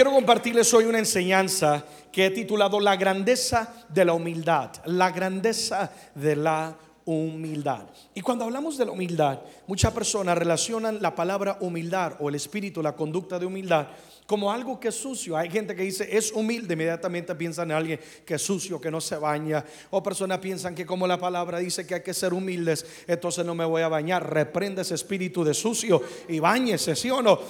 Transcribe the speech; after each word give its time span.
Quiero 0.00 0.12
compartirles 0.12 0.72
hoy 0.72 0.84
una 0.84 0.98
enseñanza 0.98 1.84
que 2.10 2.24
he 2.24 2.30
titulado 2.30 2.80
La 2.80 2.96
grandeza 2.96 3.70
de 3.90 4.06
la 4.06 4.14
humildad. 4.14 4.70
La 4.86 5.10
grandeza 5.10 5.92
de 6.14 6.36
la 6.36 6.74
humildad. 7.04 7.82
Y 8.14 8.22
cuando 8.22 8.46
hablamos 8.46 8.78
de 8.78 8.86
la 8.86 8.92
humildad, 8.92 9.40
muchas 9.66 9.92
personas 9.92 10.38
relacionan 10.38 11.02
la 11.02 11.14
palabra 11.14 11.58
humildad 11.60 12.14
o 12.18 12.30
el 12.30 12.36
espíritu, 12.36 12.82
la 12.82 12.96
conducta 12.96 13.38
de 13.38 13.44
humildad 13.44 13.88
como 14.30 14.52
algo 14.52 14.78
que 14.78 14.86
es 14.86 14.94
sucio. 14.94 15.36
Hay 15.36 15.50
gente 15.50 15.74
que 15.74 15.82
dice 15.82 16.08
es 16.08 16.30
humilde, 16.30 16.74
inmediatamente 16.74 17.34
piensan 17.34 17.72
en 17.72 17.76
alguien 17.76 18.00
que 18.24 18.34
es 18.34 18.42
sucio, 18.42 18.80
que 18.80 18.88
no 18.88 19.00
se 19.00 19.16
baña. 19.16 19.64
O 19.90 20.04
personas 20.04 20.38
piensan 20.38 20.72
que 20.72 20.86
como 20.86 21.04
la 21.08 21.18
palabra 21.18 21.58
dice 21.58 21.84
que 21.84 21.96
hay 21.96 22.02
que 22.04 22.14
ser 22.14 22.32
humildes, 22.32 22.86
entonces 23.08 23.44
no 23.44 23.56
me 23.56 23.64
voy 23.64 23.82
a 23.82 23.88
bañar. 23.88 24.32
Reprende 24.32 24.82
ese 24.82 24.94
espíritu 24.94 25.42
de 25.42 25.52
sucio 25.52 26.00
y 26.28 26.38
bañese, 26.38 26.94
¿sí 26.94 27.10
o 27.10 27.20
no? 27.20 27.40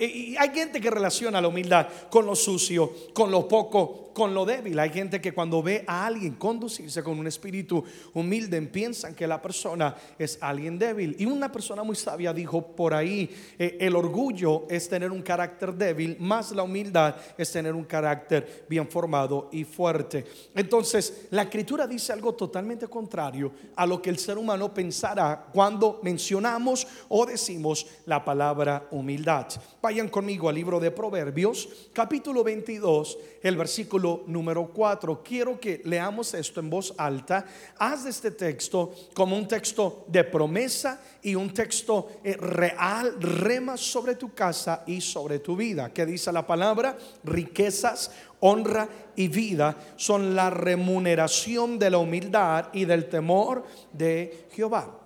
Y 0.00 0.34
hay 0.34 0.48
gente 0.48 0.80
que 0.80 0.90
relaciona 0.90 1.42
la 1.42 1.48
humildad 1.48 1.86
con 2.08 2.24
lo 2.24 2.34
sucio, 2.34 2.90
con 3.12 3.30
lo 3.30 3.46
poco, 3.46 4.10
con 4.14 4.34
lo 4.34 4.44
débil. 4.44 4.78
Hay 4.78 4.90
gente 4.90 5.20
que 5.20 5.32
cuando 5.32 5.62
ve 5.62 5.84
a 5.86 6.06
alguien 6.06 6.34
conducirse 6.34 7.02
con 7.02 7.18
un 7.18 7.26
espíritu 7.26 7.84
humilde, 8.14 8.60
piensan 8.62 9.14
que 9.14 9.26
la 9.26 9.40
persona 9.40 9.94
es 10.18 10.38
alguien 10.40 10.78
débil. 10.78 11.16
Y 11.18 11.26
una 11.26 11.50
persona 11.50 11.82
muy 11.82 11.96
sabia 11.96 12.32
dijo 12.32 12.74
por 12.74 12.94
ahí, 12.94 13.30
eh, 13.58 13.78
el 13.80 13.96
orgullo 13.96 14.66
es 14.68 14.88
tener 14.88 15.10
un 15.10 15.22
carácter 15.22 15.74
débil, 15.74 16.16
más 16.30 16.52
la 16.52 16.62
humildad 16.62 17.16
es 17.36 17.50
tener 17.50 17.74
un 17.74 17.82
carácter 17.82 18.64
bien 18.68 18.88
formado 18.88 19.48
y 19.50 19.64
fuerte. 19.64 20.24
Entonces, 20.54 21.26
la 21.30 21.42
escritura 21.42 21.88
dice 21.88 22.12
algo 22.12 22.34
totalmente 22.34 22.86
contrario 22.86 23.50
a 23.74 23.84
lo 23.84 24.00
que 24.00 24.10
el 24.10 24.18
ser 24.18 24.38
humano 24.38 24.72
pensará 24.72 25.48
cuando 25.52 25.98
mencionamos 26.04 26.86
o 27.08 27.26
decimos 27.26 27.84
la 28.06 28.24
palabra 28.24 28.86
humildad. 28.92 29.48
Vayan 29.82 30.08
conmigo 30.08 30.48
al 30.48 30.54
libro 30.54 30.78
de 30.78 30.92
Proverbios, 30.92 31.68
capítulo 31.92 32.44
22, 32.44 33.18
el 33.42 33.56
versículo 33.56 34.24
número 34.26 34.68
4. 34.72 35.22
Quiero 35.22 35.58
que 35.58 35.80
leamos 35.84 36.34
esto 36.34 36.60
en 36.60 36.70
voz 36.70 36.94
alta. 36.96 37.44
Haz 37.78 38.04
de 38.04 38.10
este 38.10 38.30
texto 38.30 38.92
como 39.14 39.36
un 39.36 39.48
texto 39.48 40.04
de 40.08 40.24
promesa 40.24 41.00
y 41.22 41.34
un 41.34 41.52
texto 41.52 42.08
eh, 42.22 42.36
real, 42.36 43.16
rema 43.20 43.76
sobre 43.76 44.14
tu 44.14 44.34
casa 44.34 44.84
y 44.86 45.00
sobre 45.00 45.38
tu 45.38 45.56
vida. 45.56 45.92
Que 45.92 46.06
dice 46.06 46.32
la 46.32 46.46
palabra? 46.46 46.96
Riquezas, 47.24 48.10
honra 48.40 48.88
y 49.16 49.28
vida 49.28 49.76
son 49.96 50.34
la 50.34 50.50
remuneración 50.50 51.78
de 51.78 51.90
la 51.90 51.98
humildad 51.98 52.68
y 52.72 52.84
del 52.84 53.08
temor 53.08 53.64
de 53.92 54.48
Jehová. 54.52 54.99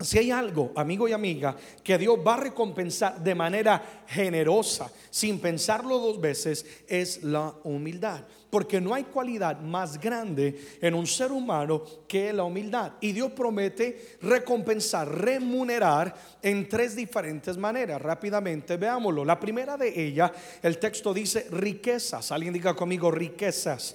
Si 0.00 0.18
hay 0.18 0.32
algo, 0.32 0.72
amigo 0.74 1.06
y 1.06 1.12
amiga, 1.12 1.56
que 1.84 1.96
Dios 1.96 2.18
va 2.26 2.34
a 2.34 2.40
recompensar 2.40 3.22
de 3.22 3.32
manera 3.32 4.02
generosa, 4.08 4.90
sin 5.08 5.38
pensarlo 5.38 6.00
dos 6.00 6.20
veces, 6.20 6.66
es 6.88 7.22
la 7.22 7.54
humildad. 7.62 8.24
Porque 8.50 8.80
no 8.80 8.92
hay 8.92 9.04
cualidad 9.04 9.60
más 9.60 10.00
grande 10.00 10.78
en 10.80 10.94
un 10.94 11.06
ser 11.06 11.30
humano 11.30 11.84
que 12.08 12.32
la 12.32 12.42
humildad. 12.42 12.94
Y 13.00 13.12
Dios 13.12 13.30
promete 13.32 14.16
recompensar, 14.22 15.08
remunerar 15.08 16.12
en 16.42 16.68
tres 16.68 16.96
diferentes 16.96 17.56
maneras. 17.56 18.02
Rápidamente 18.02 18.76
veámoslo. 18.76 19.24
La 19.24 19.38
primera 19.38 19.76
de 19.76 20.06
ellas, 20.06 20.32
el 20.60 20.78
texto 20.78 21.14
dice 21.14 21.46
riquezas. 21.50 22.32
Alguien 22.32 22.52
diga 22.52 22.74
conmigo 22.74 23.12
riquezas. 23.12 23.94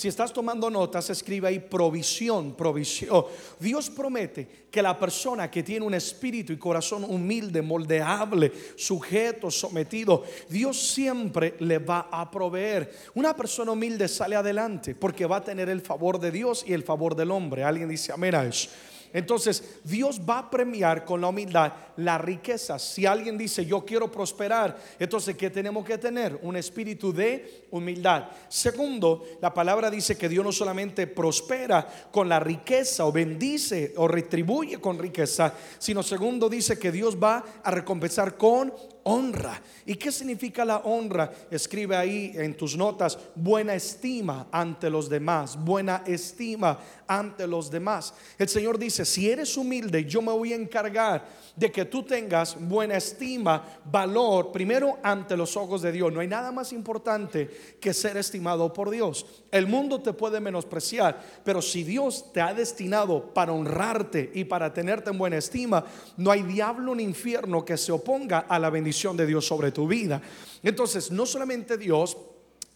Si 0.00 0.08
estás 0.08 0.32
tomando 0.32 0.70
notas, 0.70 1.10
escribe 1.10 1.48
ahí 1.48 1.58
provisión, 1.58 2.54
provisión. 2.54 3.26
Dios 3.58 3.90
promete 3.90 4.48
que 4.70 4.80
la 4.80 4.98
persona 4.98 5.50
que 5.50 5.62
tiene 5.62 5.84
un 5.84 5.92
espíritu 5.92 6.54
y 6.54 6.56
corazón 6.56 7.04
humilde, 7.04 7.60
moldeable, 7.60 8.50
sujeto, 8.76 9.50
sometido, 9.50 10.24
Dios 10.48 10.80
siempre 10.80 11.54
le 11.58 11.80
va 11.80 12.08
a 12.10 12.30
proveer. 12.30 12.90
Una 13.12 13.36
persona 13.36 13.72
humilde 13.72 14.08
sale 14.08 14.36
adelante 14.36 14.94
porque 14.94 15.26
va 15.26 15.36
a 15.36 15.44
tener 15.44 15.68
el 15.68 15.82
favor 15.82 16.18
de 16.18 16.30
Dios 16.30 16.64
y 16.66 16.72
el 16.72 16.82
favor 16.82 17.14
del 17.14 17.30
hombre. 17.30 17.62
Alguien 17.62 17.90
dice 17.90 18.10
amén 18.10 18.34
a 18.34 18.46
eso. 18.46 18.70
Entonces, 19.12 19.80
Dios 19.84 20.20
va 20.28 20.38
a 20.38 20.50
premiar 20.50 21.04
con 21.04 21.20
la 21.20 21.28
humildad 21.28 21.72
la 21.96 22.18
riqueza. 22.18 22.78
Si 22.78 23.06
alguien 23.06 23.36
dice, 23.36 23.66
yo 23.66 23.84
quiero 23.84 24.10
prosperar, 24.10 24.78
entonces, 24.98 25.36
¿qué 25.36 25.50
tenemos 25.50 25.84
que 25.84 25.98
tener? 25.98 26.38
Un 26.42 26.56
espíritu 26.56 27.12
de 27.12 27.66
humildad. 27.70 28.28
Segundo, 28.48 29.24
la 29.40 29.52
palabra 29.52 29.90
dice 29.90 30.16
que 30.16 30.28
Dios 30.28 30.44
no 30.44 30.52
solamente 30.52 31.06
prospera 31.06 31.86
con 32.10 32.28
la 32.28 32.40
riqueza 32.40 33.06
o 33.06 33.12
bendice 33.12 33.92
o 33.96 34.08
retribuye 34.08 34.80
con 34.80 34.98
riqueza, 34.98 35.54
sino 35.78 36.02
segundo 36.02 36.48
dice 36.48 36.78
que 36.78 36.92
Dios 36.92 37.16
va 37.22 37.44
a 37.62 37.70
recompensar 37.70 38.36
con 38.36 38.72
honra. 39.04 39.60
¿Y 39.86 39.94
qué 39.94 40.12
significa 40.12 40.64
la 40.64 40.78
honra? 40.78 41.32
Escribe 41.50 41.96
ahí 41.96 42.32
en 42.34 42.56
tus 42.56 42.76
notas, 42.76 43.18
buena 43.34 43.74
estima 43.74 44.48
ante 44.52 44.90
los 44.90 45.08
demás, 45.08 45.56
buena 45.56 46.02
estima 46.06 46.78
ante 47.06 47.46
los 47.46 47.70
demás. 47.70 48.14
El 48.38 48.48
Señor 48.48 48.78
dice, 48.78 49.04
si 49.04 49.30
eres 49.30 49.56
humilde, 49.56 50.04
yo 50.04 50.22
me 50.22 50.32
voy 50.32 50.52
a 50.52 50.56
encargar 50.56 51.24
de 51.56 51.72
que 51.72 51.84
tú 51.84 52.02
tengas 52.02 52.56
buena 52.60 52.96
estima, 52.96 53.64
valor, 53.84 54.52
primero 54.52 54.98
ante 55.02 55.36
los 55.36 55.56
ojos 55.56 55.82
de 55.82 55.92
Dios. 55.92 56.12
No 56.12 56.20
hay 56.20 56.28
nada 56.28 56.52
más 56.52 56.72
importante 56.72 57.76
que 57.80 57.94
ser 57.94 58.16
estimado 58.16 58.72
por 58.72 58.90
Dios. 58.90 59.26
El 59.50 59.66
mundo 59.66 60.00
te 60.00 60.12
puede 60.12 60.40
menospreciar, 60.40 61.20
pero 61.44 61.60
si 61.60 61.82
Dios 61.82 62.32
te 62.32 62.40
ha 62.40 62.54
destinado 62.54 63.32
para 63.34 63.52
honrarte 63.52 64.30
y 64.34 64.44
para 64.44 64.72
tenerte 64.72 65.10
en 65.10 65.18
buena 65.18 65.36
estima, 65.36 65.84
no 66.16 66.30
hay 66.30 66.42
diablo 66.42 66.94
ni 66.94 67.02
infierno 67.02 67.64
que 67.64 67.76
se 67.76 67.92
oponga 67.92 68.40
a 68.40 68.58
la 68.58 68.70
bendición 68.70 68.89
de 69.16 69.26
Dios 69.26 69.46
sobre 69.46 69.72
tu 69.72 69.86
vida. 69.86 70.20
Entonces, 70.62 71.10
no 71.10 71.26
solamente 71.26 71.76
Dios 71.76 72.16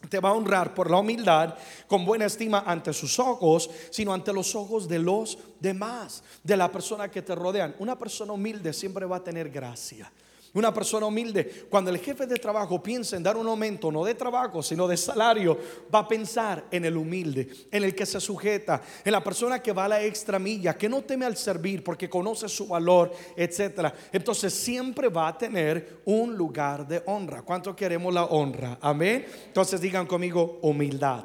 te 0.09 0.21
va 0.21 0.31
a 0.31 0.33
honrar 0.33 0.75
por 0.75 0.91
la 0.91 0.99
humildad 0.99 1.55
con 1.87 2.05
buena 2.05 2.27
estima 2.27 2.65
ante 2.67 2.93
sus 2.93 3.19
ojos, 3.19 3.71
sino 3.91 4.13
ante 4.13 4.33
los 4.33 4.55
ojos 4.55 4.89
de 4.89 4.99
los 4.99 5.39
demás, 5.61 6.23
de 6.43 6.57
la 6.57 6.71
persona 6.71 7.11
que 7.11 7.23
te 7.23 7.35
rodean. 7.35 7.75
Una 7.79 7.99
persona 7.99 8.33
humilde 8.33 8.73
siempre 8.73 9.07
va 9.07 9.17
a 9.17 9.25
tener 9.25 9.51
gracia. 9.51 10.11
Una 10.55 10.73
persona 10.73 11.07
humilde, 11.07 11.67
cuando 11.69 11.91
el 11.91 11.99
jefe 11.99 12.27
de 12.27 12.37
trabajo 12.37 12.81
piensa 12.81 13.17
en 13.17 13.25
dar 13.25 13.37
un 13.37 13.49
aumento, 13.49 13.91
no 13.91 14.05
de 14.05 14.15
trabajo, 14.15 14.63
sino 14.63 14.87
de 14.87 14.97
salario, 14.97 15.59
va 15.93 16.01
a 16.01 16.09
pensar 16.09 16.65
en 16.71 16.85
el 16.85 16.97
humilde, 16.97 17.49
en 17.73 17.83
el 17.83 17.93
que 17.93 18.07
se 18.07 18.21
sujeta, 18.21 18.81
en 19.05 19.11
la 19.11 19.23
persona 19.23 19.61
que 19.61 19.73
va 19.73 19.87
a 19.87 19.89
la 19.89 20.03
extra 20.03 20.39
milla, 20.39 20.79
que 20.79 20.89
no 20.89 21.03
teme 21.03 21.27
al 21.27 21.37
servir 21.37 21.83
porque 21.83 22.09
conoce 22.09 22.49
su 22.49 22.69
valor, 22.69 23.13
etcétera. 23.37 23.93
Entonces 24.13 24.55
siempre 24.55 25.09
va 25.09 25.27
a 25.27 25.37
tener 25.37 26.03
un 26.05 26.37
lugar 26.37 26.87
de 26.87 27.03
honra. 27.07 27.43
¿Cuánto 27.43 27.75
queremos 27.75 28.15
la 28.15 28.27
honra? 28.27 28.79
Amén. 28.81 29.27
Entonces 29.47 29.81
digan 29.81 30.07
conmigo 30.07 30.61
humildad. 30.63 31.25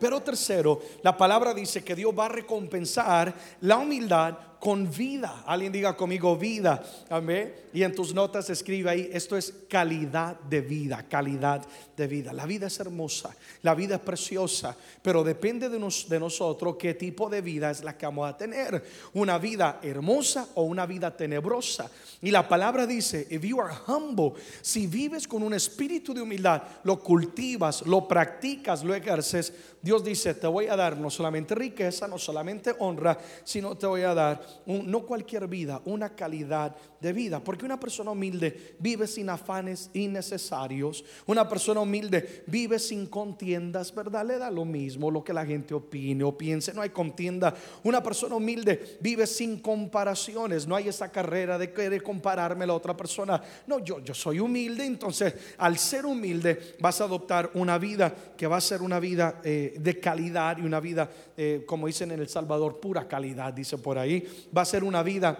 Pero 0.00 0.20
tercero, 0.20 0.80
la 1.02 1.16
palabra 1.16 1.52
dice 1.52 1.84
que 1.84 1.94
Dios 1.94 2.12
va 2.18 2.26
a 2.26 2.30
recompensar 2.30 3.34
la 3.60 3.76
humildad 3.76 4.36
con 4.62 4.88
vida. 4.88 5.42
Alguien 5.44 5.72
diga 5.72 5.96
conmigo 5.96 6.36
vida. 6.36 6.80
Amén. 7.10 7.52
Y 7.72 7.82
en 7.82 7.92
tus 7.92 8.14
notas 8.14 8.48
escribe 8.48 8.90
ahí, 8.90 9.10
esto 9.12 9.36
es 9.36 9.52
calidad 9.68 10.38
de 10.38 10.60
vida, 10.60 11.04
calidad 11.08 11.66
de 11.96 12.06
vida. 12.06 12.32
La 12.32 12.46
vida 12.46 12.68
es 12.68 12.78
hermosa, 12.78 13.34
la 13.62 13.74
vida 13.74 13.96
es 13.96 14.00
preciosa, 14.02 14.76
pero 15.02 15.24
depende 15.24 15.68
de, 15.68 15.78
de 16.08 16.20
nosotros 16.20 16.76
qué 16.78 16.94
tipo 16.94 17.28
de 17.28 17.40
vida 17.40 17.72
es 17.72 17.82
la 17.82 17.98
que 17.98 18.06
vamos 18.06 18.28
a 18.28 18.36
tener. 18.36 18.84
Una 19.14 19.36
vida 19.36 19.80
hermosa 19.82 20.46
o 20.54 20.62
una 20.62 20.86
vida 20.86 21.16
tenebrosa. 21.16 21.90
Y 22.20 22.30
la 22.30 22.46
palabra 22.46 22.86
dice, 22.86 23.26
if 23.30 23.42
you 23.42 23.60
are 23.60 23.74
humble, 23.88 24.34
si 24.60 24.86
vives 24.86 25.26
con 25.26 25.42
un 25.42 25.54
espíritu 25.54 26.14
de 26.14 26.22
humildad, 26.22 26.62
lo 26.84 27.00
cultivas, 27.00 27.84
lo 27.84 28.06
practicas, 28.06 28.84
lo 28.84 28.94
ejerces, 28.94 29.52
Dios 29.82 30.04
dice, 30.04 30.34
te 30.34 30.46
voy 30.46 30.68
a 30.68 30.76
dar 30.76 30.96
no 30.96 31.10
solamente 31.10 31.56
riqueza, 31.56 32.06
no 32.06 32.16
solamente 32.16 32.76
honra, 32.78 33.18
sino 33.42 33.76
te 33.76 33.86
voy 33.86 34.02
a 34.02 34.14
dar 34.14 34.51
no 34.66 35.02
cualquier 35.02 35.46
vida, 35.48 35.80
una 35.84 36.14
calidad 36.14 36.76
de 37.00 37.12
vida. 37.12 37.42
Porque 37.42 37.64
una 37.64 37.78
persona 37.78 38.12
humilde 38.12 38.76
vive 38.78 39.06
sin 39.06 39.28
afanes 39.28 39.90
innecesarios. 39.92 41.04
Una 41.26 41.48
persona 41.48 41.80
humilde 41.80 42.44
vive 42.46 42.78
sin 42.78 43.06
contiendas, 43.06 43.94
¿verdad? 43.94 44.26
Le 44.26 44.38
da 44.38 44.50
lo 44.50 44.64
mismo 44.64 45.10
lo 45.10 45.24
que 45.24 45.32
la 45.32 45.44
gente 45.44 45.74
opine 45.74 46.24
o 46.24 46.36
piense. 46.36 46.72
No 46.72 46.82
hay 46.82 46.90
contienda. 46.90 47.54
Una 47.82 48.02
persona 48.02 48.36
humilde 48.36 48.98
vive 49.00 49.26
sin 49.26 49.60
comparaciones. 49.60 50.66
No 50.66 50.76
hay 50.76 50.88
esa 50.88 51.10
carrera 51.10 51.58
de 51.58 51.72
querer 51.72 52.02
compararme 52.02 52.64
a 52.64 52.68
la 52.68 52.74
otra 52.74 52.96
persona. 52.96 53.42
No, 53.66 53.78
yo, 53.80 54.00
yo 54.00 54.14
soy 54.14 54.38
humilde. 54.38 54.84
Entonces, 54.84 55.34
al 55.58 55.78
ser 55.78 56.06
humilde, 56.06 56.76
vas 56.80 57.00
a 57.00 57.04
adoptar 57.04 57.50
una 57.54 57.78
vida 57.78 58.14
que 58.36 58.46
va 58.46 58.56
a 58.56 58.60
ser 58.60 58.82
una 58.82 59.00
vida 59.00 59.40
eh, 59.44 59.74
de 59.78 60.00
calidad 60.00 60.58
y 60.58 60.62
una 60.62 60.80
vida, 60.80 61.10
eh, 61.36 61.64
como 61.66 61.86
dicen 61.86 62.10
en 62.10 62.20
El 62.20 62.28
Salvador, 62.28 62.80
pura 62.80 63.06
calidad, 63.08 63.52
dice 63.52 63.78
por 63.78 63.98
ahí. 63.98 64.41
Va 64.56 64.62
a 64.62 64.66
ser 64.66 64.84
una 64.84 65.02
vida 65.02 65.38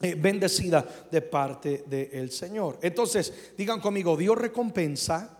eh, 0.00 0.14
bendecida 0.14 0.84
de 1.10 1.22
parte 1.22 1.84
del 1.86 2.30
Señor. 2.30 2.78
Entonces, 2.82 3.52
digan 3.56 3.80
conmigo, 3.80 4.16
Dios 4.16 4.36
recompensa 4.36 5.38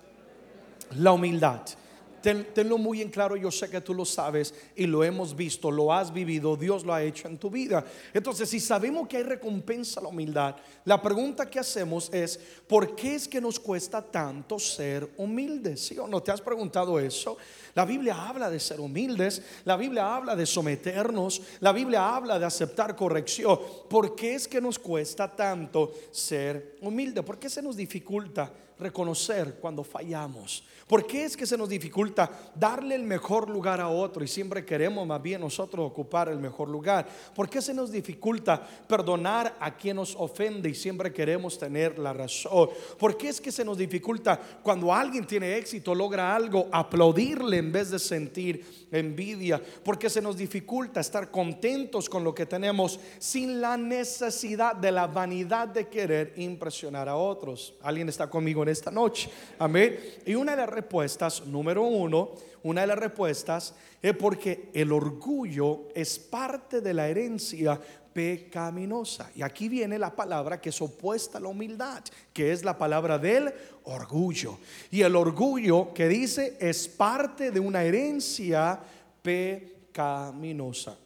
la 0.97 1.13
humildad. 1.13 1.63
Tenlo 2.23 2.79
muy 2.79 3.03
en 3.03 3.11
claro, 3.11 3.37
yo 3.37 3.51
sé 3.51 3.69
que 3.69 3.81
tú 3.81 3.93
lo 3.93 4.05
sabes 4.05 4.55
y 4.75 4.87
lo 4.87 5.05
hemos 5.05 5.35
visto, 5.37 5.71
lo 5.71 5.93
has 5.93 6.13
vivido, 6.13 6.57
Dios 6.57 6.85
lo 6.85 6.95
ha 6.95 7.03
hecho 7.03 7.29
en 7.29 7.37
tu 7.37 7.51
vida. 7.51 7.85
Entonces, 8.15 8.49
si 8.49 8.61
sabemos 8.61 9.09
que 9.09 9.19
hay 9.19 9.23
recompensa 9.25 10.01
a 10.01 10.05
la 10.05 10.09
humildad, 10.09 10.57
la 10.85 11.03
pregunta 11.03 11.51
que 11.51 11.59
hacemos 11.59 12.13
es, 12.13 12.39
¿por 12.67 12.95
qué 12.95 13.17
es 13.17 13.29
que 13.29 13.41
nos 13.41 13.61
cuesta 13.61 14.01
tanto 14.01 14.59
ser 14.59 15.11
humildes? 15.17 15.87
¿Sí 15.87 15.99
o 15.99 16.07
no? 16.07 16.23
¿Te 16.23 16.31
has 16.31 16.41
preguntado 16.41 16.99
eso? 16.99 17.37
La 17.75 17.85
Biblia 17.85 18.29
habla 18.29 18.51
de 18.51 18.61
ser 18.61 18.81
humildes, 18.81 19.43
la 19.65 19.77
Biblia 19.77 20.15
habla 20.15 20.37
de 20.37 20.47
someternos, 20.47 21.43
la 21.61 21.73
Biblia 21.73 22.15
habla 22.15 22.39
de 22.39 22.47
aceptar 22.47 22.95
corrección. 22.97 23.59
¿Por 23.89 24.15
qué 24.15 24.35
es 24.35 24.47
que 24.47 24.61
nos 24.61 24.79
cuesta 24.79 25.35
tanto 25.35 25.93
ser 26.11 26.77
humildes? 26.81 27.25
¿Por 27.25 27.39
qué 27.39 27.49
se 27.49 27.63
nos 27.63 27.77
dificulta 27.77 28.53
reconocer 28.83 29.57
cuando 29.61 29.85
fallamos? 29.85 30.65
¿Por 30.87 31.07
qué 31.07 31.25
es 31.25 31.37
que 31.37 31.47
se 31.47 31.57
nos 31.57 31.71
dificulta 31.71 32.31
darle 32.55 32.95
el 32.95 33.05
mejor 33.05 33.49
lugar 33.49 33.81
a 33.81 33.89
otro 33.89 34.23
y 34.23 34.29
siempre 34.29 34.65
queremos 34.65 35.07
más 35.07 35.23
bien 35.23 35.41
nosotros 35.41 35.91
ocupar 35.91 36.29
el 36.29 36.39
mejor 36.39 36.69
lugar? 36.69 37.09
¿Por 37.35 37.49
qué 37.49 37.63
se 37.63 37.73
nos 37.73 37.91
dificulta 37.91 38.63
perdonar 38.87 39.57
a 39.59 39.75
quien 39.75 39.97
nos 39.97 40.15
ofende 40.17 40.69
y 40.69 40.75
siempre 40.75 41.11
queremos 41.11 41.59
tener 41.59 41.99
la 41.99 42.13
razón? 42.13 42.69
¿Por 42.99 43.17
qué 43.17 43.29
es 43.29 43.41
que 43.41 43.51
se 43.51 43.65
nos 43.65 43.79
dificulta 43.79 44.39
cuando 44.63 44.93
alguien 44.93 45.27
tiene 45.27 45.57
éxito, 45.57 45.95
logra 45.95 46.35
algo, 46.35 46.69
aplaudirle 46.71 47.57
en 47.57 47.73
vez 47.73 47.91
de 47.91 47.99
sentir 47.99 48.87
envidia? 48.91 49.63
¿Por 49.83 49.99
qué 49.99 50.11
se 50.11 50.21
nos 50.21 50.37
dificulta 50.37 51.01
estar 51.01 51.31
contentos 51.31 52.09
con 52.09 52.23
lo 52.23 52.35
que 52.35 52.45
tenemos 52.45 53.01
sin 53.19 53.61
la 53.61 53.77
necesidad 53.77 54.77
de 54.77 54.93
la 54.93 55.07
vanidad 55.07 55.69
de 55.69 55.89
querer 55.89 56.35
impresionar 56.37 57.09
a 57.09 57.17
otros? 57.17 57.75
¿Alguien 57.83 58.11
está 58.11 58.29
conmigo 58.29 58.63
en 58.63 58.69
esta 58.73 58.91
noche? 58.91 59.31
Amén. 59.59 59.99
Y 60.27 60.35
una 60.35 60.53
de 60.53 60.59
las 60.59 60.71
respuestas, 60.71 61.47
número 61.47 61.83
uno, 61.83 62.31
una 62.63 62.83
de 62.83 62.87
las 62.87 62.99
respuestas 62.99 63.75
es 64.01 64.17
porque 64.17 64.69
el 64.73 64.93
orgullo 64.93 65.89
es 65.95 66.19
parte 66.19 66.81
de 66.81 66.95
la 66.95 67.09
herencia 67.09 67.81
pecaminosa. 68.13 69.31
Y 69.35 69.43
aquí 69.43 69.69
viene 69.69 69.99
la 69.99 70.15
palabra 70.15 70.61
que 70.61 70.69
es 70.69 70.83
opuesta 70.83 71.39
a 71.39 71.41
la 71.41 71.49
humildad, 71.49 72.03
que 72.33 72.53
es 72.53 72.65
la 72.65 72.77
palabra 72.77 73.19
del 73.19 73.53
orgullo. 73.85 74.59
Y 74.91 75.03
el 75.03 75.17
orgullo 75.17 75.93
que 75.95 76.09
dice 76.09 76.57
es 76.61 76.89
parte 76.89 77.51
de 77.51 77.61
una 77.61 77.83
herencia 77.83 78.79
pecaminosa. 79.23 80.99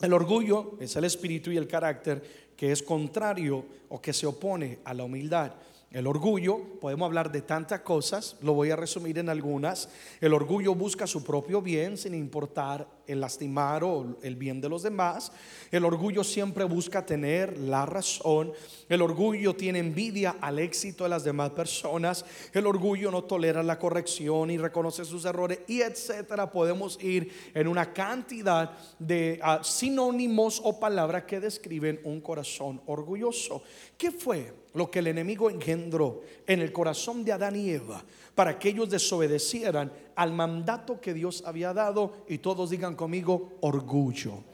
El 0.00 0.12
orgullo 0.12 0.78
es 0.80 0.96
el 0.96 1.04
espíritu 1.04 1.50
y 1.50 1.56
el 1.56 1.68
carácter 1.68 2.50
que 2.56 2.72
es 2.72 2.82
contrario 2.82 3.64
o 3.88 4.00
que 4.00 4.12
se 4.12 4.26
opone 4.26 4.78
a 4.84 4.94
la 4.94 5.04
humildad. 5.04 5.52
El 5.90 6.06
orgullo, 6.06 6.60
podemos 6.80 7.06
hablar 7.06 7.32
de 7.32 7.42
tantas 7.42 7.80
cosas, 7.80 8.36
lo 8.42 8.54
voy 8.54 8.70
a 8.70 8.76
resumir 8.76 9.18
en 9.18 9.28
algunas. 9.28 9.88
El 10.20 10.34
orgullo 10.34 10.72
busca 10.72 11.04
su 11.04 11.24
propio 11.24 11.60
bien 11.60 11.98
sin 11.98 12.14
importar 12.14 12.86
el 13.08 13.20
lastimar 13.20 13.82
o 13.82 14.16
el 14.22 14.36
bien 14.36 14.60
de 14.60 14.68
los 14.68 14.84
demás. 14.84 15.32
El 15.72 15.84
orgullo 15.84 16.22
siempre 16.22 16.62
busca 16.62 17.04
tener 17.04 17.58
la 17.58 17.86
razón. 17.86 18.52
El 18.88 19.02
orgullo 19.02 19.56
tiene 19.56 19.80
envidia 19.80 20.36
al 20.40 20.60
éxito 20.60 21.02
de 21.02 21.10
las 21.10 21.24
demás 21.24 21.50
personas. 21.50 22.24
El 22.52 22.68
orgullo 22.68 23.10
no 23.10 23.24
tolera 23.24 23.60
la 23.64 23.80
corrección 23.80 24.52
y 24.52 24.58
reconoce 24.58 25.04
sus 25.04 25.24
errores 25.24 25.58
y 25.66 25.80
etcétera. 25.80 26.52
Podemos 26.52 27.02
ir 27.02 27.32
en 27.52 27.66
una 27.66 27.92
cantidad 27.92 28.78
de 29.00 29.40
ah, 29.42 29.58
sinónimos 29.64 30.60
o 30.62 30.78
palabras 30.78 31.24
que 31.24 31.40
describen 31.40 32.00
un 32.04 32.20
corazón 32.20 32.80
orgulloso. 32.86 33.64
¿Qué 33.98 34.12
fue 34.12 34.59
lo 34.74 34.90
que 34.90 35.00
el 35.00 35.08
enemigo 35.08 35.50
engendró 35.50 36.22
en 36.46 36.60
el 36.60 36.72
corazón 36.72 37.24
de 37.24 37.32
Adán 37.32 37.56
y 37.56 37.70
Eva 37.70 38.04
para 38.34 38.58
que 38.58 38.70
ellos 38.70 38.88
desobedecieran 38.88 39.92
al 40.14 40.32
mandato 40.32 41.00
que 41.00 41.12
Dios 41.12 41.42
había 41.44 41.72
dado 41.72 42.24
y 42.28 42.38
todos 42.38 42.70
digan 42.70 42.94
conmigo 42.94 43.58
orgullo. 43.60 44.44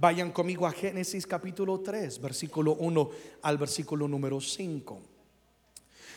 Vayan 0.00 0.32
conmigo 0.32 0.66
a 0.66 0.72
Génesis 0.72 1.26
capítulo 1.26 1.80
3, 1.80 2.20
versículo 2.20 2.72
1 2.74 3.10
al 3.42 3.58
versículo 3.58 4.08
número 4.08 4.40
5. 4.40 4.98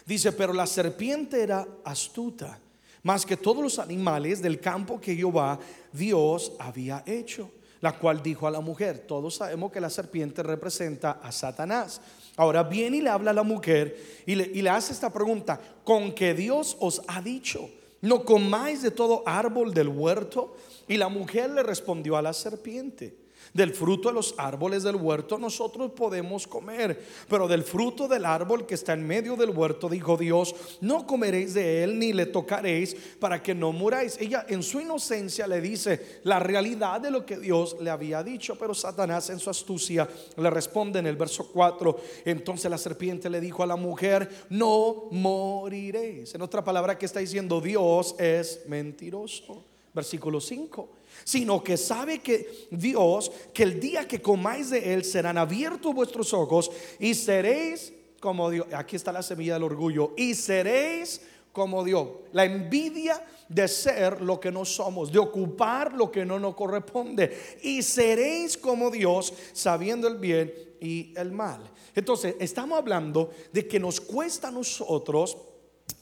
Dice, 0.06 0.31
pero 0.31 0.53
la 0.53 0.68
serpiente 0.68 1.41
era 1.41 1.68
astuta, 1.83 2.59
más 3.03 3.25
que 3.25 3.36
todos 3.36 3.62
los 3.62 3.79
animales 3.79 4.41
del 4.41 4.59
campo 4.59 5.01
que 5.01 5.15
Jehová 5.15 5.59
Dios 5.91 6.53
había 6.59 7.03
hecho, 7.06 7.51
la 7.81 7.97
cual 7.97 8.24
dijo 8.24 8.47
a 8.47 8.51
la 8.51 8.62
mujer, 8.62 9.00
todos 9.00 9.36
sabemos 9.36 9.71
que 9.71 9.81
la 9.81 9.89
serpiente 9.89 10.41
representa 10.41 11.19
a 11.21 11.31
Satanás. 11.33 12.00
Ahora 12.35 12.63
viene 12.63 12.97
y 12.97 13.01
le 13.01 13.09
habla 13.09 13.31
a 13.31 13.35
la 13.35 13.44
mujer 13.44 13.95
y 14.25 14.35
le, 14.35 14.69
hace 14.69 14.94
esta 14.94 15.13
pregunta, 15.13 15.59
¿con 15.83 16.13
que 16.13 16.33
Dios 16.33 16.77
os 16.80 17.01
ha 17.07 17.21
dicho? 17.21 17.69
No 18.01 18.25
comáis 18.25 18.81
de 18.81 18.91
todo 18.91 19.24
árbol 19.25 19.74
del 19.74 19.88
huerto. 19.88 20.56
Y 20.88 20.97
la 20.97 21.07
mujer 21.07 21.50
le 21.51 21.63
respondió 21.63 22.18
a 22.18 22.21
la 22.21 22.33
serpiente. 22.33 23.15
Del 23.53 23.71
fruto 23.71 24.09
de 24.09 24.15
los 24.15 24.33
árboles 24.38 24.81
del 24.81 24.95
huerto 24.95 25.38
nosotros 25.38 25.91
podemos 25.91 26.47
comer, 26.47 27.00
pero 27.29 27.47
del 27.47 27.61
fruto 27.61 28.07
del 28.07 28.25
árbol 28.25 28.65
que 28.65 28.73
está 28.73 28.94
en 28.94 29.05
medio 29.05 29.35
del 29.35 29.51
huerto, 29.51 29.88
dijo 29.88 30.17
Dios, 30.17 30.55
no 30.81 31.05
comeréis 31.05 31.53
de 31.53 31.83
él 31.83 32.00
ni 32.00 32.13
le 32.13 32.25
tocaréis 32.25 32.95
para 33.19 33.44
que 33.44 33.53
no 33.53 33.71
muráis. 33.71 34.17
Ella 34.19 34.47
en 34.50 34.63
su 34.63 34.79
inocencia 34.79 35.45
le 35.45 35.61
dice 35.61 36.19
la 36.23 36.39
realidad 36.39 37.00
de 37.00 37.11
lo 37.11 37.27
que 37.27 37.38
Dios 37.38 37.77
le 37.79 37.91
había 37.91 38.23
dicho, 38.23 38.57
pero 38.57 38.73
Satanás 38.73 39.29
en 39.29 39.38
su 39.38 39.51
astucia 39.51 40.09
le 40.35 40.50
responde 40.50 40.97
en 40.97 41.05
el 41.05 41.15
verso 41.15 41.51
4. 41.53 42.00
Entonces 42.25 42.71
la 42.71 42.79
serpiente 42.79 43.29
le 43.29 43.39
dijo 43.39 43.61
a 43.61 43.67
la 43.67 43.75
mujer, 43.75 44.47
no 44.50 45.09
moriréis. 45.11 46.33
En 46.33 46.41
otra 46.41 46.63
palabra 46.63 46.97
que 46.97 47.05
está 47.05 47.19
diciendo, 47.19 47.61
Dios 47.61 48.15
es 48.17 48.61
mentiroso. 48.67 49.63
Versículo 49.94 50.41
5 50.41 51.02
sino 51.24 51.63
que 51.63 51.77
sabe 51.77 52.19
que 52.19 52.68
Dios, 52.71 53.31
que 53.54 53.63
el 53.63 53.80
día 53.80 54.07
que 54.07 54.21
comáis 54.21 54.69
de 54.69 54.94
él 54.94 55.04
serán 55.04 55.38
abiertos 55.38 55.94
vuestros 55.94 56.33
ojos 56.33 56.71
y 57.00 57.13
seréis 57.13 57.94
como 58.19 58.50
Dios. 58.50 58.68
Aquí 58.74 58.95
está 58.95 59.12
la 59.12 59.21
semilla 59.21 59.56
del 59.56 59.63
orgullo. 59.63 60.13
Y 60.15 60.33
seréis 60.33 61.19
como 61.51 61.83
Dios. 61.83 62.07
La 62.31 62.45
envidia 62.45 63.21
de 63.50 63.68
ser 63.68 64.21
lo 64.21 64.39
que 64.39 64.50
no 64.50 64.63
somos, 64.63 65.12
de 65.12 65.19
ocupar 65.19 65.94
lo 65.94 66.10
que 66.10 66.25
no 66.25 66.39
nos 66.39 66.56
corresponde. 66.56 67.38
Y 67.62 67.83
seréis 67.83 68.57
como 68.57 68.89
Dios, 68.89 69.33
sabiendo 69.51 70.07
el 70.07 70.18
bien 70.18 70.54
y 70.80 71.13
el 71.18 71.31
mal. 71.31 71.69
Entonces, 71.94 72.36
estamos 72.39 72.77
hablando 72.77 73.30
de 73.51 73.68
que 73.68 73.80
nos 73.80 74.00
cuesta 74.00 74.48
a 74.48 74.51
nosotros 74.51 75.38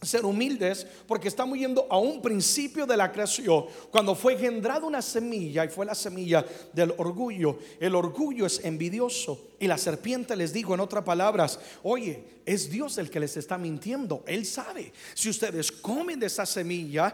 ser 0.02 0.26
humildes 0.26 0.88
porque 1.06 1.28
estamos 1.28 1.58
yendo 1.60 1.86
a 1.88 1.98
un 1.98 2.24
principio 2.24 2.88
de 2.88 2.98
la 2.98 3.12
creación 3.12 3.66
cuando 3.92 4.16
fue 4.16 4.34
engendrada 4.34 4.86
una 4.86 5.02
semilla 5.02 5.64
y 5.64 5.70
fue 5.70 5.86
la 5.86 5.94
semilla 5.94 6.44
del 6.74 6.94
orgullo. 6.98 7.60
El 7.80 7.94
orgullo 7.94 8.48
es 8.48 8.66
envidioso 8.66 9.52
y 9.62 9.68
la 9.68 9.78
serpiente 9.78 10.36
les 10.36 10.52
dijo 10.52 10.74
en 10.74 10.80
otras 10.80 11.04
palabras, 11.04 11.60
oye, 11.84 12.24
es 12.48 12.72
Dios 12.72 12.98
el 12.98 13.12
que 13.12 13.20
les 13.20 13.38
está 13.38 13.60
mintiendo. 13.60 14.24
Él 14.26 14.44
sabe, 14.48 14.92
si 15.14 15.30
ustedes 15.30 15.72
comen 15.72 16.20
de 16.20 16.26
esa 16.26 16.48
semilla 16.48 17.14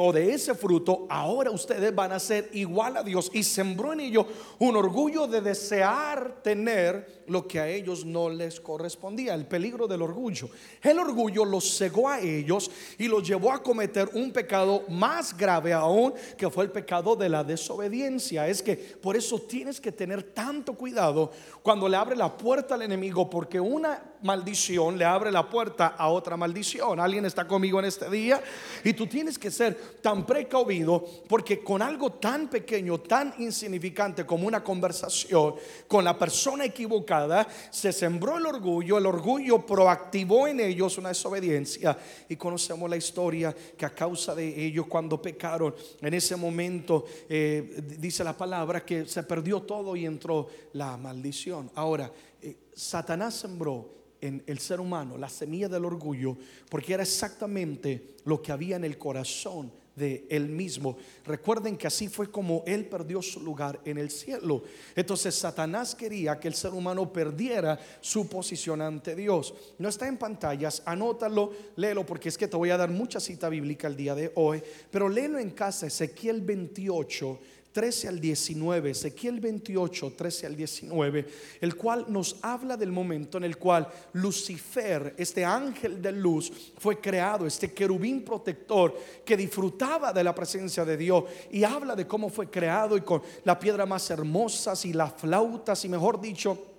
o 0.00 0.10
de 0.10 0.32
ese 0.32 0.54
fruto, 0.54 1.06
ahora 1.10 1.50
ustedes 1.50 1.94
van 1.94 2.12
a 2.12 2.18
ser 2.18 2.48
igual 2.54 2.96
a 2.96 3.02
Dios. 3.02 3.30
Y 3.34 3.42
sembró 3.42 3.92
en 3.92 4.00
ellos 4.00 4.24
un 4.58 4.74
orgullo 4.74 5.26
de 5.26 5.42
desear 5.42 6.40
tener 6.42 7.24
lo 7.26 7.46
que 7.46 7.60
a 7.60 7.68
ellos 7.68 8.06
no 8.06 8.30
les 8.30 8.58
correspondía. 8.58 9.34
El 9.34 9.46
peligro 9.46 9.86
del 9.86 10.00
orgullo. 10.00 10.48
El 10.80 10.98
orgullo 10.98 11.44
los 11.44 11.76
cegó 11.76 12.08
a 12.08 12.21
ellos 12.22 12.70
y 12.98 13.08
los 13.08 13.26
llevó 13.26 13.52
a 13.52 13.62
cometer 13.62 14.08
un 14.14 14.32
pecado 14.32 14.84
más 14.88 15.36
grave 15.36 15.72
aún, 15.72 16.14
que 16.36 16.50
fue 16.50 16.64
el 16.64 16.70
pecado 16.70 17.16
de 17.16 17.28
la 17.28 17.44
desobediencia. 17.44 18.48
Es 18.48 18.62
que 18.62 18.76
por 18.76 19.16
eso 19.16 19.40
tienes 19.40 19.80
que 19.80 19.92
tener 19.92 20.22
tanto 20.22 20.74
cuidado 20.74 21.30
cuando 21.62 21.88
le 21.88 21.96
abre 21.96 22.16
la 22.16 22.36
puerta 22.36 22.74
al 22.74 22.82
enemigo, 22.82 23.28
porque 23.28 23.58
una 23.60 24.11
maldición 24.22 24.96
le 24.96 25.04
abre 25.04 25.30
la 25.30 25.48
puerta 25.48 25.88
a 25.98 26.08
otra 26.08 26.36
maldición. 26.36 27.00
Alguien 27.00 27.24
está 27.24 27.46
conmigo 27.46 27.78
en 27.78 27.86
este 27.86 28.08
día 28.10 28.42
y 28.84 28.92
tú 28.92 29.06
tienes 29.06 29.38
que 29.38 29.50
ser 29.50 29.98
tan 30.00 30.24
precavido 30.24 31.04
porque 31.28 31.62
con 31.62 31.82
algo 31.82 32.12
tan 32.12 32.48
pequeño, 32.48 33.00
tan 33.00 33.34
insignificante 33.38 34.24
como 34.24 34.46
una 34.46 34.62
conversación 34.62 35.54
con 35.86 36.04
la 36.04 36.18
persona 36.18 36.64
equivocada, 36.64 37.46
se 37.70 37.92
sembró 37.92 38.38
el 38.38 38.46
orgullo, 38.46 38.98
el 38.98 39.06
orgullo 39.06 39.64
proactivó 39.64 40.46
en 40.46 40.60
ellos 40.60 40.98
una 40.98 41.10
desobediencia 41.10 41.96
y 42.28 42.36
conocemos 42.36 42.88
la 42.88 42.96
historia 42.96 43.54
que 43.76 43.86
a 43.86 43.94
causa 43.94 44.34
de 44.34 44.66
ellos 44.66 44.86
cuando 44.86 45.20
pecaron, 45.20 45.74
en 46.00 46.14
ese 46.14 46.36
momento 46.36 47.04
eh, 47.28 47.82
dice 47.98 48.24
la 48.24 48.36
palabra 48.36 48.84
que 48.84 49.06
se 49.06 49.22
perdió 49.22 49.62
todo 49.62 49.96
y 49.96 50.06
entró 50.06 50.48
la 50.72 50.96
maldición. 50.96 51.70
Ahora, 51.74 52.10
eh, 52.40 52.56
Satanás 52.74 53.34
sembró 53.34 54.01
en 54.22 54.42
el 54.46 54.58
ser 54.58 54.80
humano 54.80 55.18
la 55.18 55.28
semilla 55.28 55.68
del 55.68 55.84
orgullo 55.84 56.38
porque 56.70 56.94
era 56.94 57.02
exactamente 57.02 58.14
lo 58.24 58.40
que 58.40 58.52
había 58.52 58.76
en 58.76 58.84
el 58.84 58.96
corazón 58.96 59.70
de 59.94 60.26
él 60.30 60.48
mismo. 60.48 60.96
Recuerden 61.24 61.76
que 61.76 61.86
así 61.86 62.08
fue 62.08 62.30
como 62.30 62.62
él 62.66 62.86
perdió 62.86 63.20
su 63.20 63.40
lugar 63.40 63.80
en 63.84 63.98
el 63.98 64.10
cielo. 64.10 64.62
Entonces 64.96 65.34
Satanás 65.34 65.94
quería 65.94 66.38
que 66.40 66.48
el 66.48 66.54
ser 66.54 66.72
humano 66.72 67.12
perdiera 67.12 67.78
su 68.00 68.28
posición 68.28 68.80
ante 68.80 69.14
Dios. 69.14 69.52
No 69.78 69.88
está 69.88 70.08
en 70.08 70.16
pantallas, 70.16 70.82
anótalo, 70.86 71.52
léelo 71.76 72.06
porque 72.06 72.30
es 72.30 72.38
que 72.38 72.48
te 72.48 72.56
voy 72.56 72.70
a 72.70 72.76
dar 72.76 72.90
mucha 72.90 73.20
cita 73.20 73.48
bíblica 73.48 73.86
el 73.86 73.96
día 73.96 74.14
de 74.14 74.32
hoy, 74.36 74.62
pero 74.90 75.08
léelo 75.08 75.38
en 75.38 75.50
casa, 75.50 75.86
Ezequiel 75.86 76.40
28 76.40 77.38
13 77.72 78.08
al 78.08 78.20
19, 78.20 78.90
Ezequiel 78.90 79.40
28, 79.40 80.12
13 80.16 80.46
al 80.46 80.56
19, 80.56 81.26
el 81.60 81.74
cual 81.74 82.06
nos 82.08 82.36
habla 82.42 82.76
del 82.76 82.92
momento 82.92 83.38
en 83.38 83.44
el 83.44 83.56
cual 83.56 83.88
Lucifer, 84.12 85.14
este 85.16 85.44
ángel 85.44 86.00
de 86.02 86.12
luz, 86.12 86.52
fue 86.78 87.00
creado, 87.00 87.46
este 87.46 87.72
querubín 87.72 88.24
protector 88.24 88.96
que 89.24 89.36
disfrutaba 89.36 90.12
de 90.12 90.22
la 90.22 90.34
presencia 90.34 90.84
de 90.84 90.96
Dios 90.96 91.24
y 91.50 91.64
habla 91.64 91.96
de 91.96 92.06
cómo 92.06 92.28
fue 92.28 92.50
creado 92.50 92.96
y 92.96 93.00
con 93.00 93.22
la 93.44 93.58
piedra 93.58 93.86
más 93.86 94.10
hermosas 94.10 94.84
y 94.84 94.92
las 94.92 95.14
flautas 95.14 95.84
y 95.84 95.88
mejor 95.88 96.20
dicho, 96.20 96.71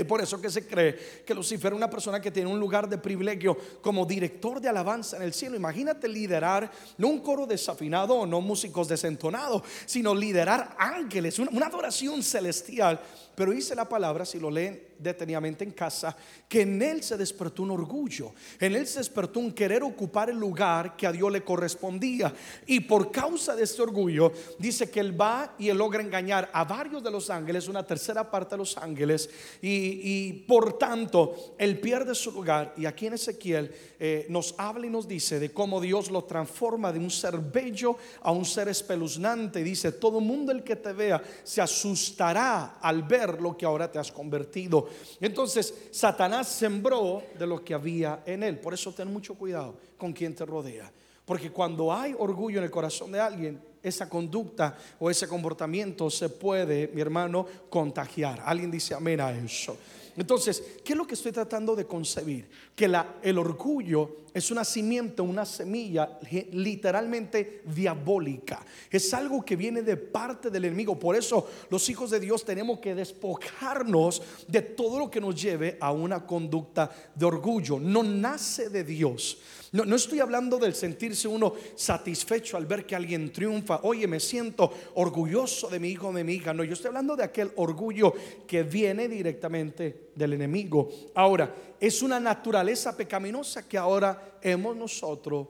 es 0.00 0.04
por 0.06 0.20
eso 0.20 0.40
que 0.40 0.50
se 0.50 0.66
cree 0.66 1.22
que 1.24 1.34
Lucifer 1.34 1.72
es 1.72 1.76
una 1.76 1.90
persona 1.90 2.20
que 2.20 2.30
tiene 2.30 2.50
un 2.50 2.60
lugar 2.60 2.88
de 2.88 2.98
privilegio 2.98 3.56
como 3.80 4.04
director 4.04 4.60
de 4.60 4.68
alabanza 4.68 5.16
en 5.16 5.22
el 5.22 5.32
cielo. 5.32 5.56
Imagínate 5.56 6.08
liderar 6.08 6.70
no 6.98 7.08
un 7.08 7.20
coro 7.20 7.46
desafinado 7.46 8.14
o 8.14 8.26
no 8.26 8.40
músicos 8.40 8.88
desentonados, 8.88 9.62
sino 9.86 10.14
liderar 10.14 10.74
ángeles, 10.78 11.38
una, 11.38 11.66
adoración 11.66 12.22
celestial. 12.22 13.00
Pero 13.34 13.52
dice 13.52 13.74
la 13.74 13.88
palabra, 13.88 14.24
si 14.24 14.38
lo 14.38 14.50
leen 14.50 14.82
detenidamente 14.98 15.64
en 15.64 15.72
casa, 15.72 16.16
que 16.48 16.62
en 16.62 16.80
él 16.82 17.02
se 17.02 17.16
despertó 17.16 17.62
un 17.62 17.70
orgullo, 17.70 18.32
en 18.60 18.74
él 18.74 18.86
se 18.86 18.98
despertó 18.98 19.40
un 19.40 19.52
querer 19.52 19.82
ocupar 19.82 20.30
el 20.30 20.38
lugar 20.38 20.96
que 20.96 21.06
a 21.06 21.12
Dios 21.12 21.30
le 21.32 21.42
correspondía. 21.44 22.32
Y 22.66 22.80
por 22.80 23.10
causa 23.10 23.54
de 23.54 23.64
este 23.64 23.82
orgullo, 23.82 24.32
dice 24.58 24.90
que 24.90 25.00
él 25.00 25.18
va 25.18 25.54
y 25.58 25.68
él 25.68 25.78
logra 25.78 26.02
engañar 26.02 26.50
a 26.52 26.64
varios 26.64 27.02
de 27.02 27.10
los 27.10 27.30
ángeles, 27.30 27.68
una 27.68 27.84
tercera 27.84 28.30
parte 28.30 28.54
de 28.54 28.58
los 28.58 28.76
ángeles, 28.76 29.28
y, 29.62 30.32
por 30.46 30.78
tanto, 30.78 31.54
él 31.58 31.80
pierde 31.80 32.14
su 32.14 32.32
lugar. 32.32 32.74
Y 32.76 32.86
aquí 32.86 33.06
en 33.06 33.14
Ezequiel 33.14 33.72
eh, 33.98 34.26
nos 34.28 34.54
habla 34.58 34.86
y 34.86 34.90
nos 34.90 35.08
dice 35.08 35.38
de 35.38 35.52
cómo 35.52 35.80
Dios 35.80 36.10
lo 36.10 36.24
transforma 36.24 36.92
de 36.92 36.98
un 36.98 37.10
ser 37.10 37.38
bello 37.38 37.96
a 38.22 38.30
un 38.30 38.44
ser 38.44 38.68
espeluznante. 38.68 39.62
Dice, 39.62 39.92
todo 39.92 40.20
mundo 40.20 40.52
el 40.52 40.62
que 40.62 40.76
te 40.76 40.92
vea 40.92 41.22
se 41.44 41.60
asustará 41.60 42.78
al 42.80 43.02
ver 43.02 43.40
lo 43.40 43.56
que 43.56 43.64
ahora 43.64 43.90
te 43.90 43.98
has 43.98 44.12
convertido. 44.12 44.88
Entonces, 45.20 45.74
Satanás 45.90 46.48
sembró 46.48 47.22
de 47.38 47.46
lo 47.46 47.64
que 47.64 47.74
había 47.74 48.22
en 48.26 48.42
él. 48.42 48.58
Por 48.58 48.74
eso 48.74 48.92
ten 48.92 49.12
mucho 49.12 49.34
cuidado 49.34 49.76
con 49.96 50.12
quien 50.12 50.34
te 50.34 50.44
rodea. 50.44 50.92
Porque 51.24 51.50
cuando 51.50 51.92
hay 51.92 52.14
orgullo 52.16 52.58
en 52.58 52.64
el 52.64 52.70
corazón 52.70 53.10
de 53.10 53.20
alguien, 53.20 53.60
esa 53.82 54.08
conducta 54.08 54.76
o 54.98 55.10
ese 55.10 55.26
comportamiento 55.26 56.10
se 56.10 56.28
puede, 56.28 56.88
mi 56.88 57.00
hermano, 57.00 57.46
contagiar. 57.68 58.42
Alguien 58.44 58.70
dice 58.70 58.94
amén 58.94 59.20
a 59.20 59.32
eso. 59.32 59.76
Entonces, 60.16 60.62
¿qué 60.84 60.92
es 60.92 60.96
lo 60.96 61.06
que 61.06 61.14
estoy 61.14 61.32
tratando 61.32 61.76
de 61.76 61.86
concebir? 61.86 62.48
Que 62.74 62.90
el 63.22 63.38
orgullo 63.38 64.26
es 64.32 64.50
un 64.50 64.56
nacimiento, 64.56 65.24
una 65.24 65.46
semilla 65.46 66.18
literalmente 66.52 67.62
diabólica. 67.64 68.64
Es 68.90 69.12
algo 69.14 69.44
que 69.44 69.56
viene 69.56 69.82
de 69.82 69.96
parte 69.96 70.50
del 70.50 70.66
enemigo. 70.66 70.98
Por 70.98 71.16
eso 71.16 71.48
los 71.70 71.88
hijos 71.88 72.10
de 72.10 72.20
Dios 72.20 72.44
tenemos 72.44 72.78
que 72.78 72.94
despojarnos 72.94 74.22
de 74.46 74.62
todo 74.62 74.98
lo 74.98 75.10
que 75.10 75.20
nos 75.20 75.40
lleve 75.40 75.78
a 75.80 75.92
una 75.92 76.26
conducta 76.26 76.90
de 77.14 77.24
orgullo. 77.24 77.78
No 77.78 78.02
nace 78.02 78.68
de 78.68 78.84
Dios. 78.84 79.38
No, 79.76 79.84
no, 79.84 79.96
estoy 79.96 80.20
hablando 80.20 80.56
del 80.56 80.74
sentirse 80.74 81.28
uno 81.28 81.52
satisfecho 81.74 82.56
al 82.56 82.64
ver 82.64 82.86
que 82.86 82.96
alguien 82.96 83.30
triunfa. 83.30 83.80
Oye, 83.82 84.06
me 84.06 84.20
siento 84.20 84.72
orgulloso 84.94 85.68
de 85.68 85.78
mi 85.78 85.90
hijo 85.90 86.08
o 86.08 86.12
de 86.14 86.24
mi 86.24 86.32
hija. 86.32 86.54
No, 86.54 86.64
yo 86.64 86.72
estoy 86.72 86.88
hablando 86.88 87.14
de 87.14 87.24
aquel 87.24 87.52
orgullo 87.56 88.14
que 88.46 88.62
viene 88.62 89.06
directamente 89.06 90.12
del 90.14 90.32
enemigo. 90.32 90.88
Ahora, 91.14 91.54
es 91.78 92.00
una 92.00 92.18
naturaleza 92.18 92.96
pecaminosa 92.96 93.68
que 93.68 93.76
ahora 93.76 94.38
hemos 94.40 94.74
nosotros 94.74 95.48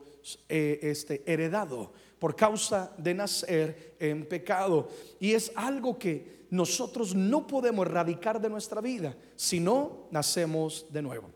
eh, 0.48 0.80
este, 0.82 1.22
heredado 1.24 1.92
por 2.18 2.34
causa 2.34 2.92
de 2.98 3.14
nacer 3.14 3.94
en 4.00 4.26
pecado. 4.26 4.88
Y 5.20 5.34
es 5.34 5.52
algo 5.54 5.96
que 5.96 6.46
nosotros 6.50 7.14
no 7.14 7.46
podemos 7.46 7.86
erradicar 7.86 8.40
de 8.40 8.50
nuestra 8.50 8.80
vida 8.80 9.14
si 9.36 9.60
no 9.60 10.08
nacemos 10.10 10.86
de 10.90 11.02
nuevo. 11.02 11.30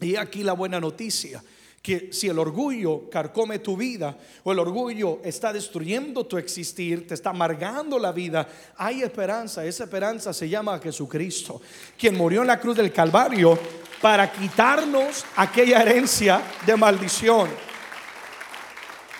Y 0.00 0.16
aquí 0.16 0.42
la 0.42 0.54
buena 0.54 0.80
noticia 0.80 1.40
que 1.84 2.08
si 2.14 2.28
el 2.28 2.38
orgullo 2.38 3.10
carcome 3.10 3.58
tu 3.58 3.76
vida 3.76 4.16
o 4.42 4.52
el 4.52 4.58
orgullo 4.58 5.20
está 5.22 5.52
destruyendo 5.52 6.24
tu 6.24 6.38
existir, 6.38 7.06
te 7.06 7.12
está 7.12 7.28
amargando 7.28 7.98
la 7.98 8.10
vida, 8.10 8.48
hay 8.78 9.02
esperanza. 9.02 9.62
Esa 9.66 9.84
esperanza 9.84 10.32
se 10.32 10.48
llama 10.48 10.78
Jesucristo, 10.78 11.60
quien 11.98 12.16
murió 12.16 12.40
en 12.40 12.46
la 12.46 12.58
cruz 12.58 12.78
del 12.78 12.90
Calvario 12.90 13.58
para 14.00 14.32
quitarnos 14.32 15.26
aquella 15.36 15.82
herencia 15.82 16.40
de 16.64 16.74
maldición. 16.74 17.50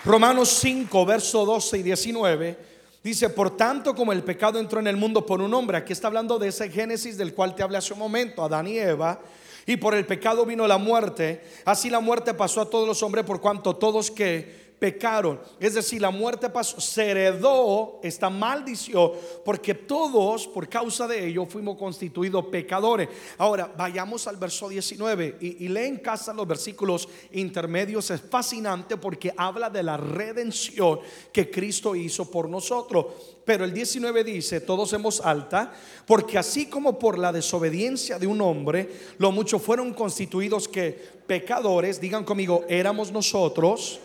Romanos 0.03 0.49
5, 0.59 1.05
verso 1.05 1.45
12 1.45 1.77
y 1.77 1.83
19. 1.83 2.57
Dice, 3.03 3.29
por 3.29 3.55
tanto 3.55 3.93
como 3.93 4.11
el 4.11 4.23
pecado 4.23 4.57
entró 4.57 4.79
en 4.79 4.87
el 4.87 4.97
mundo 4.97 5.23
por 5.23 5.39
un 5.39 5.53
hombre, 5.53 5.77
aquí 5.77 5.93
está 5.93 6.07
hablando 6.07 6.39
de 6.39 6.47
ese 6.47 6.71
Génesis 6.71 7.15
del 7.15 7.35
cual 7.35 7.53
te 7.53 7.61
hablé 7.61 7.77
hace 7.77 7.93
un 7.93 7.99
momento, 7.99 8.43
Adán 8.43 8.65
y 8.65 8.79
Eva, 8.79 9.19
y 9.65 9.77
por 9.77 9.95
el 9.95 10.05
pecado 10.05 10.45
vino 10.45 10.67
la 10.67 10.77
muerte. 10.77 11.41
Así 11.65 11.89
la 11.89 11.99
muerte 11.99 12.33
pasó 12.33 12.61
a 12.61 12.69
todos 12.69 12.87
los 12.87 13.01
hombres 13.03 13.25
por 13.25 13.41
cuanto 13.41 13.75
todos 13.75 14.11
que 14.11 14.64
pecaron. 14.79 15.39
Es 15.59 15.73
decir, 15.73 16.01
la 16.01 16.11
muerte 16.11 16.49
pasó, 16.49 16.79
se 16.79 17.11
heredó 17.11 17.99
esta 18.03 18.29
maldición 18.29 19.11
porque 19.43 19.73
todos 19.73 20.47
por 20.47 20.67
causa 20.67 21.07
de 21.07 21.27
ello 21.27 21.45
fuimos 21.45 21.77
constituidos 21.77 22.45
pecadores. 22.47 23.09
Ahora, 23.37 23.71
vayamos 23.77 24.27
al 24.27 24.37
verso 24.37 24.69
19 24.69 25.37
y, 25.39 25.65
y 25.65 25.67
lee 25.69 25.85
en 25.85 25.97
casa 25.97 26.33
los 26.33 26.47
versículos 26.47 27.07
intermedios. 27.31 28.11
Es 28.11 28.21
fascinante 28.21 28.97
porque 28.97 29.33
habla 29.35 29.69
de 29.69 29.83
la 29.83 29.97
redención 29.97 30.99
que 31.31 31.49
Cristo 31.49 31.95
hizo 31.95 32.29
por 32.29 32.49
nosotros. 32.49 33.05
Pero 33.45 33.63
el 33.63 33.73
19 33.73 34.23
dice, 34.23 34.59
todos 34.59 34.91
en 34.93 35.03
voz 35.03 35.21
alta, 35.21 35.71
porque 36.07 36.37
así 36.37 36.65
como 36.65 36.97
por 36.97 37.19
la 37.19 37.31
desobediencia 37.31 38.17
de 38.17 38.25
un 38.25 38.41
hombre, 38.41 38.89
lo 39.19 39.31
muchos 39.31 39.61
fueron 39.61 39.93
constituidos 39.93 40.67
que 40.67 40.91
pecadores, 41.27 42.01
digan 42.01 42.23
conmigo, 42.23 42.65
éramos 42.67 43.11
nosotros 43.11 43.99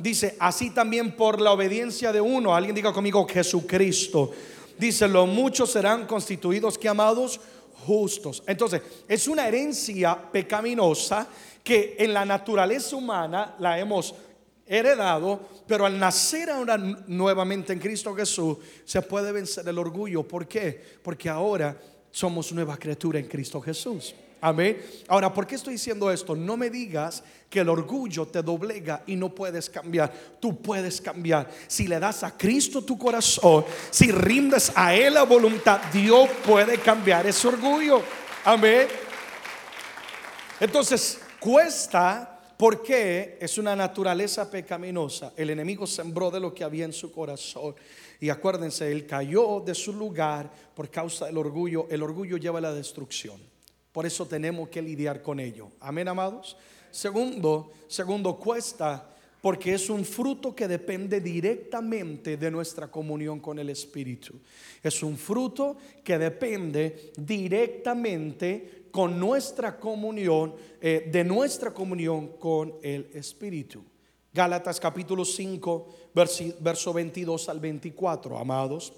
dice, 0.00 0.36
así 0.38 0.70
también 0.70 1.14
por 1.14 1.40
la 1.40 1.52
obediencia 1.52 2.12
de 2.12 2.20
uno, 2.20 2.54
alguien 2.54 2.74
diga 2.74 2.92
conmigo 2.92 3.26
Jesucristo. 3.28 4.32
Dice, 4.78 5.06
los 5.06 5.28
muchos 5.28 5.70
serán 5.70 6.06
constituidos 6.06 6.78
que 6.78 6.88
amados 6.88 7.40
justos. 7.86 8.42
Entonces, 8.46 8.82
es 9.06 9.28
una 9.28 9.46
herencia 9.46 10.18
pecaminosa 10.32 11.28
que 11.62 11.96
en 11.98 12.14
la 12.14 12.24
naturaleza 12.24 12.96
humana 12.96 13.54
la 13.58 13.78
hemos 13.78 14.14
heredado, 14.66 15.40
pero 15.66 15.84
al 15.84 15.98
nacer 15.98 16.48
ahora 16.48 16.78
nuevamente 16.78 17.72
en 17.72 17.78
Cristo 17.78 18.14
Jesús 18.14 18.58
se 18.84 19.02
puede 19.02 19.32
vencer 19.32 19.68
el 19.68 19.78
orgullo. 19.78 20.22
¿Por 20.22 20.46
qué? 20.46 20.80
Porque 21.02 21.28
ahora 21.28 21.76
somos 22.10 22.52
nueva 22.52 22.76
criatura 22.76 23.18
en 23.18 23.26
Cristo 23.26 23.60
Jesús. 23.60 24.14
Amén. 24.40 24.80
Ahora, 25.08 25.32
¿por 25.32 25.46
qué 25.46 25.54
estoy 25.54 25.74
diciendo 25.74 26.10
esto? 26.10 26.34
No 26.34 26.56
me 26.56 26.70
digas 26.70 27.22
que 27.48 27.60
el 27.60 27.68
orgullo 27.68 28.26
te 28.26 28.42
doblega 28.42 29.02
y 29.06 29.16
no 29.16 29.34
puedes 29.34 29.68
cambiar. 29.68 30.12
Tú 30.40 30.62
puedes 30.62 31.00
cambiar. 31.00 31.50
Si 31.66 31.86
le 31.86 31.98
das 31.98 32.22
a 32.22 32.36
Cristo 32.36 32.82
tu 32.82 32.96
corazón, 32.96 33.64
si 33.90 34.10
rindes 34.10 34.72
a 34.74 34.94
Él 34.94 35.14
la 35.14 35.24
voluntad, 35.24 35.80
Dios 35.92 36.28
puede 36.46 36.78
cambiar 36.78 37.26
ese 37.26 37.48
orgullo. 37.48 38.02
Amén. 38.44 38.86
Entonces, 40.58 41.20
cuesta 41.38 42.38
porque 42.56 43.38
es 43.40 43.58
una 43.58 43.74
naturaleza 43.74 44.50
pecaminosa. 44.50 45.32
El 45.36 45.50
enemigo 45.50 45.86
sembró 45.86 46.30
de 46.30 46.40
lo 46.40 46.52
que 46.52 46.62
había 46.62 46.84
en 46.84 46.92
su 46.92 47.10
corazón. 47.10 47.74
Y 48.20 48.28
acuérdense, 48.28 48.92
él 48.92 49.06
cayó 49.06 49.60
de 49.60 49.74
su 49.74 49.94
lugar 49.94 50.50
por 50.74 50.90
causa 50.90 51.26
del 51.26 51.38
orgullo. 51.38 51.86
El 51.90 52.02
orgullo 52.02 52.36
lleva 52.36 52.58
a 52.58 52.62
la 52.62 52.72
destrucción. 52.72 53.40
Por 53.92 54.06
eso 54.06 54.26
tenemos 54.26 54.68
que 54.68 54.82
lidiar 54.82 55.22
con 55.22 55.40
ello. 55.40 55.70
Amén, 55.80 56.08
amados. 56.08 56.56
Segundo, 56.90 57.72
segundo 57.88 58.36
cuesta 58.36 59.10
porque 59.40 59.74
es 59.74 59.88
un 59.88 60.04
fruto 60.04 60.54
que 60.54 60.68
depende 60.68 61.20
directamente 61.20 62.36
de 62.36 62.50
nuestra 62.50 62.90
comunión 62.90 63.40
con 63.40 63.58
el 63.58 63.70
Espíritu. 63.70 64.34
Es 64.82 65.02
un 65.02 65.16
fruto 65.16 65.76
que 66.04 66.18
depende 66.18 67.12
directamente 67.16 68.86
con 68.90 69.18
nuestra 69.18 69.78
comunión, 69.78 70.54
eh, 70.80 71.08
de 71.10 71.24
nuestra 71.24 71.72
comunión 71.72 72.36
con 72.38 72.74
el 72.82 73.08
Espíritu. 73.14 73.82
Gálatas 74.32 74.78
capítulo 74.78 75.24
5, 75.24 75.88
verso 76.60 76.92
22 76.92 77.48
al 77.48 77.60
24, 77.60 78.38
amados. 78.38 78.92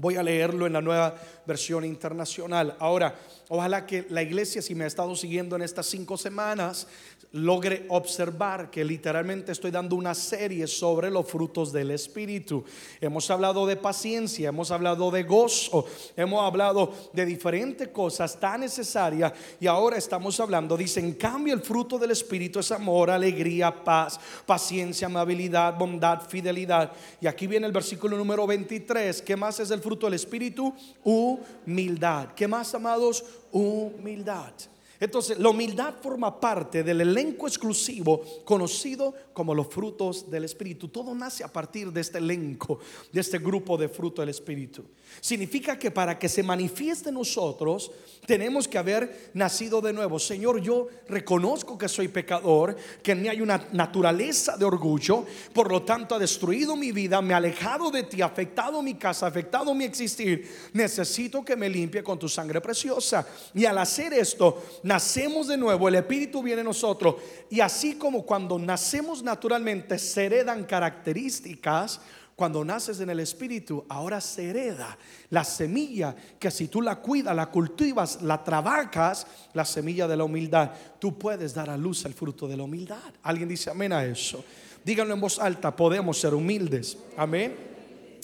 Voy 0.00 0.14
a 0.14 0.22
leerlo 0.22 0.64
en 0.64 0.74
la 0.74 0.80
nueva 0.80 1.16
versión 1.44 1.84
internacional. 1.84 2.76
Ahora, 2.78 3.16
ojalá 3.48 3.84
que 3.84 4.06
la 4.10 4.22
iglesia, 4.22 4.62
si 4.62 4.76
me 4.76 4.84
ha 4.84 4.86
estado 4.86 5.16
siguiendo 5.16 5.56
en 5.56 5.62
estas 5.62 5.86
cinco 5.86 6.16
semanas, 6.16 6.86
logre 7.32 7.84
observar 7.88 8.70
que 8.70 8.84
literalmente 8.84 9.52
estoy 9.52 9.70
dando 9.70 9.96
una 9.96 10.14
serie 10.14 10.66
sobre 10.66 11.10
los 11.10 11.26
frutos 11.26 11.72
del 11.72 11.90
Espíritu. 11.90 12.64
Hemos 13.00 13.30
hablado 13.30 13.66
de 13.66 13.76
paciencia, 13.76 14.48
hemos 14.48 14.70
hablado 14.70 15.10
de 15.10 15.24
gozo, 15.24 15.86
hemos 16.16 16.42
hablado 16.42 16.92
de 17.12 17.26
diferentes 17.26 17.88
cosas 17.88 18.38
tan 18.40 18.60
necesarias 18.60 19.32
y 19.60 19.66
ahora 19.66 19.98
estamos 19.98 20.40
hablando, 20.40 20.76
dice, 20.76 21.00
en 21.00 21.14
cambio 21.14 21.52
el 21.52 21.60
fruto 21.60 21.98
del 21.98 22.12
Espíritu 22.12 22.60
es 22.60 22.72
amor, 22.72 23.10
alegría, 23.10 23.84
paz, 23.84 24.18
paciencia, 24.46 25.06
amabilidad, 25.06 25.76
bondad, 25.76 26.22
fidelidad. 26.28 26.92
Y 27.20 27.26
aquí 27.26 27.46
viene 27.46 27.66
el 27.66 27.72
versículo 27.72 28.16
número 28.16 28.46
23. 28.46 29.20
¿Qué 29.22 29.36
más 29.36 29.60
es 29.60 29.70
el 29.70 29.80
fruto 29.80 30.06
del 30.06 30.14
Espíritu? 30.14 30.72
Humildad. 31.04 32.28
¿Qué 32.34 32.48
más, 32.48 32.74
amados? 32.74 33.24
Humildad. 33.52 34.52
Entonces, 35.00 35.38
la 35.38 35.50
humildad 35.50 35.94
forma 36.02 36.40
parte 36.40 36.82
del 36.82 37.00
elenco 37.00 37.46
exclusivo 37.46 38.20
conocido 38.44 39.14
como 39.32 39.54
los 39.54 39.68
frutos 39.68 40.28
del 40.28 40.44
Espíritu. 40.44 40.88
Todo 40.88 41.14
nace 41.14 41.44
a 41.44 41.52
partir 41.52 41.92
de 41.92 42.00
este 42.00 42.18
elenco, 42.18 42.80
de 43.12 43.20
este 43.20 43.38
grupo 43.38 43.76
de 43.76 43.88
fruto 43.88 44.22
del 44.22 44.30
Espíritu. 44.30 44.84
Significa 45.20 45.78
que 45.78 45.90
para 45.90 46.18
que 46.18 46.28
se 46.28 46.42
manifieste 46.42 47.10
en 47.10 47.14
nosotros, 47.14 47.90
tenemos 48.26 48.66
que 48.66 48.78
haber 48.78 49.30
nacido 49.34 49.80
de 49.80 49.92
nuevo. 49.92 50.18
Señor, 50.18 50.60
yo 50.60 50.88
reconozco 51.08 51.78
que 51.78 51.88
soy 51.88 52.08
pecador, 52.08 52.76
que 53.02 53.12
en 53.12 53.22
mí 53.22 53.28
hay 53.28 53.40
una 53.40 53.68
naturaleza 53.72 54.56
de 54.56 54.64
orgullo, 54.64 55.24
por 55.52 55.70
lo 55.70 55.82
tanto 55.82 56.14
ha 56.14 56.18
destruido 56.18 56.76
mi 56.76 56.92
vida, 56.92 57.22
me 57.22 57.34
ha 57.34 57.38
alejado 57.38 57.90
de 57.90 58.02
ti, 58.02 58.20
ha 58.20 58.26
afectado 58.26 58.82
mi 58.82 58.94
casa, 58.94 59.26
ha 59.26 59.28
afectado 59.28 59.74
mi 59.74 59.84
existir. 59.84 60.70
Necesito 60.72 61.44
que 61.44 61.56
me 61.56 61.68
limpie 61.68 62.02
con 62.02 62.18
tu 62.18 62.28
sangre 62.28 62.60
preciosa. 62.60 63.26
Y 63.54 63.64
al 63.64 63.78
hacer 63.78 64.12
esto, 64.12 64.62
nacemos 64.88 65.48
de 65.48 65.58
nuevo, 65.58 65.86
el 65.86 65.96
Espíritu 65.96 66.42
viene 66.42 66.62
en 66.62 66.66
nosotros. 66.66 67.16
Y 67.50 67.60
así 67.60 67.96
como 67.96 68.24
cuando 68.24 68.58
nacemos 68.58 69.22
naturalmente, 69.22 69.98
se 69.98 70.24
heredan 70.24 70.64
características 70.64 72.00
cuando 72.34 72.64
naces 72.64 73.00
en 73.00 73.10
el 73.10 73.20
Espíritu, 73.20 73.84
ahora 73.88 74.20
se 74.20 74.48
hereda 74.48 74.96
la 75.28 75.42
semilla 75.42 76.14
que 76.38 76.50
si 76.50 76.68
tú 76.68 76.80
la 76.80 76.96
cuidas, 77.00 77.34
la 77.34 77.50
cultivas, 77.50 78.22
la 78.22 78.42
trabajas, 78.42 79.26
la 79.54 79.64
semilla 79.64 80.06
de 80.06 80.16
la 80.16 80.24
humildad, 80.24 80.70
tú 81.00 81.18
puedes 81.18 81.52
dar 81.52 81.68
a 81.68 81.76
luz 81.76 82.04
el 82.04 82.14
fruto 82.14 82.46
de 82.46 82.56
la 82.56 82.62
humildad. 82.62 83.12
¿Alguien 83.24 83.48
dice 83.48 83.70
amén 83.70 83.92
a 83.92 84.04
eso? 84.04 84.44
Díganlo 84.84 85.14
en 85.14 85.20
voz 85.20 85.38
alta, 85.38 85.74
podemos 85.74 86.18
ser 86.18 86.32
humildes. 86.32 86.96
Amén. 87.16 87.56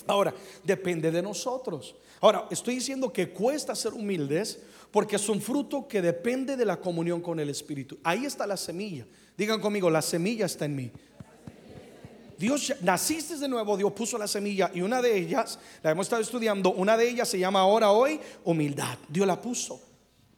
Ahora, 0.06 0.33
depende 0.62 1.11
de 1.11 1.21
nosotros. 1.21 1.97
Ahora, 2.21 2.47
estoy 2.50 2.76
diciendo 2.76 3.12
que 3.12 3.30
cuesta 3.30 3.75
ser 3.75 3.92
humildes 3.92 4.61
porque 4.94 5.16
es 5.16 5.28
un 5.28 5.40
fruto 5.40 5.88
que 5.88 6.00
depende 6.00 6.56
de 6.56 6.64
la 6.64 6.76
comunión 6.76 7.20
con 7.20 7.40
el 7.40 7.50
Espíritu. 7.50 7.98
Ahí 8.04 8.26
está 8.26 8.46
la 8.46 8.56
semilla. 8.56 9.04
Digan 9.36 9.60
conmigo, 9.60 9.90
la 9.90 10.00
semilla 10.00 10.46
está 10.46 10.66
en 10.66 10.76
mí. 10.76 10.92
Dios, 12.38 12.72
naciste 12.80 13.36
de 13.36 13.48
nuevo, 13.48 13.76
Dios 13.76 13.90
puso 13.90 14.16
la 14.16 14.28
semilla 14.28 14.70
y 14.72 14.82
una 14.82 15.02
de 15.02 15.18
ellas, 15.18 15.58
la 15.82 15.90
hemos 15.90 16.06
estado 16.06 16.22
estudiando, 16.22 16.70
una 16.74 16.96
de 16.96 17.08
ellas 17.08 17.28
se 17.28 17.40
llama 17.40 17.58
ahora 17.58 17.90
hoy 17.90 18.20
humildad. 18.44 18.96
Dios 19.08 19.26
la 19.26 19.40
puso. 19.40 19.82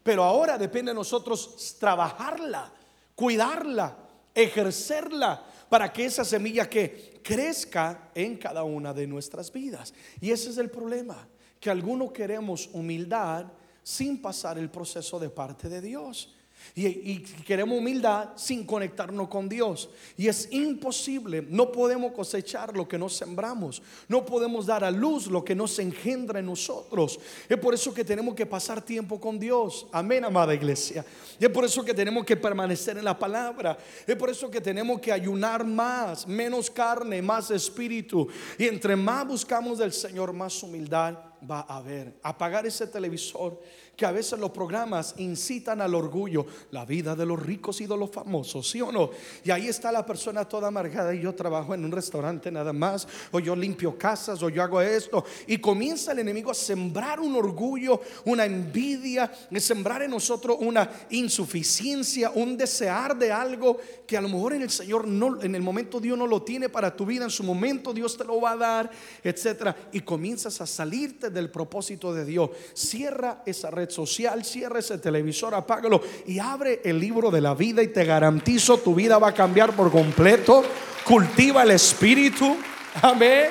Pero 0.03 0.25
ahora 0.25 0.57
depende 0.57 0.91
de 0.91 0.95
nosotros 0.95 1.77
trabajarla, 1.79 2.73
cuidarla, 3.15 3.95
ejercerla 4.35 5.45
para 5.69 5.93
que 5.93 6.07
esa 6.07 6.25
semilla 6.25 6.67
que 6.67 7.21
crezca 7.23 8.09
en 8.15 8.39
cada 8.39 8.65
una 8.65 8.95
de 8.95 9.07
nuestras 9.07 9.53
vidas. 9.53 9.93
Y 10.19 10.31
ese 10.31 10.49
es 10.49 10.57
el 10.57 10.71
problema, 10.71 11.29
que 11.61 11.69
algunos 11.69 12.11
queremos 12.13 12.71
humildad 12.73 13.49
sin 13.87 14.21
pasar 14.21 14.59
el 14.59 14.69
proceso 14.69 15.21
de 15.21 15.31
parte 15.31 15.69
de 15.69 15.81
Dios. 15.81 16.35
Y, 16.75 17.21
queremos 17.47 17.79
humildad 17.79 18.31
sin 18.35 18.67
conectarnos 18.67 19.29
con 19.29 19.49
Dios. 19.49 19.89
Y 20.17 20.27
es 20.27 20.49
imposible. 20.51 21.47
No 21.49 21.71
podemos 21.71 22.11
cosechar 22.11 22.77
lo 22.77 22.89
que 22.89 22.99
no 22.99 23.09
sembramos. 23.09 23.81
No 24.09 24.27
podemos 24.27 24.67
dar 24.67 24.83
a 24.83 24.91
luz 24.91 25.29
lo 25.29 25.45
que 25.45 25.55
no 25.55 25.69
se 25.69 25.83
engendra 25.83 26.41
en 26.41 26.47
nosotros. 26.47 27.21
Es 27.49 27.59
por 27.59 27.75
eso 27.75 27.95
que 27.95 28.05
tenemos 28.05 28.35
que 28.35 28.45
pasar 28.45 28.85
tiempo 28.85 29.21
con 29.21 29.39
Dios. 29.39 29.87
Amén, 29.93 30.25
amada 30.25 30.53
iglesia. 30.53 31.07
Es 31.39 31.49
por 31.51 31.65
eso 31.65 31.85
que 31.85 31.95
tenemos 31.95 32.25
que 32.25 32.37
permanecer 32.37 32.99
en 32.99 33.05
la 33.05 33.17
palabra. 33.17 33.79
Es 34.05 34.17
por 34.17 34.31
eso 34.31 34.51
que 34.51 34.61
tenemos 34.61 35.01
que 35.01 35.13
ayunar 35.13 35.65
más. 35.65 36.27
Menos 36.27 36.73
carne, 36.73 37.23
más 37.23 37.53
espíritu. 37.53 38.27
Y 38.59 38.65
entre 38.65 38.97
más 38.97 39.29
buscamos 39.29 39.79
del 39.79 39.93
Señor, 39.93 40.33
más 40.33 40.61
humildad 40.65 41.36
va 41.47 41.61
a 41.69 41.77
haber. 41.77 42.15
Apagar 42.23 42.67
ese 42.67 42.87
televisor 42.87 43.61
que 43.97 44.05
a 44.05 44.13
veces 44.13 44.39
los 44.39 44.51
programas 44.51 45.15
incitan 45.17 45.81
al 45.81 45.95
orgullo, 45.95 46.45
la 46.71 46.85
vida 46.85 47.17
de 47.17 47.25
los 47.25 47.43
ricos 47.43 47.81
y 47.81 47.87
de 47.87 47.97
los 47.97 48.11
famosos, 48.11 48.69
¿sí 48.69 48.81
o 48.83 48.93
no? 48.93 49.11
Y 49.43 49.51
ahí 49.51 49.69
está 49.69 49.91
la 49.91 50.05
persona 50.05 50.45
toda 50.45 50.69
amargada 50.69 51.15
y 51.15 51.23
yo 51.23 51.35
trabajo 51.35 51.75
en 51.75 51.85
un 51.85 51.91
restaurante 51.91 52.51
nada 52.51 52.75
más, 52.75 53.09
o 53.33 53.41
yo 53.41 53.57
limpio 53.57 53.97
casas, 53.97 54.43
o 54.43 54.51
yo 54.51 54.63
hago 54.63 54.83
esto, 54.83 55.25
y 55.47 55.59
comienza 55.59 56.13
el 56.13 56.19
enemigo 56.19 56.51
a 56.51 56.55
sembrar 56.55 57.21
un 57.21 57.35
orgullo, 57.37 58.03
una 58.27 58.45
envidia, 58.45 59.25
a 59.25 59.61
sembrar 59.61 60.03
en 60.03 60.11
nosotros 60.11 60.59
una 60.61 60.91
insuficiencia, 61.11 62.31
un 62.35 62.57
desear 62.57 63.17
de 63.17 63.33
algo 63.33 63.79
que 64.07 64.19
a 64.19 64.21
lo 64.21 64.29
mejor 64.29 64.53
en 64.53 64.63
el 64.63 64.71
Señor 64.71 65.07
no, 65.09 65.41
en 65.41 65.55
el 65.55 65.63
momento 65.63 66.01
Dios 66.01 66.19
no 66.19 66.27
lo 66.27 66.43
tiene 66.43 66.69
para 66.69 66.95
tu 66.95 67.07
vida, 67.07 67.25
en 67.25 67.31
su 67.31 67.45
momento 67.45 67.95
Dios 67.95 68.17
te 68.17 68.25
lo 68.25 68.41
va 68.43 68.53
a 68.53 68.57
dar, 68.57 68.91
etcétera, 69.25 69.75
y 69.93 70.01
comienzas 70.01 70.61
a 70.61 70.67
salirte 70.67 71.31
del 71.31 71.51
propósito 71.51 72.13
de 72.13 72.27
Dios. 72.27 72.51
Cierra 72.75 73.43
esa 73.47 73.71
red 73.71 73.86
social, 73.91 74.45
cierra 74.45 74.79
ese 74.79 74.99
televisor, 74.99 75.55
apágalo 75.55 76.01
y 76.27 76.39
abre 76.39 76.81
el 76.85 76.99
libro 76.99 77.31
de 77.31 77.41
la 77.41 77.55
vida 77.55 77.83
y 77.83 77.89
te 77.89 78.05
garantizo 78.05 78.79
tu 78.79 78.95
vida 78.95 79.19
va 79.19 79.29
a 79.29 79.35
cambiar 79.35 79.75
por 79.75 79.91
completo. 79.91 80.63
Cultiva 81.05 81.63
el 81.63 81.73
espíritu. 81.73 82.57
Amén. 83.03 83.49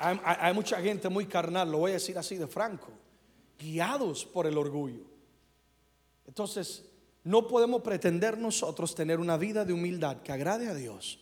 Hay, 0.00 0.18
hay, 0.24 0.54
mucha 0.54 0.80
gente 0.80 1.08
muy 1.08 1.26
carnal, 1.26 1.70
lo 1.70 1.78
voy 1.78 1.90
a 1.90 1.94
decir 1.94 2.16
así 2.16 2.36
de 2.36 2.46
franco, 2.46 2.88
guiados 3.58 4.24
por 4.24 4.46
el 4.46 4.56
orgullo. 4.56 5.02
Entonces, 6.26 6.84
no 7.24 7.48
podemos 7.48 7.82
pretender 7.82 8.38
nosotros 8.38 8.94
tener 8.94 9.18
una 9.18 9.36
vida 9.36 9.64
de 9.64 9.72
humildad 9.72 10.22
que 10.22 10.32
agrade 10.32 10.68
a 10.68 10.74
Dios, 10.74 11.18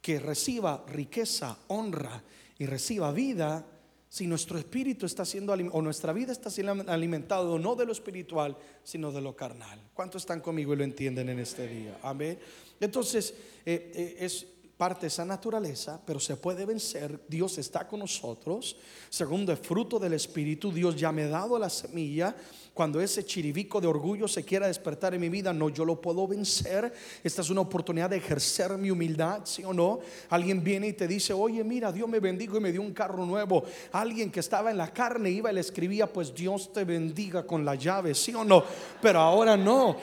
que 0.00 0.18
reciba 0.18 0.84
riqueza, 0.88 1.58
honra 1.68 2.22
y 2.58 2.66
reciba 2.66 3.12
vida 3.12 3.66
si 4.08 4.26
nuestro 4.26 4.58
espíritu 4.58 5.06
está 5.06 5.24
siendo 5.24 5.52
o 5.52 5.82
nuestra 5.82 6.12
vida 6.12 6.32
está 6.32 6.50
siendo 6.50 6.90
alimentado 6.90 7.58
no 7.58 7.74
de 7.74 7.84
lo 7.84 7.92
espiritual, 7.92 8.56
sino 8.82 9.12
de 9.12 9.20
lo 9.20 9.36
carnal. 9.36 9.80
¿Cuántos 9.92 10.22
están 10.22 10.40
conmigo 10.40 10.72
y 10.72 10.76
lo 10.76 10.84
entienden 10.84 11.28
en 11.28 11.40
este 11.40 11.68
día? 11.68 11.98
Amén. 12.02 12.38
Entonces, 12.80 13.34
eh, 13.66 13.92
eh, 13.94 14.16
es 14.20 14.46
parte 14.78 15.02
de 15.02 15.06
esa 15.08 15.24
naturaleza, 15.24 16.00
pero 16.06 16.20
se 16.20 16.36
puede 16.36 16.64
vencer. 16.64 17.20
Dios 17.28 17.58
está 17.58 17.86
con 17.86 17.98
nosotros. 18.00 18.76
Segundo, 19.10 19.50
el 19.52 19.58
fruto 19.58 19.98
del 19.98 20.14
Espíritu. 20.14 20.72
Dios 20.72 20.96
ya 20.96 21.10
me 21.10 21.24
ha 21.24 21.28
dado 21.28 21.58
la 21.58 21.68
semilla 21.68 22.34
cuando 22.78 23.00
ese 23.00 23.24
chiribico 23.24 23.80
de 23.80 23.88
orgullo 23.88 24.28
se 24.28 24.44
quiera 24.44 24.68
despertar 24.68 25.12
en 25.12 25.20
mi 25.20 25.28
vida, 25.28 25.52
no, 25.52 25.68
yo 25.68 25.84
lo 25.84 26.00
puedo 26.00 26.28
vencer. 26.28 26.94
Esta 27.24 27.42
es 27.42 27.50
una 27.50 27.62
oportunidad 27.62 28.08
de 28.08 28.18
ejercer 28.18 28.78
mi 28.78 28.88
humildad, 28.88 29.40
¿sí 29.42 29.64
o 29.64 29.72
no? 29.72 29.98
Alguien 30.30 30.62
viene 30.62 30.86
y 30.86 30.92
te 30.92 31.08
dice, 31.08 31.32
oye, 31.32 31.64
mira, 31.64 31.90
Dios 31.90 32.08
me 32.08 32.20
bendigo 32.20 32.56
y 32.56 32.60
me 32.60 32.70
dio 32.70 32.80
un 32.80 32.92
carro 32.92 33.26
nuevo. 33.26 33.64
Alguien 33.90 34.30
que 34.30 34.38
estaba 34.38 34.70
en 34.70 34.76
la 34.76 34.92
carne 34.92 35.28
iba 35.28 35.50
y 35.50 35.56
le 35.56 35.60
escribía, 35.60 36.06
pues 36.06 36.32
Dios 36.32 36.72
te 36.72 36.84
bendiga 36.84 37.44
con 37.44 37.64
la 37.64 37.74
llave, 37.74 38.14
¿sí 38.14 38.32
o 38.32 38.44
no? 38.44 38.62
Pero 39.02 39.18
ahora 39.18 39.56
no. 39.56 39.96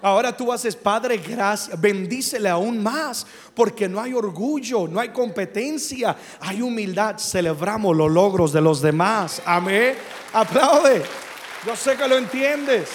Ahora 0.00 0.34
tú 0.34 0.50
haces, 0.50 0.76
Padre, 0.76 1.18
gracias, 1.18 1.78
bendícele 1.78 2.48
aún 2.48 2.82
más, 2.82 3.26
porque 3.54 3.86
no 3.86 4.00
hay 4.00 4.14
orgullo, 4.14 4.88
no 4.88 4.98
hay 4.98 5.10
competencia, 5.10 6.16
hay 6.40 6.62
humildad. 6.62 7.18
Celebramos 7.18 7.94
los 7.94 8.10
logros 8.10 8.50
de 8.50 8.62
los 8.62 8.80
demás. 8.80 9.42
Amén. 9.44 9.94
Aplaude. 10.32 11.27
Yo 11.68 11.76
sé 11.76 11.98
que 11.98 12.08
lo 12.08 12.16
entiendes. 12.16 12.88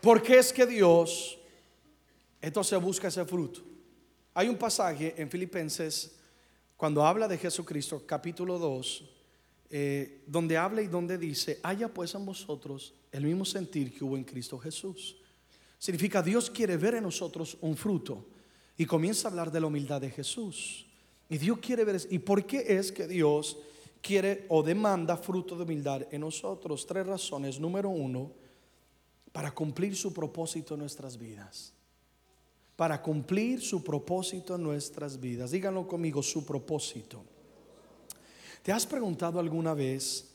Porque 0.00 0.38
es 0.38 0.52
que 0.52 0.64
Dios 0.64 1.36
entonces 2.40 2.80
busca 2.80 3.08
ese 3.08 3.24
fruto? 3.24 3.62
Hay 4.34 4.48
un 4.48 4.56
pasaje 4.56 5.12
en 5.18 5.28
Filipenses 5.28 6.12
cuando 6.76 7.04
habla 7.04 7.26
de 7.26 7.36
Jesucristo, 7.36 8.04
capítulo 8.06 8.60
2, 8.60 9.04
eh, 9.70 10.22
donde 10.28 10.56
habla 10.56 10.82
y 10.82 10.86
donde 10.86 11.18
dice, 11.18 11.58
haya 11.64 11.92
pues 11.92 12.14
en 12.14 12.24
vosotros 12.24 12.94
el 13.10 13.24
mismo 13.24 13.44
sentir 13.44 13.92
que 13.92 14.04
hubo 14.04 14.16
en 14.16 14.22
Cristo 14.22 14.56
Jesús. 14.56 15.16
Significa 15.80 16.22
Dios 16.22 16.48
quiere 16.48 16.76
ver 16.76 16.94
en 16.94 17.02
nosotros 17.02 17.58
un 17.60 17.76
fruto 17.76 18.24
y 18.76 18.86
comienza 18.86 19.26
a 19.26 19.30
hablar 19.32 19.50
de 19.50 19.58
la 19.58 19.66
humildad 19.66 20.00
de 20.00 20.10
Jesús. 20.10 20.86
Y 21.28 21.38
Dios 21.38 21.58
quiere 21.58 21.82
ver, 21.82 22.00
¿y 22.08 22.20
por 22.20 22.46
qué 22.46 22.64
es 22.68 22.92
que 22.92 23.08
Dios 23.08 23.56
quiere 24.00 24.46
o 24.48 24.62
demanda 24.62 25.16
fruto 25.16 25.56
de 25.56 25.64
humildad 25.64 26.06
en 26.10 26.20
nosotros. 26.20 26.86
Tres 26.86 27.06
razones. 27.06 27.58
Número 27.58 27.88
uno, 27.88 28.32
para 29.32 29.54
cumplir 29.54 29.96
su 29.96 30.12
propósito 30.12 30.74
en 30.74 30.80
nuestras 30.80 31.16
vidas. 31.16 31.74
para 32.78 33.02
cumplir 33.02 33.60
su 33.60 33.82
propósito 33.82 34.54
en 34.54 34.62
nuestras 34.62 35.18
vidas. 35.18 35.50
Díganlo 35.50 35.88
conmigo, 35.88 36.22
su 36.22 36.46
propósito. 36.46 37.24
¿Te 38.62 38.70
has 38.70 38.86
preguntado 38.86 39.40
alguna 39.40 39.74
vez, 39.74 40.32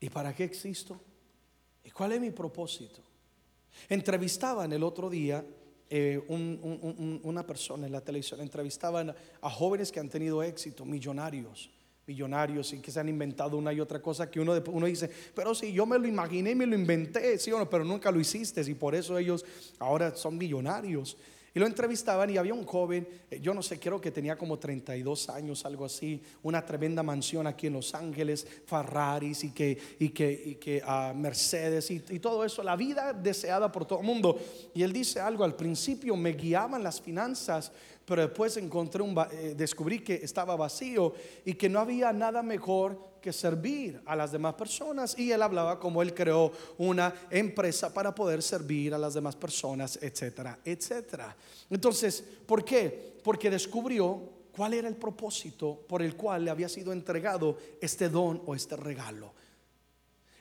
¿y 0.00 0.08
para 0.08 0.34
qué 0.34 0.44
existo? 0.44 0.98
¿Y 1.84 1.90
cuál 1.90 2.12
es 2.12 2.22
mi 2.22 2.30
propósito? 2.30 3.02
Entrevistaban 3.86 4.72
el 4.72 4.82
otro 4.82 5.10
día 5.10 5.44
eh, 5.90 6.24
una 7.22 7.46
persona 7.46 7.84
en 7.84 7.92
la 7.92 8.00
televisión, 8.00 8.40
entrevistaban 8.40 9.14
a 9.42 9.50
jóvenes 9.50 9.92
que 9.92 10.00
han 10.00 10.08
tenido 10.08 10.42
éxito, 10.42 10.86
millonarios 10.86 11.68
millonarios 12.06 12.72
y 12.72 12.80
que 12.80 12.90
se 12.90 13.00
han 13.00 13.08
inventado 13.08 13.56
una 13.56 13.72
y 13.72 13.80
otra 13.80 14.00
cosa 14.00 14.30
que 14.30 14.40
uno, 14.40 14.54
uno 14.68 14.86
dice, 14.86 15.10
pero 15.34 15.54
si 15.54 15.72
yo 15.72 15.86
me 15.86 15.98
lo 15.98 16.06
imaginé 16.06 16.50
y 16.50 16.54
me 16.54 16.66
lo 16.66 16.74
inventé, 16.74 17.38
sí 17.38 17.50
no, 17.50 17.68
pero 17.68 17.84
nunca 17.84 18.10
lo 18.10 18.20
hiciste 18.20 18.62
y 18.62 18.74
por 18.74 18.94
eso 18.94 19.18
ellos 19.18 19.44
ahora 19.78 20.14
son 20.14 20.36
millonarios. 20.36 21.16
Y 21.56 21.60
lo 21.60 21.66
entrevistaban 21.66 22.28
y 22.30 22.36
había 22.36 22.52
un 22.52 22.64
joven, 22.64 23.06
eh, 23.30 23.38
yo 23.40 23.54
no 23.54 23.62
sé, 23.62 23.78
creo 23.78 24.00
que 24.00 24.10
tenía 24.10 24.36
como 24.36 24.58
32 24.58 25.28
años, 25.30 25.64
algo 25.64 25.84
así, 25.84 26.20
una 26.42 26.66
tremenda 26.66 27.04
mansión 27.04 27.46
aquí 27.46 27.68
en 27.68 27.74
Los 27.74 27.94
Ángeles, 27.94 28.44
Ferraris 28.66 29.44
y 29.44 29.50
que, 29.52 29.78
y 30.00 30.08
que, 30.08 30.42
y 30.46 30.54
que 30.56 30.82
uh, 30.82 31.16
Mercedes 31.16 31.92
y, 31.92 32.02
y, 32.10 32.18
todo 32.18 32.44
eso, 32.44 32.64
la 32.64 32.74
vida 32.74 33.12
deseada 33.12 33.70
por 33.70 33.84
todo 33.84 34.00
el 34.00 34.04
mundo. 34.04 34.36
Y 34.74 34.82
él 34.82 34.92
dice 34.92 35.20
algo, 35.20 35.44
al 35.44 35.54
principio 35.54 36.16
me 36.16 36.32
guiaban 36.32 36.82
las 36.82 37.00
finanzas, 37.00 37.70
pero 38.04 38.22
después 38.22 38.56
encontré 38.56 39.02
un, 39.02 39.16
eh, 39.32 39.54
descubrí 39.56 40.00
que 40.00 40.14
estaba 40.14 40.56
vacío 40.56 41.14
y 41.44 41.54
que 41.54 41.68
no 41.68 41.80
había 41.80 42.12
nada 42.12 42.42
mejor 42.42 43.14
que 43.20 43.32
servir 43.32 44.02
a 44.04 44.14
las 44.14 44.32
demás 44.32 44.54
personas. 44.54 45.18
Y 45.18 45.32
él 45.32 45.40
hablaba 45.40 45.80
como 45.80 46.02
él 46.02 46.12
creó 46.12 46.52
una 46.76 47.14
empresa 47.30 47.92
para 47.94 48.14
poder 48.14 48.42
servir 48.42 48.92
a 48.92 48.98
las 48.98 49.14
demás 49.14 49.36
personas, 49.36 49.98
etcétera, 50.02 50.58
etcétera. 50.64 51.34
Entonces, 51.70 52.22
¿por 52.46 52.64
qué? 52.64 53.14
Porque 53.22 53.48
descubrió 53.48 54.20
cuál 54.52 54.74
era 54.74 54.88
el 54.88 54.96
propósito 54.96 55.84
por 55.88 56.02
el 56.02 56.14
cual 56.16 56.44
le 56.44 56.50
había 56.50 56.68
sido 56.68 56.92
entregado 56.92 57.56
este 57.80 58.10
don 58.10 58.42
o 58.44 58.54
este 58.54 58.76
regalo. 58.76 59.32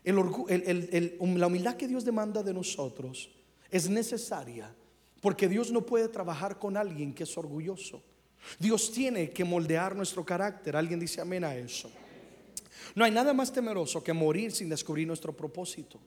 la 0.03 1.47
humildad 1.47 1.77
que 1.77 1.87
Dios 1.87 2.03
demanda 2.03 2.43
de 2.43 2.53
nosotros 2.53 3.29
es 3.71 3.89
necesaria 3.89 4.75
porque 5.23 5.47
Dios 5.47 5.71
no 5.71 5.85
puede 5.85 6.09
trabajar 6.09 6.59
con 6.59 6.75
alguien 6.75 7.13
que 7.13 7.23
es 7.23 7.37
orgulloso. 7.37 8.03
Dios 8.59 8.91
tiene 8.91 9.29
que 9.31 9.45
moldear 9.45 9.95
nuestro 9.95 10.25
carácter. 10.25 10.75
Alguien 10.75 10.99
dice 10.99 11.21
amén 11.21 11.45
a 11.45 11.55
eso. 11.55 11.89
No 12.93 13.05
hay 13.05 13.11
nada 13.11 13.33
más 13.33 13.53
temeroso 13.53 14.03
que 14.03 14.11
morir 14.11 14.51
sin 14.51 14.67
descubrir 14.67 15.07
nuestro 15.07 15.31
propósito. 15.31 15.97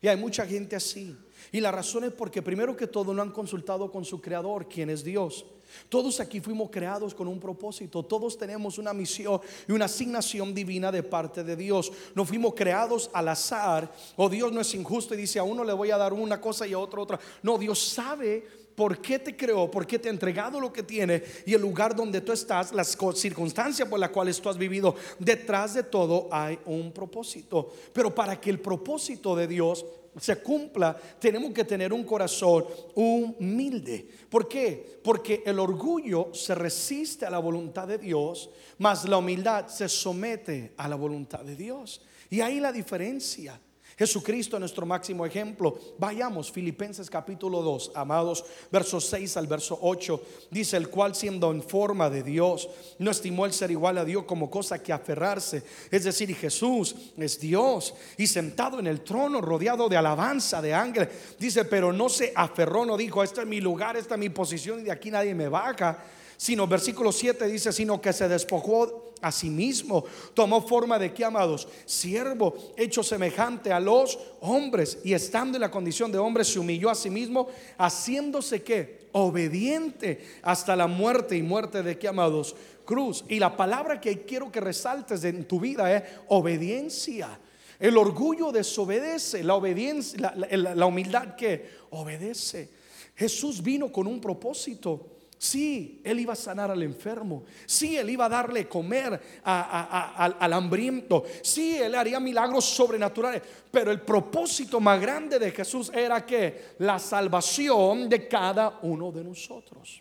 Y 0.00 0.08
hay 0.08 0.16
mucha 0.16 0.46
gente 0.46 0.74
así. 0.74 1.14
Y 1.52 1.60
la 1.60 1.70
razón 1.70 2.04
es 2.04 2.12
porque 2.12 2.40
primero 2.40 2.74
que 2.74 2.86
todo 2.86 3.12
no 3.12 3.20
han 3.20 3.30
consultado 3.30 3.92
con 3.92 4.06
su 4.06 4.22
creador, 4.22 4.66
quien 4.66 4.88
es 4.88 5.04
Dios. 5.04 5.44
Todos 5.90 6.18
aquí 6.18 6.40
fuimos 6.40 6.70
creados 6.70 7.14
con 7.14 7.28
un 7.28 7.38
propósito, 7.38 8.02
todos 8.02 8.36
tenemos 8.36 8.78
una 8.78 8.92
misión 8.92 9.40
y 9.68 9.72
una 9.72 9.84
asignación 9.84 10.54
divina 10.54 10.90
de 10.90 11.02
parte 11.02 11.44
de 11.44 11.56
Dios. 11.56 11.92
No 12.14 12.24
fuimos 12.24 12.54
creados 12.54 13.10
al 13.12 13.28
azar, 13.28 13.92
o 14.16 14.28
Dios 14.28 14.50
no 14.50 14.60
es 14.60 14.74
injusto 14.74 15.14
y 15.14 15.18
dice 15.18 15.38
a 15.38 15.44
uno 15.44 15.62
le 15.62 15.72
voy 15.72 15.90
a 15.90 15.98
dar 15.98 16.12
una 16.12 16.40
cosa 16.40 16.66
y 16.66 16.72
a 16.72 16.78
otro 16.78 17.02
otra. 17.02 17.20
No, 17.42 17.58
Dios 17.58 17.78
sabe 17.78 18.61
por 18.74 19.00
qué 19.00 19.18
te 19.18 19.36
creó, 19.36 19.70
por 19.70 19.86
qué 19.86 19.98
te 19.98 20.08
ha 20.08 20.12
entregado 20.12 20.60
lo 20.60 20.72
que 20.72 20.82
tiene 20.82 21.22
y 21.46 21.54
el 21.54 21.60
lugar 21.60 21.94
donde 21.94 22.20
tú 22.20 22.32
estás, 22.32 22.72
las 22.72 22.96
circunstancias 23.14 23.88
por 23.88 23.98
las 23.98 24.10
cuales 24.10 24.40
tú 24.40 24.48
has 24.48 24.58
vivido. 24.58 24.94
Detrás 25.18 25.74
de 25.74 25.82
todo 25.82 26.28
hay 26.30 26.58
un 26.66 26.92
propósito. 26.92 27.72
Pero 27.92 28.14
para 28.14 28.40
que 28.40 28.50
el 28.50 28.60
propósito 28.60 29.36
de 29.36 29.46
Dios 29.46 29.84
se 30.20 30.42
cumpla, 30.42 30.96
tenemos 31.18 31.52
que 31.52 31.64
tener 31.64 31.92
un 31.92 32.04
corazón 32.04 32.66
humilde. 32.94 34.06
¿Por 34.28 34.46
qué? 34.46 35.00
Porque 35.02 35.42
el 35.46 35.58
orgullo 35.58 36.34
se 36.34 36.54
resiste 36.54 37.24
a 37.24 37.30
la 37.30 37.38
voluntad 37.38 37.88
de 37.88 37.98
Dios, 37.98 38.50
mas 38.78 39.08
la 39.08 39.18
humildad 39.18 39.68
se 39.68 39.88
somete 39.88 40.74
a 40.76 40.88
la 40.88 40.96
voluntad 40.96 41.40
de 41.40 41.56
Dios. 41.56 42.02
Y 42.28 42.40
ahí 42.40 42.60
la 42.60 42.72
diferencia. 42.72 43.58
Jesucristo 43.98 44.58
nuestro 44.58 44.86
máximo 44.86 45.26
ejemplo. 45.26 45.78
Vayamos, 45.98 46.50
Filipenses 46.50 47.10
capítulo 47.10 47.62
2, 47.62 47.92
amados, 47.94 48.44
versos 48.70 49.06
6 49.06 49.36
al 49.36 49.46
verso 49.46 49.78
8. 49.80 50.22
Dice, 50.50 50.76
el 50.76 50.88
cual 50.88 51.14
siendo 51.14 51.50
en 51.50 51.62
forma 51.62 52.08
de 52.10 52.22
Dios, 52.22 52.68
no 52.98 53.10
estimó 53.10 53.46
el 53.46 53.52
ser 53.52 53.70
igual 53.70 53.98
a 53.98 54.04
Dios 54.04 54.24
como 54.24 54.50
cosa 54.50 54.82
que 54.82 54.92
aferrarse. 54.92 55.62
Es 55.90 56.04
decir, 56.04 56.34
Jesús 56.34 56.94
es 57.16 57.38
Dios 57.38 57.94
y 58.16 58.26
sentado 58.26 58.78
en 58.78 58.86
el 58.86 59.02
trono, 59.02 59.40
rodeado 59.40 59.88
de 59.88 59.96
alabanza 59.96 60.62
de 60.62 60.74
ángeles. 60.74 61.08
Dice, 61.38 61.64
pero 61.64 61.92
no 61.92 62.08
se 62.08 62.32
aferró, 62.34 62.84
no 62.84 62.96
dijo, 62.96 63.22
este 63.22 63.42
es 63.42 63.46
mi 63.46 63.60
lugar, 63.60 63.96
esta 63.96 64.14
es 64.14 64.20
mi 64.20 64.30
posición 64.30 64.80
y 64.80 64.84
de 64.84 64.92
aquí 64.92 65.10
nadie 65.10 65.34
me 65.34 65.48
baja 65.48 66.02
sino 66.42 66.66
versículo 66.66 67.12
7 67.12 67.46
dice, 67.46 67.72
sino 67.72 68.00
que 68.00 68.12
se 68.12 68.26
despojó 68.26 69.11
a 69.22 69.32
sí 69.32 69.48
mismo, 69.48 70.04
tomó 70.34 70.60
forma 70.60 70.98
de 70.98 71.14
qué, 71.14 71.24
amados, 71.24 71.68
siervo, 71.86 72.54
hecho 72.76 73.02
semejante 73.02 73.72
a 73.72 73.80
los 73.80 74.18
hombres, 74.40 74.98
y 75.04 75.14
estando 75.14 75.56
en 75.56 75.62
la 75.62 75.70
condición 75.70 76.12
de 76.12 76.18
hombre, 76.18 76.44
se 76.44 76.58
humilló 76.58 76.90
a 76.90 76.94
sí 76.94 77.08
mismo, 77.08 77.48
haciéndose 77.78 78.62
que 78.62 79.08
obediente 79.12 80.40
hasta 80.42 80.74
la 80.74 80.86
muerte 80.86 81.36
y 81.36 81.42
muerte 81.42 81.82
de 81.82 81.98
qué, 81.98 82.08
amados, 82.08 82.54
cruz. 82.84 83.24
Y 83.28 83.38
la 83.38 83.56
palabra 83.56 84.00
que 84.00 84.24
quiero 84.24 84.50
que 84.50 84.60
resaltes 84.60 85.22
en 85.24 85.44
tu 85.46 85.60
vida 85.60 85.94
es 85.94 86.02
obediencia. 86.28 87.38
El 87.78 87.96
orgullo 87.96 88.52
desobedece, 88.52 89.42
la 89.42 89.54
obediencia, 89.54 90.34
la 90.36 90.86
humildad 90.86 91.34
que 91.36 91.70
obedece. 91.90 92.70
Jesús 93.14 93.62
vino 93.62 93.92
con 93.92 94.06
un 94.06 94.20
propósito. 94.20 95.11
Sí, 95.42 96.00
él 96.04 96.20
iba 96.20 96.34
a 96.34 96.36
sanar 96.36 96.70
al 96.70 96.84
enfermo. 96.84 97.42
Sí, 97.66 97.96
él 97.96 98.10
iba 98.10 98.26
a 98.26 98.28
darle 98.28 98.68
comer 98.68 99.20
al 99.42 100.52
hambriento. 100.52 101.24
Sí, 101.42 101.78
él 101.78 101.96
haría 101.96 102.20
milagros 102.20 102.64
sobrenaturales. 102.64 103.42
Pero 103.68 103.90
el 103.90 104.02
propósito 104.02 104.78
más 104.78 105.00
grande 105.00 105.40
de 105.40 105.50
Jesús 105.50 105.90
era 105.92 106.24
que 106.24 106.76
la 106.78 107.00
salvación 107.00 108.08
de 108.08 108.28
cada 108.28 108.78
uno 108.82 109.10
de 109.10 109.24
nosotros. 109.24 110.00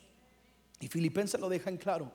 Y 0.80 0.88
Filipenses 0.88 1.42
lo 1.42 1.50
deja 1.50 1.72
en 1.72 1.78
claro. 1.78 2.12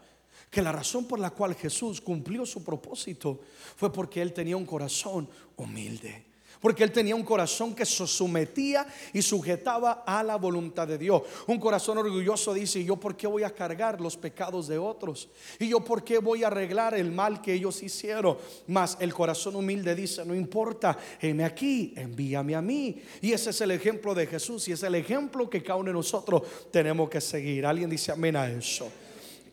Que 0.48 0.62
la 0.62 0.70
razón 0.70 1.04
por 1.06 1.18
la 1.18 1.30
cual 1.30 1.56
Jesús 1.56 2.00
cumplió 2.00 2.46
su 2.46 2.62
propósito 2.62 3.40
fue 3.74 3.92
porque 3.92 4.22
él 4.22 4.32
tenía 4.32 4.56
un 4.56 4.66
corazón 4.66 5.28
humilde. 5.56 6.26
Porque 6.66 6.83
él 6.83 6.90
tenía 6.90 7.14
un 7.14 7.22
corazón 7.22 7.76
que 7.76 7.87
se 7.87 8.05
sometía 8.09 8.88
y 9.12 9.22
sujetaba 9.22 10.02
a 10.05 10.20
la 10.24 10.35
voluntad 10.35 10.88
de 10.88 10.98
Dios. 10.98 11.22
Un 11.46 11.61
corazón 11.61 11.96
orgulloso 11.96 12.52
dice, 12.52 12.83
¿yo 12.83 12.96
por 12.96 13.16
qué 13.16 13.29
voy 13.29 13.44
a 13.44 13.55
cargar 13.55 14.00
los 14.00 14.16
pecados 14.16 14.66
de 14.66 14.76
otros? 14.76 15.29
¿Y 15.61 15.68
yo 15.68 15.85
por 15.85 16.02
qué 16.02 16.18
voy 16.18 16.42
a 16.42 16.48
arreglar 16.48 16.96
el 16.96 17.12
mal 17.12 17.40
que 17.40 17.52
ellos 17.52 17.81
hicieron? 17.85 18.37
Mas 18.66 18.96
el 18.98 19.14
corazón 19.14 19.55
humilde 19.55 19.94
dice, 19.94 20.24
no 20.24 20.35
importa, 20.35 20.98
heme 21.20 21.44
aquí, 21.44 21.94
envíame 21.94 22.57
a 22.57 22.62
mí. 22.62 23.00
Y 23.20 23.31
ese 23.31 23.50
es 23.50 23.61
el 23.61 23.70
ejemplo 23.70 24.12
de 24.12 24.26
Jesús 24.26 24.66
y 24.66 24.72
es 24.72 24.83
el 24.83 24.96
ejemplo 24.96 25.48
que 25.48 25.62
cada 25.62 25.79
uno 25.79 25.90
de 25.90 25.94
nosotros 25.94 26.42
tenemos 26.72 27.09
que 27.09 27.20
seguir. 27.20 27.64
Alguien 27.64 27.88
dice 27.88 28.11
amén 28.11 28.35
a 28.35 28.50
eso. 28.50 28.90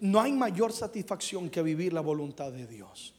No 0.01 0.19
hay 0.19 0.31
mayor 0.31 0.73
satisfacción 0.73 1.51
que 1.51 1.61
vivir 1.61 1.93
la 1.93 2.01
voluntad 2.01 2.51
de 2.51 2.65
Dios. 2.65 3.13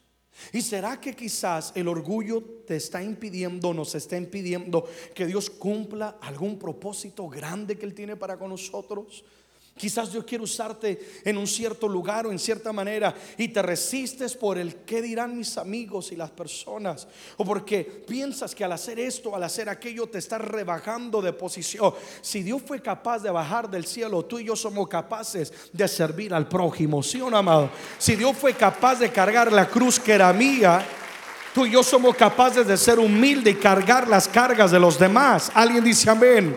¿Y 0.52 0.62
será 0.62 1.00
que 1.00 1.14
quizás 1.14 1.72
el 1.74 1.88
orgullo 1.88 2.42
te 2.66 2.76
está 2.76 3.02
impidiendo, 3.02 3.72
nos 3.72 3.94
está 3.94 4.16
impidiendo 4.16 4.88
que 5.14 5.26
Dios 5.26 5.50
cumpla 5.50 6.18
algún 6.20 6.58
propósito 6.58 7.28
grande 7.28 7.78
que 7.78 7.86
Él 7.86 7.94
tiene 7.94 8.16
para 8.16 8.38
con 8.38 8.50
nosotros? 8.50 9.24
Quizás 9.76 10.12
Dios 10.12 10.24
quiere 10.24 10.44
usarte 10.44 11.20
en 11.24 11.36
un 11.36 11.48
cierto 11.48 11.88
lugar 11.88 12.26
o 12.26 12.30
en 12.30 12.38
cierta 12.38 12.72
manera 12.72 13.12
y 13.36 13.48
te 13.48 13.60
resistes 13.60 14.36
por 14.36 14.56
el 14.56 14.76
qué 14.76 15.02
dirán 15.02 15.36
mis 15.36 15.58
amigos 15.58 16.12
y 16.12 16.16
las 16.16 16.30
personas. 16.30 17.08
O 17.38 17.44
porque 17.44 17.82
piensas 17.82 18.54
que 18.54 18.62
al 18.62 18.70
hacer 18.70 19.00
esto, 19.00 19.34
al 19.34 19.42
hacer 19.42 19.68
aquello, 19.68 20.06
te 20.06 20.18
estás 20.18 20.40
rebajando 20.40 21.20
de 21.20 21.32
posición. 21.32 21.92
Si 22.22 22.44
Dios 22.44 22.62
fue 22.64 22.80
capaz 22.80 23.18
de 23.18 23.32
bajar 23.32 23.68
del 23.68 23.84
cielo, 23.84 24.24
tú 24.24 24.38
y 24.38 24.44
yo 24.44 24.54
somos 24.54 24.86
capaces 24.86 25.52
de 25.72 25.88
servir 25.88 26.32
al 26.32 26.48
prójimo. 26.48 27.02
¿Sí 27.02 27.20
o 27.20 27.28
no, 27.28 27.36
amado? 27.36 27.68
Si 27.98 28.14
Dios 28.14 28.36
fue 28.36 28.54
capaz 28.54 29.00
de 29.00 29.10
cargar 29.10 29.52
la 29.52 29.66
cruz 29.68 29.98
que 29.98 30.12
era 30.12 30.32
mía, 30.32 30.86
tú 31.52 31.66
y 31.66 31.72
yo 31.72 31.82
somos 31.82 32.14
capaces 32.14 32.64
de 32.64 32.76
ser 32.76 33.00
humildes 33.00 33.54
y 33.54 33.58
cargar 33.58 34.06
las 34.06 34.28
cargas 34.28 34.70
de 34.70 34.78
los 34.78 35.00
demás. 35.00 35.50
Alguien 35.52 35.82
dice 35.82 36.08
amén. 36.08 36.56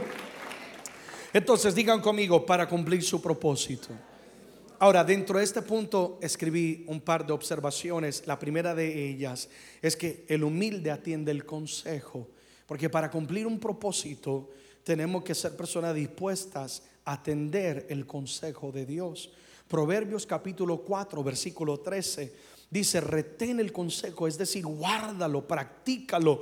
Entonces 1.38 1.76
digan 1.76 2.02
conmigo 2.02 2.44
para 2.44 2.68
cumplir 2.68 3.04
su 3.04 3.22
propósito. 3.22 3.90
Ahora, 4.80 5.04
dentro 5.04 5.38
de 5.38 5.44
este 5.44 5.62
punto 5.62 6.18
escribí 6.20 6.84
un 6.88 7.00
par 7.00 7.28
de 7.28 7.32
observaciones. 7.32 8.24
La 8.26 8.40
primera 8.40 8.74
de 8.74 9.08
ellas 9.08 9.48
es 9.80 9.96
que 9.96 10.26
el 10.30 10.44
humilde 10.44 10.90
atiende 10.90 11.30
el 11.30 11.46
consejo, 11.46 12.28
porque 12.66 12.90
para 12.90 13.12
cumplir 13.12 13.46
un 13.46 13.60
propósito 13.60 14.50
tenemos 14.84 15.24
que 15.24 15.36
ser 15.36 15.56
personas 15.56 15.94
dispuestas 15.94 16.82
a 17.06 17.14
atender 17.14 17.86
el 17.92 18.08
consejo 18.08 18.72
de 18.72 18.88
Dios. 18.88 19.30
Proverbios 19.68 20.26
capítulo 20.26 20.80
4, 20.80 21.24
versículo 21.24 21.82
13 21.82 22.34
dice, 22.72 23.00
retén 23.00 23.60
el 23.60 23.72
consejo, 23.72 24.28
es 24.28 24.40
decir, 24.40 24.66
guárdalo, 24.66 25.48
practícalo 25.48 26.42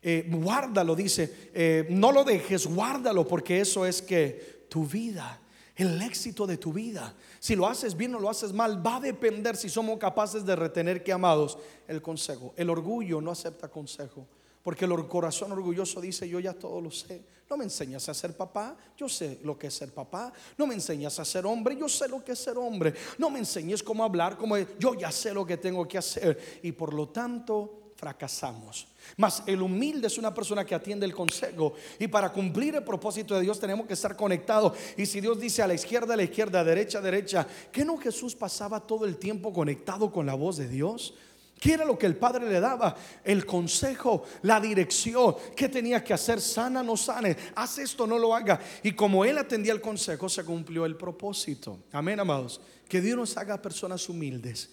eh, 0.00 0.28
guárdalo, 0.30 0.94
dice, 0.94 1.50
eh, 1.52 1.86
no 1.90 2.12
lo 2.12 2.24
dejes, 2.24 2.66
guárdalo, 2.66 3.26
porque 3.26 3.60
eso 3.60 3.84
es 3.84 4.02
que 4.02 4.66
tu 4.68 4.86
vida. 4.86 5.40
El 5.74 6.02
éxito 6.02 6.44
de 6.44 6.56
tu 6.56 6.72
vida, 6.72 7.14
si 7.38 7.54
lo 7.54 7.68
haces 7.68 7.96
bien 7.96 8.12
o 8.16 8.18
lo 8.18 8.28
haces 8.28 8.52
mal, 8.52 8.84
va 8.84 8.96
a 8.96 9.00
depender 9.00 9.56
si 9.56 9.68
somos 9.68 9.96
capaces 9.96 10.44
de 10.44 10.56
retener 10.56 11.04
que 11.04 11.12
amados 11.12 11.56
el 11.86 12.02
consejo. 12.02 12.52
El 12.56 12.68
orgullo 12.68 13.20
no 13.20 13.30
acepta 13.30 13.68
consejo. 13.68 14.26
Porque 14.64 14.84
el 14.84 15.06
corazón 15.06 15.52
orgulloso 15.52 16.00
dice, 16.00 16.28
yo 16.28 16.40
ya 16.40 16.52
todo 16.52 16.80
lo 16.80 16.90
sé. 16.90 17.22
No 17.48 17.56
me 17.56 17.64
enseñas 17.64 18.08
a 18.08 18.14
ser 18.14 18.36
papá, 18.36 18.76
yo 18.96 19.08
sé 19.08 19.38
lo 19.42 19.58
que 19.58 19.68
es 19.68 19.74
ser 19.74 19.94
papá. 19.94 20.32
No 20.58 20.66
me 20.66 20.74
enseñas 20.74 21.18
a 21.20 21.24
ser 21.24 21.46
hombre, 21.46 21.76
yo 21.78 21.88
sé 21.88 22.08
lo 22.08 22.22
que 22.22 22.32
es 22.32 22.38
ser 22.38 22.58
hombre. 22.58 22.92
No 23.16 23.30
me 23.30 23.38
enseñes 23.38 23.82
cómo 23.82 24.04
hablar, 24.04 24.36
como 24.36 24.58
yo 24.58 24.94
ya 24.94 25.10
sé 25.10 25.32
lo 25.32 25.46
que 25.46 25.56
tengo 25.56 25.86
que 25.86 25.96
hacer. 25.96 26.60
Y 26.62 26.72
por 26.72 26.92
lo 26.92 27.08
tanto 27.08 27.87
fracasamos. 27.98 28.86
Mas 29.16 29.42
el 29.46 29.60
humilde 29.60 30.06
es 30.06 30.18
una 30.18 30.32
persona 30.32 30.64
que 30.64 30.74
atiende 30.74 31.04
el 31.04 31.12
consejo. 31.12 31.74
Y 31.98 32.06
para 32.06 32.32
cumplir 32.32 32.76
el 32.76 32.84
propósito 32.84 33.34
de 33.34 33.40
Dios 33.40 33.58
tenemos 33.58 33.86
que 33.88 33.94
estar 33.94 34.14
conectados. 34.14 34.78
Y 34.96 35.04
si 35.04 35.20
Dios 35.20 35.40
dice 35.40 35.62
a 35.62 35.66
la 35.66 35.74
izquierda, 35.74 36.14
a 36.14 36.16
la 36.16 36.22
izquierda, 36.22 36.60
a 36.60 36.64
derecha, 36.64 36.98
a 36.98 37.02
derecha, 37.02 37.46
¿qué 37.72 37.84
no 37.84 37.96
Jesús 37.98 38.36
pasaba 38.36 38.78
todo 38.78 39.04
el 39.04 39.16
tiempo 39.16 39.52
conectado 39.52 40.12
con 40.12 40.26
la 40.26 40.34
voz 40.34 40.58
de 40.58 40.68
Dios? 40.68 41.14
¿Qué 41.58 41.72
era 41.72 41.84
lo 41.84 41.98
que 41.98 42.06
el 42.06 42.14
padre 42.14 42.48
le 42.48 42.60
daba? 42.60 42.94
El 43.24 43.44
consejo, 43.44 44.22
la 44.42 44.60
dirección. 44.60 45.34
¿Qué 45.56 45.68
tenía 45.68 46.04
que 46.04 46.14
hacer? 46.14 46.40
Sana, 46.40 46.84
no 46.84 46.96
sane. 46.96 47.36
Haz 47.56 47.78
esto, 47.78 48.06
no 48.06 48.16
lo 48.16 48.32
haga. 48.32 48.60
Y 48.84 48.92
como 48.92 49.24
él 49.24 49.38
atendía 49.38 49.72
el 49.72 49.80
consejo, 49.80 50.28
se 50.28 50.44
cumplió 50.44 50.86
el 50.86 50.94
propósito. 50.94 51.80
Amén, 51.90 52.20
amados. 52.20 52.60
Que 52.88 53.00
Dios 53.00 53.16
nos 53.16 53.36
haga 53.36 53.60
personas 53.60 54.08
humildes. 54.08 54.70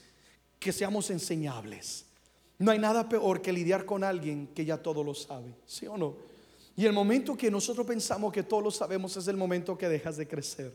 Que 0.60 0.72
seamos 0.72 1.10
enseñables 1.10 2.06
no 2.58 2.72
hay 2.72 2.80
nada 2.80 3.08
peor 3.10 3.42
que 3.42 3.52
lidiar 3.52 3.86
con 3.86 4.04
alguien 4.04 4.48
que 4.48 4.66
ya 4.66 4.78
todo 4.78 5.04
lo 5.04 5.14
sabe, 5.14 5.54
¿sí 5.66 5.88
o 5.88 5.98
no? 5.98 6.16
Y 6.78 6.86
el 6.86 6.94
momento 6.94 7.38
que 7.38 7.50
nosotros 7.50 7.86
pensamos 7.86 8.34
que 8.34 8.44
todo 8.44 8.62
lo 8.62 8.72
sabemos 8.72 9.16
es 9.16 9.28
el 9.28 9.38
momento 9.38 9.78
que 9.78 9.88
dejas 9.88 10.18
de 10.18 10.28
crecer. 10.28 10.74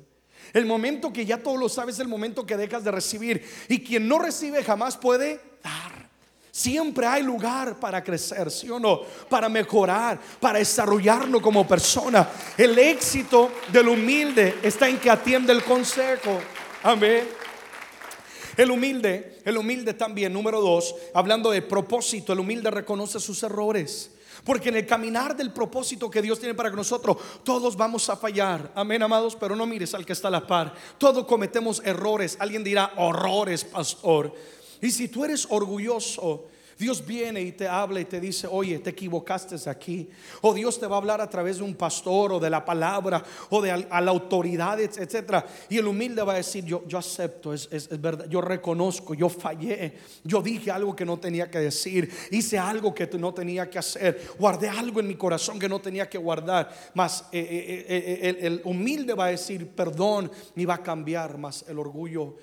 El 0.53 0.67
momento 0.67 1.13
que 1.13 1.27
ya 1.27 1.43
todo 1.43 1.57
lo 1.57 1.69
sabes 1.69 1.97
es 1.97 2.01
el 2.01 2.09
momento 2.09 2.47
que 2.47 2.57
dejas 2.57 2.85
de 2.85 2.91
recibir. 2.91 3.45
Y 3.69 3.81
quien 3.81 4.09
no 4.09 4.19
recibe 4.19 4.65
jamás 4.65 4.97
puede 4.97 5.41
dar. 5.63 6.11
Siempre 6.51 7.07
hay 7.07 7.23
lugar 7.23 7.79
para 7.79 8.03
crecer, 8.03 8.51
¿sí 8.51 8.69
o 8.71 8.81
no? 8.81 9.03
Para 9.29 9.49
mejorar, 9.49 10.19
para 10.41 10.59
desarrollarnos 10.59 11.41
como 11.41 11.67
persona. 11.67 12.29
El 12.57 12.79
éxito 12.79 13.51
del 13.71 13.89
humilde 13.89 14.59
está 14.63 14.89
en 14.89 14.99
que 14.99 15.11
atiende 15.11 15.53
el 15.53 15.63
consejo. 15.63 16.39
Amén. 16.83 17.40
El 18.61 18.71
humilde, 18.71 19.39
el 19.47 19.57
humilde 19.57 19.95
también, 19.95 20.35
número 20.35 20.61
dos, 20.61 20.95
hablando 21.15 21.51
de 21.51 21.63
propósito, 21.63 22.35
el 22.35 22.41
humilde 22.41 22.71
reconoce 22.71 23.19
sus 23.19 23.43
errores. 23.43 24.11
Porque 24.45 24.69
en 24.69 24.77
el 24.77 24.87
caminar 24.87 25.35
del 25.35 25.51
propósito 25.51 26.11
que 26.11 26.21
Dios 26.21 26.39
tiene 26.39 26.55
para 26.55 26.69
nosotros, 26.69 27.17
todos 27.43 27.75
vamos 27.75 28.11
a 28.11 28.17
fallar. 28.17 28.71
Amén, 28.75 29.03
amados, 29.03 29.35
pero 29.35 29.57
no 29.57 29.65
mires 29.65 29.95
al 29.95 30.05
que 30.05 30.13
está 30.13 30.29
a 30.29 30.33
la 30.33 30.47
par. 30.47 30.75
Todos 30.99 31.25
cometemos 31.25 31.81
errores. 31.87 32.37
Alguien 32.39 32.63
dirá 32.63 32.93
horrores, 32.99 33.65
pastor. 33.65 34.35
Y 34.83 34.91
si 34.91 35.09
tú 35.09 35.25
eres 35.25 35.47
orgulloso, 35.49 36.45
Dios 36.81 37.05
viene 37.07 37.43
y 37.43 37.53
te 37.53 37.69
habla 37.69 38.01
y 38.01 38.07
te 38.07 38.19
dice, 38.19 38.49
oye, 38.51 38.79
te 38.79 38.89
equivocaste 38.89 39.69
aquí. 39.69 40.09
O 40.41 40.55
Dios 40.55 40.81
te 40.81 40.87
va 40.87 40.97
a 40.97 40.99
hablar 40.99 41.21
a 41.21 41.29
través 41.29 41.59
de 41.59 41.63
un 41.63 41.75
pastor 41.75 42.33
o 42.33 42.41
de 42.41 42.49
la 42.49 42.65
palabra 42.65 43.23
o 43.51 43.61
de 43.61 43.71
a, 43.71 44.01
la 44.01 44.11
autoridad, 44.11 44.81
etc. 44.81 45.45
Y 45.69 45.77
el 45.77 45.87
humilde 45.87 46.23
va 46.23 46.33
a 46.33 46.37
decir, 46.37 46.65
yo, 46.65 46.83
yo 46.89 46.97
acepto, 46.97 47.53
es, 47.53 47.69
es, 47.71 48.01
verdad, 48.01 48.27
yo 48.31 48.41
reconozco, 48.41 49.13
yo 49.13 49.29
fallé, 49.29 49.93
yo 50.25 50.41
dije 50.41 50.71
algo 50.71 50.97
que 50.97 51.05
no 51.05 51.19
tenía 51.19 51.51
que 51.51 51.59
decir, 51.59 52.11
hice 52.31 52.59
algo 52.59 52.95
que 52.95 53.07
no 53.19 53.35
tenía 53.35 53.69
que 53.69 53.79
hacer, 53.79 54.19
guardé 54.39 54.71
algo 54.71 55.01
en 55.01 55.09
mi 55.09 55.17
corazón 55.17 55.59
que 55.59 55.69
no 55.69 55.83
tenía 55.83 56.09
que 56.09 56.17
guardar. 56.17 56.75
Mas 56.95 57.27
eh, 57.31 57.41
eh, 57.41 57.87
eh, 57.89 58.19
el, 58.23 58.37
el 58.47 58.61
humilde 58.65 59.13
va 59.13 59.27
a 59.27 59.31
decir, 59.33 59.69
perdón, 59.69 60.33
y 60.57 60.65
va 60.65 60.77
a 60.77 60.83
cambiar, 60.83 61.37
más 61.37 61.63
el 61.69 61.79
orgullo 61.79 62.37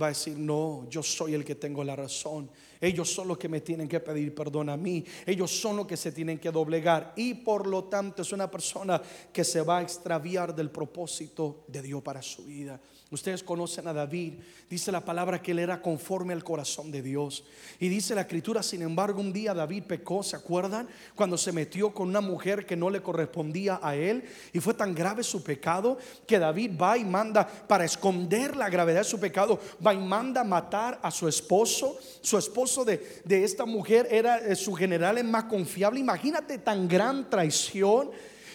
va 0.00 0.06
a 0.06 0.10
decir, 0.10 0.38
no, 0.38 0.86
yo 0.88 1.02
soy 1.02 1.34
el 1.34 1.44
que 1.44 1.56
tengo 1.56 1.84
la 1.84 1.96
razón. 1.96 2.48
Ellos 2.82 3.14
son 3.14 3.28
los 3.28 3.38
que 3.38 3.48
me 3.48 3.60
tienen 3.60 3.86
que 3.86 4.00
pedir 4.00 4.34
perdón 4.34 4.68
a 4.68 4.76
mí. 4.76 5.04
Ellos 5.24 5.52
son 5.52 5.76
los 5.76 5.86
que 5.86 5.96
se 5.96 6.10
tienen 6.10 6.40
que 6.40 6.50
doblegar. 6.50 7.12
Y 7.14 7.34
por 7.34 7.68
lo 7.68 7.84
tanto 7.84 8.22
es 8.22 8.32
una 8.32 8.50
persona 8.50 9.00
que 9.32 9.44
se 9.44 9.62
va 9.62 9.78
a 9.78 9.82
extraviar 9.82 10.52
del 10.52 10.68
propósito 10.68 11.64
de 11.68 11.80
Dios 11.80 12.02
para 12.02 12.20
su 12.20 12.44
vida. 12.44 12.80
Ustedes 13.12 13.42
conocen 13.42 13.86
a 13.86 13.92
David. 13.92 14.40
Dice 14.70 14.90
la 14.90 15.04
palabra 15.04 15.42
que 15.42 15.52
él 15.52 15.58
era 15.58 15.82
conforme 15.82 16.32
al 16.32 16.42
corazón 16.42 16.90
de 16.90 17.02
Dios. 17.02 17.44
Y 17.78 17.88
dice 17.88 18.14
la 18.14 18.22
escritura, 18.22 18.62
sin 18.62 18.80
embargo, 18.80 19.20
un 19.20 19.34
día 19.34 19.52
David 19.52 19.84
pecó, 19.84 20.22
¿se 20.22 20.34
acuerdan? 20.34 20.88
Cuando 21.14 21.36
se 21.36 21.52
metió 21.52 21.92
con 21.92 22.08
una 22.08 22.22
mujer 22.22 22.64
que 22.64 22.74
no 22.74 22.88
le 22.88 23.02
correspondía 23.02 23.78
a 23.82 23.94
él. 23.94 24.24
Y 24.54 24.60
fue 24.60 24.72
tan 24.72 24.94
grave 24.94 25.22
su 25.22 25.44
pecado 25.44 25.98
que 26.26 26.38
David 26.38 26.72
va 26.80 26.96
y 26.96 27.04
manda, 27.04 27.46
para 27.46 27.84
esconder 27.84 28.56
la 28.56 28.70
gravedad 28.70 29.00
de 29.00 29.04
su 29.04 29.20
pecado, 29.20 29.60
va 29.86 29.92
y 29.92 29.98
manda 29.98 30.42
matar 30.42 30.98
a 31.02 31.10
su 31.10 31.28
esposo. 31.28 31.98
Su 32.22 32.38
esposo 32.38 32.82
de, 32.82 33.20
de 33.26 33.44
esta 33.44 33.66
mujer 33.66 34.08
era 34.10 34.38
eh, 34.38 34.56
su 34.56 34.72
general 34.72 35.22
más 35.22 35.44
confiable. 35.44 36.00
Imagínate 36.00 36.56
tan 36.58 36.88
gran 36.88 37.28
traición. 37.28 38.10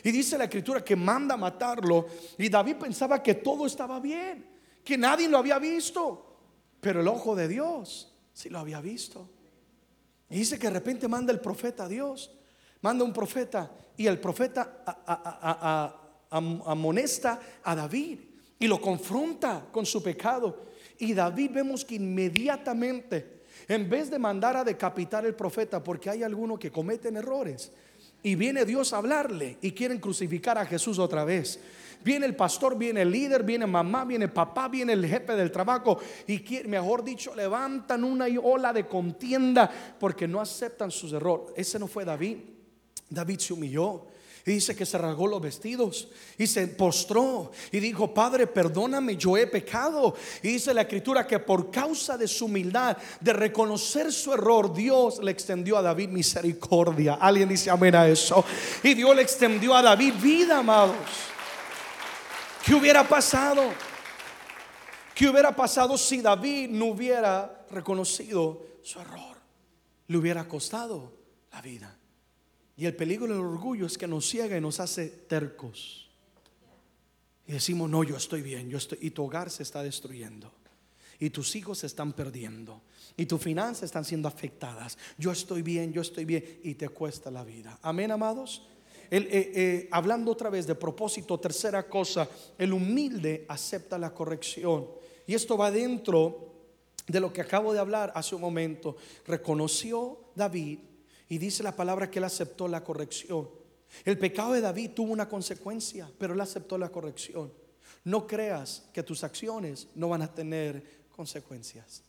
Y 0.08 0.12
dice 0.14 0.38
la 0.38 0.46
escritura 0.46 0.86
que 0.86 0.96
manda 0.96 1.34
a 1.34 1.38
matarlo. 1.38 2.08
Y 2.38 2.48
David 2.48 2.78
pensaba 2.78 3.22
que 3.22 3.34
todo 3.34 3.66
estaba 3.66 4.00
bien, 4.00 4.48
que 4.82 4.98
nadie 4.98 5.28
lo 5.28 5.38
había 5.38 5.60
visto. 5.60 6.38
Pero 6.80 7.02
el 7.02 7.10
ojo 7.10 7.36
de 7.36 7.50
Dios 7.50 8.16
sí 8.32 8.48
lo 8.48 8.60
había 8.60 8.80
visto. 8.80 9.30
Y 10.30 10.38
dice 10.38 10.58
que 10.58 10.68
de 10.68 10.76
repente 10.76 11.10
manda 11.10 11.34
el 11.34 11.42
profeta 11.42 11.84
a 11.84 11.88
Dios. 11.90 12.32
Manda 12.80 13.04
un 13.04 13.12
profeta 13.12 13.70
y 13.98 14.08
el 14.08 14.18
profeta 14.18 14.82
amonesta 16.30 17.42
a 17.62 17.76
David 17.76 18.20
y 18.58 18.66
lo 18.66 18.80
confronta 18.80 19.68
con 19.74 19.86
su 19.86 20.02
pecado. 20.02 20.68
Y 21.00 21.14
David 21.14 21.52
vemos 21.52 21.84
que 21.84 21.96
inmediatamente, 21.96 23.44
en 23.68 23.90
vez 23.90 24.10
de 24.10 24.20
mandar 24.20 24.56
a 24.56 24.64
decapitar 24.64 25.26
el 25.26 25.36
profeta, 25.36 25.84
porque 25.84 26.10
hay 26.10 26.24
algunos 26.24 26.60
que 26.60 26.72
cometen 26.72 27.18
errores, 27.18 27.74
y 28.24 28.36
viene 28.36 28.66
Dios 28.66 28.94
a 28.94 28.98
hablarle 28.98 29.58
y 29.62 29.72
quieren 29.72 30.00
crucificar 30.00 30.58
a 30.58 30.66
Jesús 30.66 31.00
otra 31.00 31.24
vez. 31.24 31.60
Viene 32.04 32.26
el 32.26 32.36
pastor, 32.36 32.78
viene 32.78 33.02
el 33.02 33.12
líder, 33.12 33.44
viene 33.44 33.66
mamá, 33.66 34.06
viene 34.06 34.28
papá, 34.28 34.68
viene 34.68 34.94
el 34.94 35.06
jefe 35.06 35.36
del 35.36 35.52
trabajo 35.52 36.00
y 36.28 36.44
mejor 36.68 37.04
dicho, 37.04 37.36
levantan 37.36 38.04
una 38.04 38.28
ola 38.42 38.72
de 38.72 38.88
contienda 38.88 39.70
porque 40.00 40.28
no 40.28 40.40
aceptan 40.40 40.92
sus 40.92 41.14
errores. 41.14 41.54
Ese 41.56 41.80
no 41.80 41.88
fue 41.88 42.06
David. 42.06 42.38
David 43.10 43.40
se 43.40 43.54
humilló. 43.54 44.08
Y 44.48 44.52
dice 44.52 44.78
que 44.78 44.86
se 44.86 44.98
rasgó 44.98 45.28
los 45.28 45.42
vestidos 45.42 46.08
y 46.38 46.48
se 46.48 46.66
postró 46.70 47.52
y 47.70 47.82
dijo, 47.82 48.14
Padre, 48.14 48.48
perdóname, 48.48 49.18
yo 49.18 49.36
he 49.36 49.46
pecado. 49.46 50.16
Y 50.42 50.54
dice 50.54 50.74
la 50.74 50.84
escritura 50.84 51.28
que 51.28 51.40
por 51.40 51.70
causa 51.70 52.18
de 52.18 52.30
su 52.30 52.46
humildad, 52.46 52.96
de 53.20 53.34
reconocer 53.34 54.10
su 54.10 54.34
error, 54.34 54.74
Dios 54.74 55.22
le 55.22 55.32
extendió 55.32 55.78
a 55.78 55.82
David 55.82 56.08
misericordia. 56.08 57.16
Alguien 57.16 57.50
dice 57.50 57.70
amén 57.70 57.94
a 57.94 58.08
eso. 58.08 58.46
Y 58.84 58.94
Dios 58.94 59.14
le 59.14 59.22
extendió 59.22 59.76
a 59.76 59.82
David 59.82 60.14
vida, 60.22 60.60
amados. 60.60 60.96
¿Qué 62.64 62.74
hubiera 62.74 63.06
pasado? 63.06 63.64
¿Qué 65.14 65.28
hubiera 65.28 65.54
pasado 65.54 65.98
si 65.98 66.22
David 66.22 66.70
no 66.70 66.86
hubiera 66.86 67.66
reconocido 67.70 68.66
su 68.82 68.98
error? 68.98 69.36
Le 70.08 70.18
hubiera 70.18 70.48
costado 70.48 71.12
la 71.52 71.62
vida. 71.62 71.97
Y 72.78 72.86
el 72.86 72.96
peligro 72.96 73.28
del 73.28 73.44
orgullo 73.44 73.88
es 73.88 73.98
que 73.98 74.08
nos 74.08 74.30
ciega 74.30 74.56
y 74.56 74.62
nos 74.62 74.80
hace 74.80 75.08
tercos. 75.08 76.08
Y 77.48 77.54
decimos, 77.54 77.90
no, 77.90 78.04
yo 78.04 78.16
estoy 78.16 78.44
bien, 78.44 78.70
yo 78.70 78.78
estoy, 78.78 79.00
y 79.02 79.10
tu 79.10 79.24
hogar 79.24 79.50
se 79.50 79.64
está 79.64 79.82
destruyendo. 79.82 80.52
Y 81.20 81.32
tus 81.32 81.56
hijos 81.56 81.80
se 81.80 81.88
están 81.88 82.14
perdiendo. 82.14 82.82
Y 83.16 83.26
tus 83.26 83.42
finanzas 83.42 83.84
están 83.84 84.06
siendo 84.06 84.28
afectadas. 84.28 84.98
Yo 85.18 85.32
estoy 85.32 85.64
bien, 85.64 85.92
yo 85.92 86.02
estoy 86.02 86.26
bien. 86.26 86.60
Y 86.64 86.76
te 86.76 86.90
cuesta 86.90 87.32
la 87.32 87.44
vida. 87.44 87.80
Amén, 87.82 88.12
amados. 88.12 88.62
Eh, 89.10 89.28
eh, 89.32 89.90
hablando 89.92 90.32
otra 90.32 90.52
vez 90.52 90.68
de 90.68 90.76
propósito, 90.76 91.40
tercera 91.40 91.88
cosa, 91.88 92.30
el 92.60 92.74
humilde 92.74 93.46
acepta 93.48 93.98
la 93.98 94.14
corrección. 94.14 94.88
Y 95.26 95.34
esto 95.34 95.58
va 95.58 95.72
dentro 95.72 96.54
de 97.08 97.20
lo 97.20 97.34
que 97.34 97.42
acabo 97.42 97.74
de 97.74 97.80
hablar 97.80 98.12
hace 98.14 98.36
un 98.36 98.42
momento. 98.42 98.98
Reconoció 99.26 100.20
David 100.36 100.80
y 101.30 101.38
dice 101.38 101.64
la 101.64 101.76
palabra 101.76 102.10
que 102.10 102.20
él 102.20 102.26
aceptó 102.26 102.68
la 102.68 102.84
corrección. 102.84 103.50
El 104.06 104.18
pecado 104.18 104.54
de 104.54 104.62
David 104.62 104.92
tuvo 104.92 105.12
una 105.12 105.28
consecuencia, 105.28 106.12
pero 106.18 106.34
él 106.34 106.42
aceptó 106.42 106.78
la 106.78 106.90
corrección. 106.90 107.52
No 108.04 108.28
creas 108.28 108.86
que 108.94 109.04
tus 109.04 109.24
acciones 109.24 109.88
no 109.96 110.10
van 110.10 110.22
a 110.22 110.34
tener 110.34 111.08
consecuencias. 111.16 112.04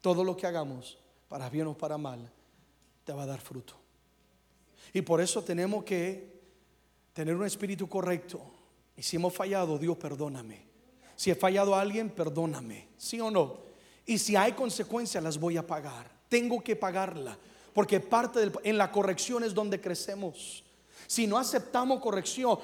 Todo 0.00 0.24
lo 0.24 0.36
que 0.36 0.46
hagamos, 0.46 0.98
para 1.28 1.48
bien 1.48 1.66
o 1.66 1.76
para 1.76 1.96
mal, 1.96 2.30
te 3.04 3.12
va 3.12 3.22
a 3.22 3.26
dar 3.26 3.40
fruto. 3.40 3.74
Y 4.92 5.02
por 5.02 5.20
eso 5.20 5.42
tenemos 5.42 5.84
que 5.84 6.40
tener 7.12 7.34
un 7.34 7.46
espíritu 7.46 7.88
correcto. 7.88 8.40
Y 8.96 9.02
si 9.02 9.16
hemos 9.16 9.34
fallado, 9.34 9.78
Dios 9.78 9.96
perdóname. 9.96 10.66
Si 11.16 11.30
he 11.30 11.34
fallado 11.34 11.74
a 11.74 11.80
alguien, 11.80 12.10
perdóname. 12.10 12.88
¿Sí 12.98 13.20
o 13.20 13.30
no? 13.30 13.60
Y 14.04 14.18
si 14.18 14.36
hay 14.36 14.52
consecuencias, 14.52 15.22
las 15.22 15.38
voy 15.38 15.56
a 15.56 15.66
pagar. 15.66 16.10
Tengo 16.28 16.62
que 16.62 16.76
pagarla 16.76 17.38
porque 17.72 18.00
parte 18.00 18.50
en 18.64 18.78
la 18.78 18.90
corrección 18.90 19.44
es 19.44 19.54
donde 19.54 19.80
crecemos. 19.80 20.64
Si 21.06 21.26
no 21.26 21.36
aceptamos 21.36 22.00
corrección, 22.00 22.58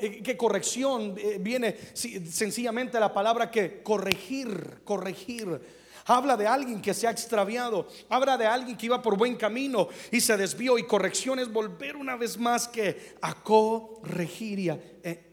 eh, 0.00 0.22
que 0.22 0.36
corrección 0.36 1.14
eh, 1.16 1.38
viene 1.40 1.76
sencillamente 1.94 3.00
la 3.00 3.12
palabra 3.12 3.50
que 3.50 3.82
corregir, 3.82 4.80
corregir. 4.84 5.78
Habla 6.04 6.36
de 6.36 6.46
alguien 6.46 6.82
que 6.82 6.94
se 6.94 7.06
ha 7.06 7.10
extraviado. 7.10 7.88
Habla 8.08 8.36
de 8.36 8.46
alguien 8.46 8.76
que 8.76 8.86
iba 8.86 9.00
por 9.00 9.16
buen 9.16 9.36
camino 9.36 9.88
y 10.10 10.20
se 10.20 10.36
desvió. 10.36 10.78
Y 10.78 10.86
corrección 10.86 11.38
es 11.38 11.52
volver 11.52 11.96
una 11.96 12.16
vez 12.16 12.38
más 12.38 12.68
que 12.68 13.16
a 13.20 13.42
corregir 13.42 14.58
y 14.58 14.68
a 14.70 14.78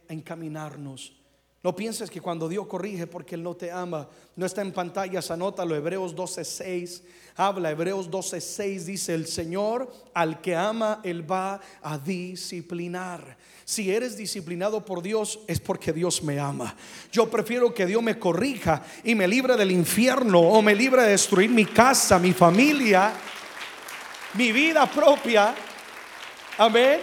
encaminarnos 0.07 1.24
no 1.65 1.75
pienses 1.75 2.11
que 2.11 2.21
cuando 2.21 2.47
Dios 2.47 2.67
corrige 2.67 3.07
porque 3.07 3.33
Él 3.33 3.41
no 3.41 3.55
te 3.55 3.71
ama. 3.71 4.07
No 4.35 4.45
está 4.45 4.61
en 4.61 4.71
pantallas, 4.71 5.31
anótalo. 5.31 5.75
Hebreos 5.75 6.15
12:6 6.15 7.01
habla. 7.37 7.71
Hebreos 7.71 8.11
12:6 8.11 8.83
dice: 8.83 9.15
El 9.15 9.25
Señor 9.25 9.91
al 10.13 10.41
que 10.41 10.55
ama, 10.55 11.01
Él 11.03 11.25
va 11.29 11.59
a 11.81 11.97
disciplinar. 11.97 13.35
Si 13.63 13.91
eres 13.91 14.15
disciplinado 14.15 14.85
por 14.85 15.01
Dios, 15.01 15.39
es 15.47 15.59
porque 15.59 15.91
Dios 15.91 16.21
me 16.21 16.39
ama. 16.39 16.75
Yo 17.11 17.31
prefiero 17.31 17.73
que 17.73 17.87
Dios 17.87 18.03
me 18.03 18.19
corrija 18.19 18.83
y 19.03 19.15
me 19.15 19.27
libre 19.27 19.57
del 19.57 19.71
infierno 19.71 20.41
o 20.41 20.61
me 20.61 20.75
libre 20.75 21.01
de 21.01 21.09
destruir 21.09 21.49
mi 21.49 21.65
casa, 21.65 22.19
mi 22.19 22.33
familia, 22.33 23.11
mi 24.35 24.51
vida 24.51 24.85
propia. 24.85 25.55
Amén. 26.59 26.99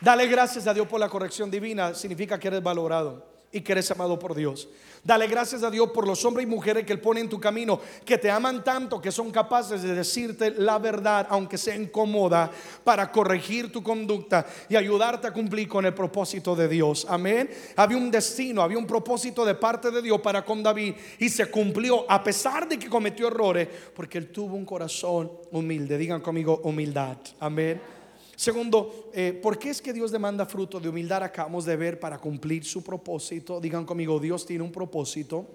Dale 0.00 0.28
gracias 0.28 0.64
a 0.68 0.72
Dios 0.72 0.86
por 0.86 1.00
la 1.00 1.08
corrección 1.08 1.50
divina. 1.50 1.92
Significa 1.92 2.38
que 2.38 2.46
eres 2.46 2.62
valorado 2.62 3.31
y 3.52 3.60
que 3.60 3.72
eres 3.72 3.90
amado 3.90 4.18
por 4.18 4.34
Dios. 4.34 4.68
Dale 5.04 5.26
gracias 5.26 5.64
a 5.64 5.70
Dios 5.70 5.90
por 5.90 6.06
los 6.06 6.24
hombres 6.24 6.46
y 6.46 6.50
mujeres 6.50 6.86
que 6.86 6.92
Él 6.92 7.00
pone 7.00 7.20
en 7.20 7.28
tu 7.28 7.40
camino, 7.40 7.80
que 8.04 8.18
te 8.18 8.30
aman 8.30 8.62
tanto, 8.62 9.00
que 9.00 9.10
son 9.10 9.32
capaces 9.32 9.82
de 9.82 9.94
decirte 9.94 10.52
la 10.52 10.78
verdad, 10.78 11.26
aunque 11.28 11.58
sea 11.58 11.74
incómoda, 11.74 12.50
para 12.84 13.10
corregir 13.10 13.72
tu 13.72 13.82
conducta 13.82 14.46
y 14.68 14.76
ayudarte 14.76 15.26
a 15.26 15.32
cumplir 15.32 15.66
con 15.66 15.84
el 15.84 15.92
propósito 15.92 16.54
de 16.54 16.68
Dios. 16.68 17.04
Amén. 17.08 17.50
Había 17.74 17.96
un 17.96 18.12
destino, 18.12 18.62
había 18.62 18.78
un 18.78 18.86
propósito 18.86 19.44
de 19.44 19.56
parte 19.56 19.90
de 19.90 20.02
Dios 20.02 20.20
para 20.20 20.44
con 20.44 20.62
David 20.62 20.94
y 21.18 21.28
se 21.28 21.46
cumplió 21.46 22.08
a 22.08 22.22
pesar 22.22 22.68
de 22.68 22.78
que 22.78 22.88
cometió 22.88 23.26
errores, 23.26 23.68
porque 23.94 24.18
Él 24.18 24.30
tuvo 24.30 24.54
un 24.54 24.64
corazón 24.64 25.32
humilde. 25.50 25.98
Digan 25.98 26.20
conmigo 26.20 26.60
humildad. 26.62 27.16
Amén. 27.40 28.01
Segundo, 28.42 29.08
eh, 29.14 29.38
¿por 29.40 29.56
qué 29.56 29.70
es 29.70 29.80
que 29.80 29.92
Dios 29.92 30.10
demanda 30.10 30.44
fruto 30.44 30.80
de 30.80 30.88
humildad? 30.88 31.22
Acabamos 31.22 31.64
de 31.64 31.76
ver 31.76 32.00
para 32.00 32.18
cumplir 32.18 32.64
su 32.64 32.82
propósito. 32.82 33.60
Digan 33.60 33.86
conmigo, 33.86 34.18
Dios 34.18 34.44
tiene 34.44 34.64
un 34.64 34.72
propósito. 34.72 35.46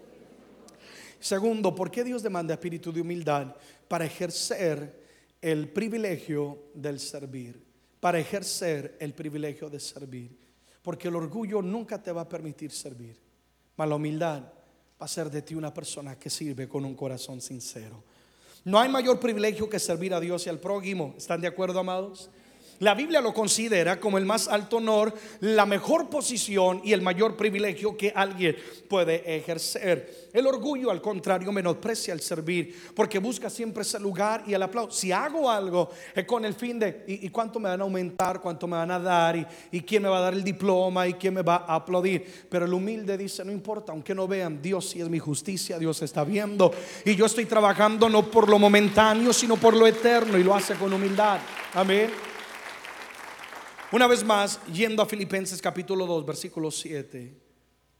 Segundo, 1.19 1.76
¿por 1.76 1.91
qué 1.91 2.06
Dios 2.06 2.23
demanda 2.23 2.54
espíritu 2.54 2.93
de 2.93 3.02
humildad? 3.02 3.54
Para 3.89 4.06
ejercer 4.06 5.04
el 5.41 5.67
privilegio 5.67 6.69
del 6.73 7.02
servir. 7.02 7.62
Para 8.00 8.19
ejercer 8.19 8.95
el 9.02 9.13
privilegio 9.13 9.69
de 9.69 9.82
servir. 9.82 10.38
Porque 10.82 11.10
el 11.10 11.17
orgullo 11.17 11.62
nunca 11.62 12.02
te 12.02 12.13
va 12.13 12.21
a 12.21 12.30
permitir 12.30 12.71
servir. 12.71 13.19
Mas 13.76 13.89
la 13.89 13.95
humildad 13.95 14.43
va 14.43 15.06
a 15.06 15.10
ser 15.10 15.30
de 15.30 15.41
ti 15.41 15.56
una 15.56 15.73
persona 15.73 16.17
que 16.17 16.30
sirve 16.30 16.69
con 16.69 16.86
un 16.86 16.95
corazón 16.95 17.41
sincero. 17.41 18.02
No 18.63 18.80
hay 18.80 18.88
mayor 18.88 19.19
privilegio 19.19 19.69
que 19.69 19.78
servir 19.78 20.13
a 20.13 20.21
Dios 20.21 20.45
y 20.45 20.50
al 20.50 20.62
prójimo. 20.62 21.15
¿Están 21.17 21.41
de 21.41 21.47
acuerdo, 21.47 21.82
amados? 21.82 22.30
La 22.80 22.94
Biblia 22.94 23.22
lo 23.22 23.34
considera 23.34 24.00
como 24.00 24.20
el 24.20 24.26
más 24.26 24.48
alto 24.48 24.78
honor, 24.78 25.12
la 25.40 25.66
mejor 25.66 26.10
posición 26.10 26.82
y 26.84 26.94
el 26.94 27.02
mayor 27.02 27.36
privilegio 27.36 27.98
que 27.98 28.12
alguien 28.16 28.56
puede 28.88 29.36
ejercer. 29.36 30.28
El 30.32 30.46
orgullo, 30.46 30.92
al 30.92 31.02
contrario, 31.02 31.52
menosprecia 31.52 32.13
el 32.13 32.22
servir 32.22 32.92
porque 32.94 33.18
busca 33.18 33.50
siempre 33.50 33.82
ese 33.82 34.00
lugar 34.00 34.44
y 34.46 34.54
el 34.54 34.62
aplauso. 34.62 34.92
Si 34.92 35.12
hago 35.12 35.50
algo 35.50 35.90
es 36.13 36.26
con 36.26 36.46
el 36.46 36.54
fin 36.54 36.78
de, 36.78 37.04
¿y, 37.08 37.30
cuánto 37.30 37.60
me 37.60 37.70
van 37.70 37.82
a 37.82 37.84
aumentar? 37.84 38.40
¿Cuánto 38.42 38.68
me 38.68 38.78
van 38.78 38.92
a 38.92 39.00
dar? 39.00 39.36
Y, 39.36 39.48
¿Y 39.72 39.82
quién 39.82 40.04
me 40.04 40.10
va 40.10 40.20
a 40.20 40.22
dar 40.22 40.36
el 40.36 40.44
diploma? 40.44 41.08
¿Y 41.08 41.16
quién 41.16 41.34
me 41.34 41.42
va 41.42 41.66
a 41.68 41.76
aplaudir? 41.76 42.46
Pero 42.48 42.66
el 42.66 42.74
humilde 42.74 43.18
dice, 43.18 43.44
no 43.44 43.52
importa, 43.52 43.92
aunque 43.92 44.13
no 44.13 44.28
vean, 44.28 44.62
Dios 44.62 44.90
sí 44.90 45.02
es 45.02 45.10
mi 45.10 45.18
justicia, 45.18 45.80
Dios 45.80 46.00
está 46.04 46.24
viendo. 46.24 46.72
Y 47.04 47.16
yo 47.16 47.26
estoy 47.26 47.46
trabajando 47.46 48.08
no 48.08 48.30
por 48.30 48.48
lo 48.48 48.60
momentáneo, 48.60 49.34
sino 49.34 49.58
por 49.58 49.76
lo 49.76 49.88
eterno 49.88 50.38
y 50.38 50.44
lo 50.44 50.54
hace 50.54 50.76
con 50.76 50.94
humildad. 50.94 51.40
Amén. 51.74 52.37
Una 53.89 54.06
vez 54.06 54.21
más, 54.26 54.60
yendo 54.65 55.02
a 55.02 55.06
Filipenses 55.06 55.62
capítulo 55.62 56.06
2, 56.06 56.26
versículo 56.26 56.71
7, 56.71 57.34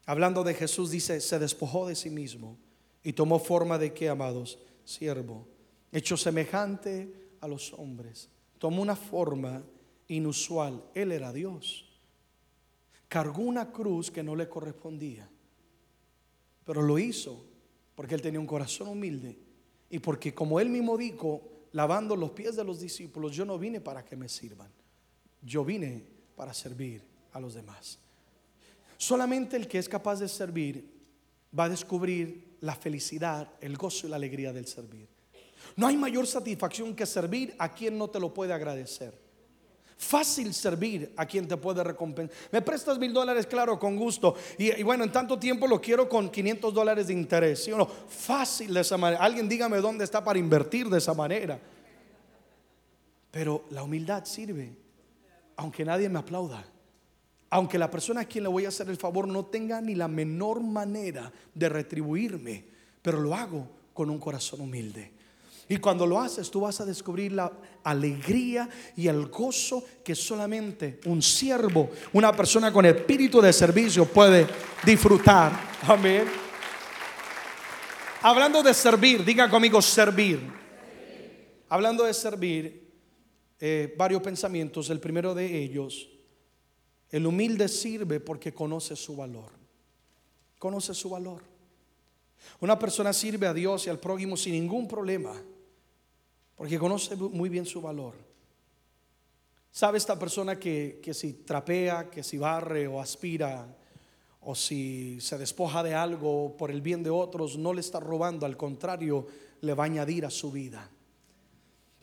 hablando 0.06 0.44
de 0.44 0.54
Jesús, 0.54 0.92
dice, 0.92 1.22
se 1.22 1.40
despojó 1.40 1.88
de 1.88 1.96
sí 1.96 2.10
mismo 2.10 2.58
y 3.04 3.14
tomó 3.14 3.40
forma 3.40 3.78
de 3.78 3.94
qué, 3.94 4.10
amados, 4.10 4.60
siervo, 4.84 5.48
hecho 5.94 6.18
semejante 6.18 7.30
a 7.40 7.48
los 7.48 7.72
hombres. 7.72 8.30
Tomó 8.58 8.82
una 8.82 8.98
forma 8.98 9.64
inusual. 10.10 10.84
Él 10.94 11.14
era 11.14 11.32
Dios. 11.32 11.86
Cargó 13.08 13.44
una 13.44 13.72
cruz 13.72 14.12
que 14.12 14.24
no 14.24 14.36
le 14.36 14.50
correspondía, 14.50 15.30
pero 16.66 16.82
lo 16.82 17.00
hizo 17.00 17.46
porque 17.96 18.14
él 18.14 18.22
tenía 18.22 18.42
un 18.42 18.46
corazón 18.46 18.90
humilde 18.90 19.40
y 19.90 20.00
porque 20.00 20.34
como 20.34 20.60
él 20.60 20.68
mismo 20.68 20.98
dijo, 20.98 21.70
lavando 21.72 22.18
los 22.18 22.32
pies 22.32 22.58
de 22.58 22.66
los 22.66 22.82
discípulos, 22.82 23.34
yo 23.34 23.46
no 23.46 23.58
vine 23.58 23.80
para 23.80 24.04
que 24.04 24.18
me 24.18 24.28
sirvan 24.28 24.70
yo 25.42 25.64
vine 25.64 26.04
para 26.36 26.54
servir 26.54 27.02
a 27.34 27.40
los 27.40 27.54
demás. 27.54 28.00
Solamente 28.98 29.56
el 29.56 29.68
que 29.68 29.78
es 29.78 29.88
capaz 29.88 30.20
de 30.20 30.28
servir 30.28 30.90
va 31.58 31.66
a 31.66 31.70
descubrir 31.70 32.58
la 32.62 32.76
felicidad, 32.76 33.50
el 33.62 33.78
gozo 33.78 34.08
y 34.08 34.10
la 34.10 34.16
alegría 34.16 34.52
del 34.52 34.68
servir. 34.68 35.08
No 35.76 35.88
hay 35.88 35.98
mayor 35.98 36.26
satisfacción 36.26 36.96
que 36.96 37.06
servir 37.06 37.56
a 37.60 37.74
quien 37.74 37.98
no 37.98 38.10
te 38.10 38.20
lo 38.20 38.34
puede 38.34 38.54
agradecer. 38.54 39.14
Fácil 39.98 40.54
servir 40.54 41.12
a 41.18 41.26
quien 41.26 41.48
te 41.48 41.58
puede 41.58 41.84
recompensar. 41.84 42.36
Me 42.52 42.62
prestas 42.62 43.00
mil 43.00 43.12
dólares, 43.12 43.48
claro, 43.48 43.80
con 43.80 43.96
gusto. 43.96 44.36
Y, 44.58 44.84
bueno, 44.84 45.04
en 45.04 45.12
tanto 45.12 45.40
tiempo 45.40 45.68
lo 45.68 45.82
quiero 45.82 46.08
con 46.08 46.30
500 46.30 46.74
dólares 46.74 47.08
de 47.08 47.14
interés. 47.14 47.64
¿sí 47.64 47.72
o 47.72 47.78
no? 47.78 47.88
Fácil 47.88 48.74
de 48.74 48.82
esa 48.82 48.98
manera. 48.98 49.24
Alguien 49.24 49.50
dígame 49.50 49.78
dónde 49.78 50.04
está 50.04 50.24
para 50.24 50.38
invertir 50.38 50.88
de 50.88 51.00
esa 51.00 51.16
manera. 51.16 51.60
Pero 53.32 53.66
la 53.72 53.84
humildad 53.84 54.26
sirve 54.26 54.87
aunque 55.58 55.84
nadie 55.84 56.08
me 56.08 56.20
aplauda, 56.20 56.66
aunque 57.50 57.78
la 57.78 57.92
persona 57.92 58.22
a 58.22 58.26
quien 58.26 58.44
le 58.44 58.50
voy 58.50 58.66
a 58.66 58.70
hacer 58.70 58.90
el 58.90 58.98
favor 58.98 59.28
no 59.28 59.46
tenga 59.46 59.82
ni 59.82 59.96
la 59.96 60.08
menor 60.08 60.62
manera 60.62 61.32
de 61.54 61.70
retribuirme, 61.70 62.64
pero 63.02 63.20
lo 63.20 63.36
hago 63.36 63.68
con 63.94 64.10
un 64.10 64.20
corazón 64.20 64.62
humilde. 64.62 65.12
Y 65.70 65.78
cuando 65.78 66.06
lo 66.06 66.20
haces, 66.20 66.50
tú 66.50 66.62
vas 66.62 66.80
a 66.80 66.86
descubrir 66.86 67.34
la 67.34 67.52
alegría 67.84 68.70
y 68.96 69.08
el 69.08 69.26
gozo 69.26 69.84
que 70.04 70.16
solamente 70.16 71.02
un 71.06 71.22
siervo, 71.22 71.90
una 72.14 72.32
persona 72.32 72.72
con 72.72 72.86
espíritu 72.86 73.42
de 73.42 73.52
servicio 73.52 74.06
puede 74.06 74.48
disfrutar. 74.86 75.52
Amén. 75.86 76.26
Hablando 78.22 78.64
de 78.64 78.74
servir, 78.74 79.26
diga 79.26 79.50
conmigo 79.50 79.82
servir. 79.82 80.40
Hablando 81.70 82.06
de 82.06 82.14
servir, 82.14 82.87
eh, 83.60 83.94
varios 83.98 84.22
pensamientos. 84.22 84.90
El 84.90 85.00
primero 85.00 85.34
de 85.34 85.58
ellos, 85.64 86.10
el 87.10 87.26
humilde 87.26 87.68
sirve 87.68 88.20
porque 88.20 88.54
conoce 88.54 88.96
su 88.96 89.16
valor. 89.16 89.52
Conoce 90.60 90.94
su 90.94 91.10
valor. 91.10 91.44
Una 92.60 92.78
persona 92.78 93.14
sirve 93.14 93.48
a 93.48 93.54
Dios 93.54 93.88
y 93.88 93.90
al 93.90 94.00
prójimo 94.00 94.38
sin 94.38 94.54
ningún 94.54 94.88
problema, 94.88 95.34
porque 96.56 96.80
conoce 96.80 97.16
muy 97.16 97.50
bien 97.50 97.66
su 97.66 97.82
valor. 97.82 98.14
¿Sabe 99.72 99.98
esta 99.98 100.18
persona 100.18 100.58
que, 100.58 101.00
que 101.04 101.14
si 101.14 101.34
trapea, 101.34 102.10
que 102.10 102.24
si 102.24 102.38
barre 102.38 102.88
o 102.88 103.00
aspira, 103.00 103.68
o 104.42 104.56
si 104.56 105.20
se 105.20 105.38
despoja 105.38 105.84
de 105.84 105.94
algo 105.94 106.56
por 106.58 106.72
el 106.72 106.82
bien 106.82 107.04
de 107.04 107.10
otros, 107.10 107.58
no 107.58 107.74
le 107.74 107.82
está 107.82 108.00
robando, 108.00 108.46
al 108.46 108.58
contrario, 108.58 109.28
le 109.62 109.74
va 109.74 109.84
a 109.84 109.88
añadir 109.88 110.26
a 110.26 110.30
su 110.30 110.52
vida? 110.52 110.90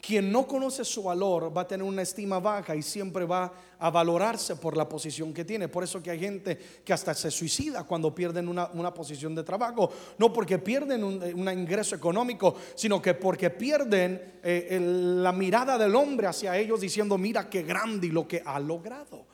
Quien 0.04 0.30
no 0.30 0.46
conoce 0.46 0.84
su 0.84 1.04
valor 1.04 1.56
va 1.56 1.62
a 1.62 1.66
tener 1.66 1.86
una 1.86 2.02
estima 2.02 2.38
baja 2.38 2.76
y 2.76 2.82
siempre 2.82 3.24
va 3.24 3.50
a 3.78 3.88
valorarse 3.88 4.56
por 4.56 4.76
la 4.76 4.86
posición 4.86 5.32
que 5.32 5.46
tiene. 5.46 5.68
Por 5.68 5.82
eso 5.82 6.02
que 6.02 6.10
hay 6.10 6.18
gente 6.18 6.58
que 6.84 6.92
hasta 6.92 7.14
se 7.14 7.30
suicida 7.30 7.84
cuando 7.84 8.14
pierden 8.14 8.48
una, 8.48 8.92
posición 8.92 9.34
de 9.34 9.42
trabajo. 9.42 9.90
No 10.18 10.30
porque 10.30 10.58
pierden 10.58 11.04
un, 11.04 11.48
ingreso 11.48 11.96
económico, 11.96 12.54
sino 12.74 13.00
que 13.00 13.14
porque 13.14 13.48
pierden 13.48 14.40
eh, 14.42 14.78
la 14.78 15.32
mirada 15.32 15.78
del 15.78 15.96
hombre 15.96 16.26
hacia 16.26 16.58
ellos 16.58 16.82
diciendo, 16.82 17.16
mira 17.16 17.48
qué 17.48 17.62
grande 17.62 18.08
y 18.08 18.10
lo 18.10 18.28
que 18.28 18.42
ha 18.44 18.60
logrado. 18.60 19.24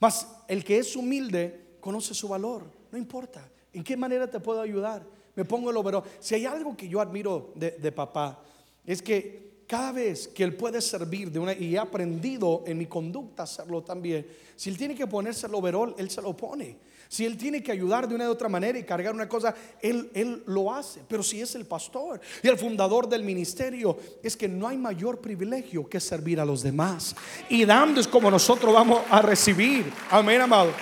Mas 0.00 0.26
el 0.48 0.64
que 0.64 0.78
es 0.78 0.96
humilde 0.96 1.76
conoce 1.78 2.14
su 2.14 2.28
valor. 2.28 2.62
No 2.90 2.96
importa. 2.96 3.46
¿En 3.70 3.84
qué 3.84 3.98
manera 3.98 4.30
te 4.30 4.40
puedo 4.40 4.62
ayudar? 4.62 5.04
Me 5.34 5.44
pongo 5.44 5.70
el 5.70 5.76
overó. 5.76 6.02
Si 6.20 6.34
hay 6.34 6.46
algo 6.46 6.74
que 6.74 6.88
yo 6.88 7.02
admiro 7.02 7.52
de 7.54 7.92
papá, 7.92 8.40
es 8.86 9.02
que 9.02 9.45
cada 9.66 9.92
vez 9.92 10.28
que 10.28 10.44
Él 10.44 10.54
puede 10.54 10.80
servir 10.80 11.30
de 11.30 11.38
una, 11.38 11.52
y 11.52 11.74
he 11.74 11.78
aprendido 11.78 12.62
en 12.66 12.78
mi 12.78 12.86
conducta 12.86 13.42
hacerlo 13.42 13.82
también, 13.82 14.26
si 14.54 14.70
Él 14.70 14.78
tiene 14.78 14.94
que 14.94 15.06
ponerse 15.06 15.46
el 15.46 15.54
overall, 15.54 15.94
Él 15.98 16.08
se 16.10 16.22
lo 16.22 16.36
pone. 16.36 16.76
Si 17.08 17.24
Él 17.24 17.36
tiene 17.36 17.62
que 17.62 17.72
ayudar 17.72 18.08
de 18.08 18.14
una 18.14 18.28
u 18.28 18.32
otra 18.32 18.48
manera 18.48 18.78
y 18.78 18.84
cargar 18.84 19.14
una 19.14 19.28
cosa, 19.28 19.54
él, 19.80 20.10
él 20.12 20.42
lo 20.46 20.72
hace. 20.72 21.02
Pero 21.06 21.22
si 21.22 21.40
es 21.40 21.54
el 21.54 21.64
pastor 21.64 22.20
y 22.42 22.48
el 22.48 22.58
fundador 22.58 23.08
del 23.08 23.22
ministerio, 23.22 23.96
es 24.22 24.36
que 24.36 24.48
no 24.48 24.66
hay 24.66 24.76
mayor 24.76 25.20
privilegio 25.20 25.88
que 25.88 26.00
servir 26.00 26.40
a 26.40 26.44
los 26.44 26.62
demás. 26.62 27.14
Y 27.48 27.64
dando 27.64 28.00
es 28.00 28.08
como 28.08 28.30
nosotros 28.30 28.74
vamos 28.74 29.02
a 29.08 29.22
recibir. 29.22 29.92
Amén, 30.10 30.40
amado. 30.40 30.72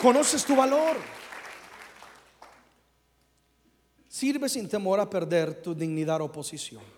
Conoces 0.00 0.44
tu 0.44 0.56
valor. 0.56 0.96
Sirve 4.08 4.48
sin 4.48 4.68
temor 4.68 4.98
a 4.98 5.08
perder 5.08 5.62
tu 5.62 5.74
dignidad 5.74 6.20
o 6.20 6.32
posición. 6.32 6.95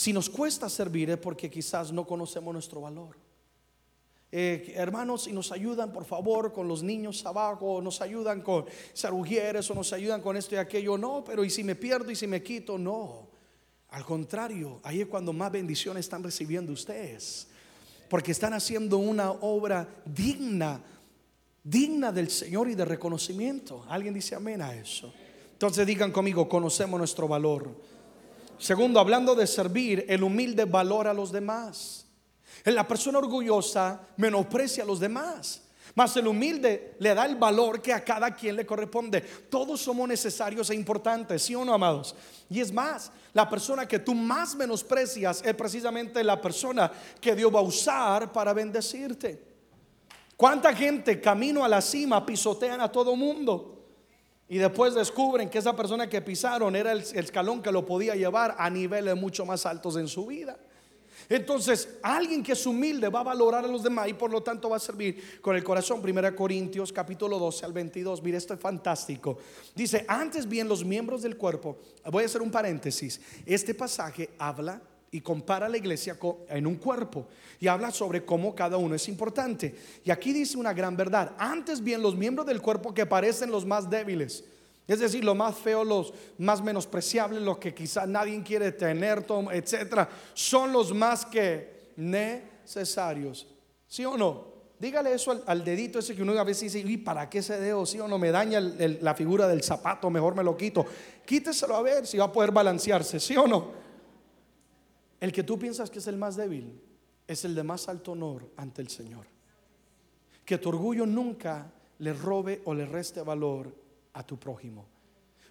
Si 0.00 0.14
nos 0.14 0.30
cuesta 0.30 0.70
servir 0.70 1.10
es 1.10 1.18
porque 1.18 1.50
quizás 1.50 1.92
no 1.92 2.06
conocemos 2.06 2.54
nuestro 2.54 2.80
valor. 2.80 3.18
Eh, 4.32 4.72
hermanos, 4.74 5.24
si 5.24 5.32
nos 5.34 5.52
ayudan 5.52 5.92
por 5.92 6.06
favor 6.06 6.54
con 6.54 6.66
los 6.66 6.82
niños 6.82 7.26
abajo, 7.26 7.82
nos 7.82 8.00
ayudan 8.00 8.40
con 8.40 8.64
sarugieres 8.94 9.70
o 9.70 9.74
nos 9.74 9.92
ayudan 9.92 10.22
con 10.22 10.38
esto 10.38 10.54
y 10.54 10.58
aquello, 10.58 10.96
no, 10.96 11.22
pero 11.22 11.44
y 11.44 11.50
si 11.50 11.62
me 11.62 11.74
pierdo 11.74 12.10
y 12.10 12.16
si 12.16 12.26
me 12.26 12.42
quito, 12.42 12.78
no. 12.78 13.28
Al 13.90 14.02
contrario, 14.06 14.80
ahí 14.84 15.02
es 15.02 15.06
cuando 15.06 15.34
más 15.34 15.52
bendiciones 15.52 16.06
están 16.06 16.22
recibiendo 16.22 16.72
ustedes, 16.72 17.48
porque 18.08 18.32
están 18.32 18.54
haciendo 18.54 18.96
una 18.96 19.32
obra 19.32 19.86
digna, 20.06 20.82
digna 21.62 22.10
del 22.10 22.30
Señor 22.30 22.70
y 22.70 22.74
de 22.74 22.86
reconocimiento. 22.86 23.84
¿Alguien 23.86 24.14
dice 24.14 24.34
amén 24.34 24.62
a 24.62 24.74
eso? 24.74 25.12
Entonces 25.52 25.86
digan 25.86 26.10
conmigo, 26.10 26.48
conocemos 26.48 26.96
nuestro 26.96 27.28
valor. 27.28 27.89
Segundo, 28.60 29.00
hablando 29.00 29.34
de 29.34 29.46
servir, 29.46 30.04
el 30.06 30.22
humilde 30.22 30.66
valora 30.66 31.12
a 31.12 31.14
los 31.14 31.32
demás. 31.32 32.06
La 32.66 32.86
persona 32.86 33.18
orgullosa 33.18 34.02
menosprecia 34.18 34.84
a 34.84 34.86
los 34.86 35.00
demás. 35.00 35.62
Mas 35.94 36.14
el 36.18 36.26
humilde 36.26 36.94
le 36.98 37.14
da 37.14 37.24
el 37.24 37.36
valor 37.36 37.80
que 37.80 37.94
a 37.94 38.04
cada 38.04 38.34
quien 38.34 38.56
le 38.56 38.66
corresponde. 38.66 39.22
Todos 39.22 39.80
somos 39.80 40.06
necesarios 40.06 40.68
e 40.68 40.74
importantes, 40.74 41.42
¿sí 41.42 41.54
o 41.54 41.64
no, 41.64 41.72
amados? 41.72 42.14
Y 42.50 42.60
es 42.60 42.70
más, 42.70 43.10
la 43.32 43.48
persona 43.48 43.88
que 43.88 43.98
tú 43.98 44.14
más 44.14 44.54
menosprecias 44.54 45.42
es 45.42 45.54
precisamente 45.54 46.22
la 46.22 46.38
persona 46.38 46.92
que 47.18 47.34
Dios 47.34 47.52
va 47.52 47.60
a 47.60 47.62
usar 47.62 48.30
para 48.30 48.52
bendecirte. 48.52 49.42
¿Cuánta 50.36 50.74
gente 50.74 51.18
camino 51.18 51.64
a 51.64 51.68
la 51.68 51.80
cima 51.80 52.24
pisotean 52.26 52.82
a 52.82 52.92
todo 52.92 53.16
mundo? 53.16 53.79
Y 54.50 54.58
después 54.58 54.94
descubren 54.94 55.48
que 55.48 55.58
esa 55.58 55.76
persona 55.76 56.08
que 56.08 56.20
pisaron 56.20 56.74
era 56.74 56.90
el 56.90 56.98
escalón 56.98 57.62
que 57.62 57.70
lo 57.70 57.86
podía 57.86 58.16
llevar 58.16 58.56
a 58.58 58.68
niveles 58.68 59.14
mucho 59.14 59.46
más 59.46 59.64
altos 59.64 59.96
en 59.96 60.08
su 60.08 60.26
vida. 60.26 60.58
Entonces, 61.28 61.88
alguien 62.02 62.42
que 62.42 62.52
es 62.52 62.66
humilde 62.66 63.08
va 63.08 63.20
a 63.20 63.22
valorar 63.22 63.64
a 63.64 63.68
los 63.68 63.84
demás 63.84 64.08
y 64.08 64.14
por 64.14 64.32
lo 64.32 64.42
tanto 64.42 64.68
va 64.68 64.78
a 64.78 64.80
servir 64.80 65.40
con 65.40 65.54
el 65.54 65.62
corazón. 65.62 66.02
Primera 66.02 66.34
Corintios 66.34 66.92
capítulo 66.92 67.38
12 67.38 67.64
al 67.64 67.72
22. 67.72 68.20
Mire, 68.24 68.38
esto 68.38 68.54
es 68.54 68.58
fantástico. 68.58 69.38
Dice, 69.72 70.04
antes 70.08 70.48
bien 70.48 70.68
los 70.68 70.84
miembros 70.84 71.22
del 71.22 71.36
cuerpo, 71.36 71.78
voy 72.10 72.24
a 72.24 72.26
hacer 72.26 72.42
un 72.42 72.50
paréntesis. 72.50 73.20
Este 73.46 73.72
pasaje 73.72 74.30
habla 74.36 74.82
y 75.12 75.20
compara 75.20 75.68
la 75.68 75.76
iglesia 75.76 76.16
en 76.48 76.66
un 76.66 76.76
cuerpo 76.76 77.26
y 77.58 77.66
habla 77.66 77.90
sobre 77.90 78.24
cómo 78.24 78.54
cada 78.54 78.76
uno 78.76 78.94
es 78.94 79.08
importante. 79.08 79.74
Y 80.04 80.10
aquí 80.10 80.32
dice 80.32 80.56
una 80.56 80.72
gran 80.72 80.96
verdad. 80.96 81.32
Antes 81.38 81.82
bien 81.82 82.00
los 82.00 82.14
miembros 82.14 82.46
del 82.46 82.62
cuerpo 82.62 82.94
que 82.94 83.06
parecen 83.06 83.50
los 83.50 83.66
más 83.66 83.90
débiles, 83.90 84.44
es 84.86 84.98
decir, 84.98 85.24
los 85.24 85.36
más 85.36 85.56
feos, 85.56 85.86
los 85.86 86.12
más 86.38 86.62
menospreciables, 86.62 87.42
los 87.42 87.58
que 87.58 87.74
quizás 87.74 88.08
nadie 88.08 88.42
quiere 88.42 88.72
tener, 88.72 89.24
etcétera, 89.52 90.08
son 90.34 90.72
los 90.72 90.92
más 90.92 91.24
que 91.24 91.92
necesarios. 91.96 93.46
¿Sí 93.86 94.04
o 94.04 94.16
no? 94.16 94.50
Dígale 94.78 95.12
eso 95.12 95.42
al, 95.46 95.64
dedito 95.64 95.98
ese 95.98 96.16
que 96.16 96.22
uno 96.22 96.32
a 96.38 96.44
veces 96.44 96.72
dice, 96.72 96.88
¿y 96.88 96.96
para 96.96 97.28
qué 97.28 97.38
ese 97.38 97.60
dedo? 97.60 97.84
¿Sí 97.84 98.00
o 98.00 98.08
no? 98.08 98.18
Me 98.18 98.30
daña 98.30 98.60
la 98.60 99.14
figura 99.14 99.46
del 99.46 99.62
zapato, 99.62 100.08
mejor 100.08 100.34
me 100.34 100.42
lo 100.42 100.56
quito. 100.56 100.86
Quíteselo 101.26 101.76
a 101.76 101.82
ver 101.82 102.06
si 102.06 102.16
va 102.16 102.24
a 102.24 102.32
poder 102.32 102.50
balancearse, 102.50 103.20
¿sí 103.20 103.36
o 103.36 103.46
no? 103.46 103.79
El 105.20 105.32
que 105.32 105.44
tú 105.44 105.58
piensas 105.58 105.90
que 105.90 105.98
es 105.98 106.06
el 106.06 106.16
más 106.16 106.36
débil 106.36 106.80
es 107.26 107.44
el 107.44 107.54
de 107.54 107.62
más 107.62 107.88
alto 107.88 108.12
honor 108.12 108.50
ante 108.56 108.80
el 108.80 108.88
Señor. 108.88 109.26
Que 110.44 110.58
tu 110.58 110.70
orgullo 110.70 111.06
nunca 111.06 111.70
le 111.98 112.14
robe 112.14 112.62
o 112.64 112.74
le 112.74 112.86
reste 112.86 113.22
valor 113.22 113.72
a 114.14 114.26
tu 114.26 114.38
prójimo. 114.38 114.86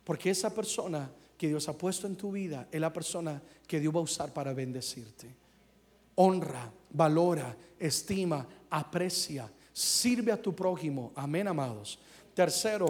Porque 0.04 0.32
esa 0.32 0.54
persona 0.54 1.10
que 1.38 1.48
Dios 1.48 1.70
ha 1.70 1.78
puesto 1.78 2.08
en 2.08 2.16
tu 2.16 2.32
vida 2.32 2.68
es 2.72 2.82
la 2.82 2.92
persona 2.92 3.42
que 3.66 3.80
Dios 3.80 3.96
va 3.96 4.00
a 4.00 4.04
usar 4.04 4.34
para 4.34 4.54
bendecirte. 4.54 5.34
Honra, 6.16 6.70
valora, 6.90 7.56
estima, 7.78 8.46
aprecia, 8.70 9.50
sirve 9.72 10.32
a 10.32 10.42
tu 10.42 10.54
prójimo. 10.54 11.14
Amén, 11.16 11.48
amados. 11.48 12.00
Tercero, 12.34 12.88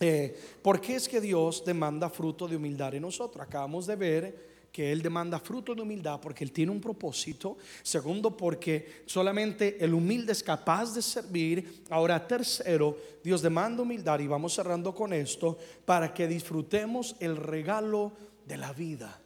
eh, 0.00 0.36
¿por 0.62 0.80
qué 0.80 0.96
es 0.96 1.08
que 1.08 1.20
Dios 1.20 1.64
demanda 1.64 2.08
fruto 2.08 2.48
de 2.48 2.56
humildad 2.56 2.94
en 2.94 3.02
nosotros? 3.02 3.46
Acabamos 3.46 3.86
de 3.86 3.96
ver 3.96 4.49
que 4.72 4.92
Él 4.92 5.02
demanda 5.02 5.38
fruto 5.38 5.74
de 5.74 5.82
humildad 5.82 6.20
porque 6.20 6.44
Él 6.44 6.52
tiene 6.52 6.72
un 6.72 6.80
propósito. 6.80 7.58
Segundo, 7.82 8.36
porque 8.36 9.02
solamente 9.06 9.82
el 9.84 9.94
humilde 9.94 10.32
es 10.32 10.42
capaz 10.42 10.94
de 10.94 11.02
servir. 11.02 11.84
Ahora, 11.90 12.26
tercero, 12.26 12.96
Dios 13.22 13.42
demanda 13.42 13.82
humildad 13.82 14.20
y 14.20 14.26
vamos 14.26 14.54
cerrando 14.54 14.94
con 14.94 15.12
esto 15.12 15.58
para 15.84 16.14
que 16.14 16.28
disfrutemos 16.28 17.16
el 17.20 17.36
regalo 17.36 18.12
de 18.46 18.56
la 18.56 18.72
vida. 18.72 19.20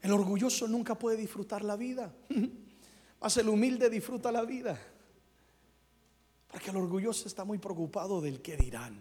El 0.00 0.12
orgulloso 0.12 0.66
nunca 0.66 0.98
puede 0.98 1.16
disfrutar 1.16 1.62
la 1.64 1.76
vida. 1.76 2.12
Más 3.20 3.36
el 3.36 3.48
humilde 3.48 3.88
disfruta 3.88 4.32
la 4.32 4.42
vida. 4.42 4.78
Porque 6.48 6.70
el 6.70 6.76
orgulloso 6.76 7.28
está 7.28 7.44
muy 7.44 7.58
preocupado 7.58 8.20
del 8.20 8.42
que 8.42 8.56
dirán. 8.56 9.00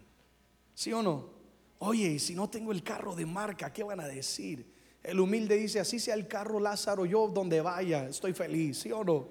¿Sí 0.73 0.93
o 0.93 1.01
no? 1.01 1.41
Oye, 1.79 2.11
y 2.11 2.19
si 2.19 2.35
no 2.35 2.47
tengo 2.47 2.71
el 2.71 2.83
carro 2.83 3.15
de 3.15 3.25
marca, 3.25 3.73
¿qué 3.73 3.83
van 3.83 3.99
a 3.99 4.07
decir? 4.07 4.80
El 5.03 5.19
humilde 5.19 5.55
dice, 5.57 5.79
así 5.79 5.99
sea 5.99 6.13
el 6.13 6.27
carro 6.27 6.59
Lázaro, 6.59 7.05
yo 7.05 7.27
donde 7.27 7.61
vaya, 7.61 8.07
estoy 8.07 8.33
feliz, 8.33 8.79
¿sí 8.79 8.91
o 8.91 9.03
no? 9.03 9.29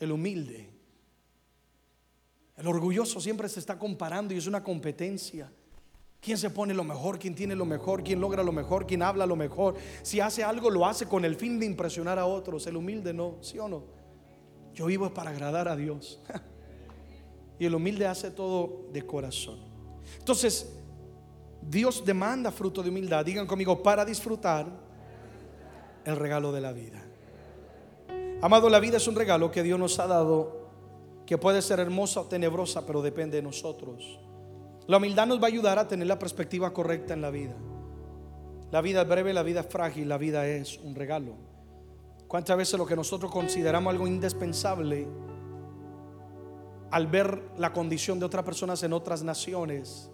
El 0.00 0.12
humilde. 0.12 0.70
El 2.56 2.66
orgulloso 2.66 3.20
siempre 3.20 3.48
se 3.48 3.60
está 3.60 3.78
comparando 3.78 4.32
y 4.32 4.38
es 4.38 4.46
una 4.46 4.62
competencia. 4.62 5.50
¿Quién 6.20 6.38
se 6.38 6.50
pone 6.50 6.72
lo 6.72 6.84
mejor? 6.84 7.18
¿Quién 7.18 7.34
tiene 7.34 7.56
lo 7.56 7.64
mejor? 7.64 8.04
¿Quién 8.04 8.20
logra 8.20 8.42
lo 8.42 8.52
mejor? 8.52 8.86
¿Quién 8.86 9.02
habla 9.02 9.26
lo 9.26 9.34
mejor? 9.34 9.74
Si 10.02 10.20
hace 10.20 10.44
algo, 10.44 10.70
lo 10.70 10.86
hace 10.86 11.06
con 11.06 11.24
el 11.24 11.34
fin 11.34 11.58
de 11.58 11.66
impresionar 11.66 12.18
a 12.18 12.26
otros. 12.26 12.66
El 12.66 12.76
humilde 12.76 13.12
no, 13.12 13.38
¿sí 13.40 13.58
o 13.58 13.68
no? 13.68 13.84
Yo 14.72 14.86
vivo 14.86 15.12
para 15.12 15.30
agradar 15.30 15.68
a 15.68 15.76
Dios. 15.76 16.20
y 17.58 17.66
el 17.66 17.74
humilde 17.74 18.06
hace 18.06 18.30
todo 18.30 18.86
de 18.92 19.04
corazón. 19.04 19.58
Entonces, 20.18 20.72
Dios 21.68 22.04
demanda 22.04 22.50
fruto 22.50 22.82
de 22.82 22.90
humildad. 22.90 23.24
Digan 23.24 23.46
conmigo, 23.46 23.82
para 23.82 24.04
disfrutar 24.04 24.66
el 26.04 26.16
regalo 26.16 26.52
de 26.52 26.60
la 26.60 26.72
vida. 26.72 27.02
Amado, 28.40 28.68
la 28.68 28.80
vida 28.80 28.96
es 28.96 29.06
un 29.06 29.14
regalo 29.14 29.50
que 29.50 29.62
Dios 29.62 29.78
nos 29.78 29.98
ha 29.98 30.06
dado, 30.06 30.68
que 31.26 31.38
puede 31.38 31.62
ser 31.62 31.78
hermosa 31.78 32.22
o 32.22 32.24
tenebrosa, 32.24 32.84
pero 32.84 33.00
depende 33.00 33.36
de 33.36 33.42
nosotros. 33.42 34.18
La 34.88 34.96
humildad 34.96 35.26
nos 35.26 35.38
va 35.38 35.44
a 35.44 35.46
ayudar 35.46 35.78
a 35.78 35.86
tener 35.86 36.06
la 36.08 36.18
perspectiva 36.18 36.72
correcta 36.72 37.14
en 37.14 37.22
la 37.22 37.30
vida. 37.30 37.54
La 38.72 38.80
vida 38.80 39.02
es 39.02 39.08
breve, 39.08 39.32
la 39.32 39.42
vida 39.42 39.60
es 39.60 39.66
frágil, 39.66 40.08
la 40.08 40.18
vida 40.18 40.46
es 40.46 40.78
un 40.78 40.94
regalo. 40.94 41.34
¿Cuántas 42.26 42.56
veces 42.56 42.78
lo 42.78 42.86
que 42.86 42.96
nosotros 42.96 43.30
consideramos 43.30 43.92
algo 43.92 44.06
indispensable, 44.06 45.06
al 46.90 47.06
ver 47.06 47.42
la 47.58 47.72
condición 47.72 48.18
de 48.18 48.26
otras 48.26 48.44
personas 48.44 48.82
en 48.82 48.92
otras 48.92 49.22
naciones, 49.22 50.10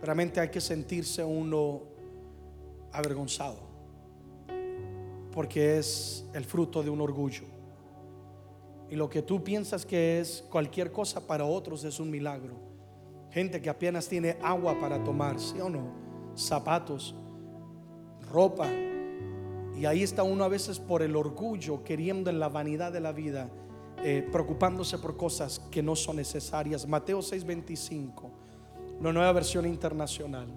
realmente 0.00 0.40
hay 0.40 0.48
que 0.50 0.60
sentirse 0.60 1.24
uno 1.24 1.82
avergonzado, 2.92 3.58
porque 5.32 5.78
es 5.78 6.24
el 6.32 6.44
fruto 6.44 6.82
de 6.82 6.90
un 6.90 7.00
orgullo. 7.00 7.44
Y 8.88 8.94
lo 8.94 9.10
que 9.10 9.22
tú 9.22 9.42
piensas 9.42 9.84
que 9.84 10.20
es 10.20 10.44
cualquier 10.50 10.92
cosa 10.92 11.26
para 11.26 11.44
otros 11.44 11.84
es 11.84 11.98
un 11.98 12.10
milagro. 12.10 12.54
Gente 13.30 13.60
que 13.60 13.68
apenas 13.68 14.08
tiene 14.08 14.36
agua 14.42 14.78
para 14.78 15.02
tomar, 15.02 15.40
¿sí 15.40 15.60
o 15.60 15.68
no? 15.68 15.92
Zapatos, 16.36 17.14
ropa. 18.30 18.68
Y 19.76 19.84
ahí 19.84 20.02
está 20.02 20.22
uno 20.22 20.44
a 20.44 20.48
veces 20.48 20.78
por 20.78 21.02
el 21.02 21.16
orgullo, 21.16 21.82
queriendo 21.82 22.30
en 22.30 22.38
la 22.38 22.48
vanidad 22.48 22.92
de 22.92 23.00
la 23.00 23.12
vida, 23.12 23.50
eh, 24.02 24.26
preocupándose 24.30 24.98
por 24.98 25.16
cosas 25.16 25.58
que 25.70 25.82
no 25.82 25.96
son 25.96 26.16
necesarias. 26.16 26.86
Mateo 26.86 27.20
6:25 27.20 28.45
una 28.98 29.12
nueva 29.12 29.32
versión 29.32 29.66
internacional. 29.66 30.48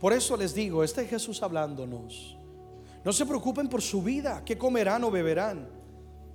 Por 0.00 0.12
eso 0.12 0.36
les 0.36 0.54
digo, 0.54 0.84
este 0.84 1.02
es 1.02 1.10
Jesús 1.10 1.42
hablándonos. 1.42 2.36
No 3.04 3.12
se 3.12 3.26
preocupen 3.26 3.68
por 3.68 3.82
su 3.82 4.02
vida, 4.02 4.42
qué 4.44 4.58
comerán 4.58 5.04
o 5.04 5.10
beberán, 5.10 5.68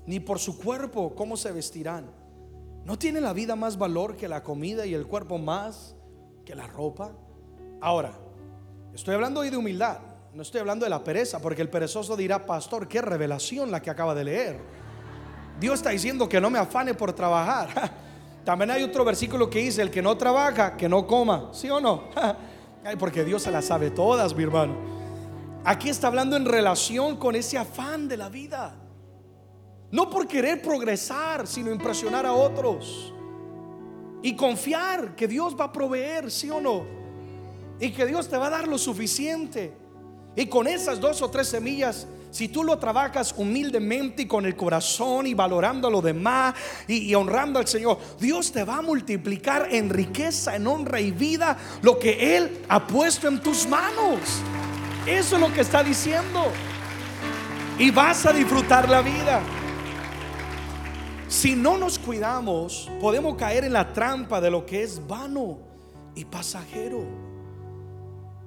ni 0.05 0.19
por 0.19 0.39
su 0.39 0.57
cuerpo, 0.57 1.13
cómo 1.15 1.35
se 1.35 1.51
vestirán. 1.51 2.09
¿No 2.85 2.97
tiene 2.97 3.21
la 3.21 3.33
vida 3.33 3.55
más 3.55 3.77
valor 3.77 4.15
que 4.15 4.27
la 4.27 4.43
comida 4.43 4.85
y 4.85 4.93
el 4.93 5.05
cuerpo 5.05 5.37
más 5.37 5.95
que 6.45 6.55
la 6.55 6.67
ropa? 6.67 7.11
Ahora, 7.81 8.13
estoy 8.93 9.15
hablando 9.15 9.41
hoy 9.41 9.49
de 9.49 9.57
humildad. 9.57 9.99
No 10.33 10.43
estoy 10.43 10.61
hablando 10.61 10.85
de 10.85 10.91
la 10.91 11.03
pereza, 11.03 11.39
porque 11.39 11.61
el 11.61 11.69
perezoso 11.69 12.15
dirá, 12.15 12.45
pastor, 12.45 12.87
qué 12.87 13.01
revelación 13.01 13.71
la 13.71 13.81
que 13.81 13.89
acaba 13.89 14.13
de 14.13 14.23
leer. 14.23 14.59
Dios 15.59 15.75
está 15.75 15.89
diciendo 15.89 16.29
que 16.29 16.39
no 16.39 16.49
me 16.49 16.59
afane 16.59 16.93
por 16.93 17.13
trabajar. 17.13 17.91
También 18.49 18.71
hay 18.71 18.81
otro 18.81 19.05
versículo 19.05 19.47
que 19.47 19.59
dice, 19.59 19.83
el 19.83 19.91
que 19.91 20.01
no 20.01 20.17
trabaja, 20.17 20.75
que 20.75 20.89
no 20.89 21.05
coma. 21.05 21.49
¿Sí 21.51 21.69
o 21.69 21.79
no? 21.79 22.05
porque 22.99 23.23
Dios 23.23 23.43
se 23.43 23.51
las 23.51 23.65
sabe 23.65 23.91
todas, 23.91 24.35
mi 24.35 24.41
hermano. 24.41 24.75
Aquí 25.63 25.87
está 25.87 26.07
hablando 26.07 26.35
en 26.35 26.45
relación 26.45 27.17
con 27.17 27.35
ese 27.35 27.59
afán 27.59 28.07
de 28.07 28.17
la 28.17 28.27
vida. 28.27 28.73
No 29.91 30.09
por 30.09 30.27
querer 30.27 30.63
progresar, 30.63 31.45
sino 31.45 31.71
impresionar 31.71 32.25
a 32.25 32.33
otros. 32.33 33.13
Y 34.23 34.35
confiar 34.35 35.15
que 35.15 35.27
Dios 35.27 35.55
va 35.55 35.65
a 35.65 35.71
proveer, 35.71 36.31
sí 36.31 36.49
o 36.49 36.59
no. 36.59 36.87
Y 37.79 37.91
que 37.91 38.07
Dios 38.07 38.27
te 38.27 38.35
va 38.35 38.47
a 38.47 38.49
dar 38.49 38.67
lo 38.67 38.79
suficiente. 38.79 39.77
Y 40.35 40.47
con 40.47 40.65
esas 40.65 40.99
dos 40.99 41.21
o 41.21 41.29
tres 41.29 41.49
semillas, 41.49 42.07
si 42.31 42.47
tú 42.47 42.63
lo 42.63 42.77
trabajas 42.77 43.33
humildemente 43.37 44.23
y 44.23 44.27
con 44.27 44.45
el 44.45 44.55
corazón 44.55 45.27
y 45.27 45.33
valorando 45.33 45.87
a 45.87 45.91
lo 45.91 46.01
demás 46.01 46.53
y, 46.87 47.09
y, 47.09 47.15
honrando 47.15 47.59
al 47.59 47.67
Señor, 47.67 47.97
Dios 48.19 48.51
te 48.51 48.63
va 48.63 48.77
a 48.77 48.81
multiplicar 48.81 49.67
en 49.71 49.89
riqueza, 49.89 50.55
en 50.55 50.67
honra 50.67 51.01
y 51.01 51.11
vida 51.11 51.57
lo 51.81 51.97
que 51.97 52.37
Él 52.37 52.61
ha 52.69 52.85
puesto 52.85 53.27
en 53.27 53.41
tus 53.41 53.67
manos. 53.67 54.19
Eso 55.05 55.35
es 55.35 55.41
lo 55.41 55.51
que 55.51 55.61
está 55.61 55.83
diciendo. 55.83 56.51
Y 57.79 57.91
vas 57.91 58.25
a 58.25 58.33
disfrutar 58.33 58.89
la 58.89 59.01
vida. 59.01 59.41
Si 61.27 61.55
no 61.55 61.77
nos 61.77 61.97
cuidamos, 61.97 62.89
podemos 62.99 63.35
caer 63.35 63.63
en 63.63 63.73
la 63.73 63.93
trampa 63.93 64.41
de 64.41 64.51
lo 64.51 64.65
que 64.65 64.83
es 64.83 65.05
vano 65.07 65.59
y 66.15 66.25
pasajero. 66.25 67.03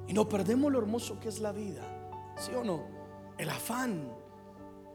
Y 0.07 0.13
no 0.13 0.29
perdemos 0.29 0.71
lo 0.71 0.79
hermoso 0.79 1.19
que 1.19 1.29
es 1.29 1.39
la 1.39 1.53
vida. 1.53 1.83
¿Sí 2.37 2.51
o 2.55 2.63
no? 2.63 3.02
El 3.39 3.49
afán, 3.51 4.13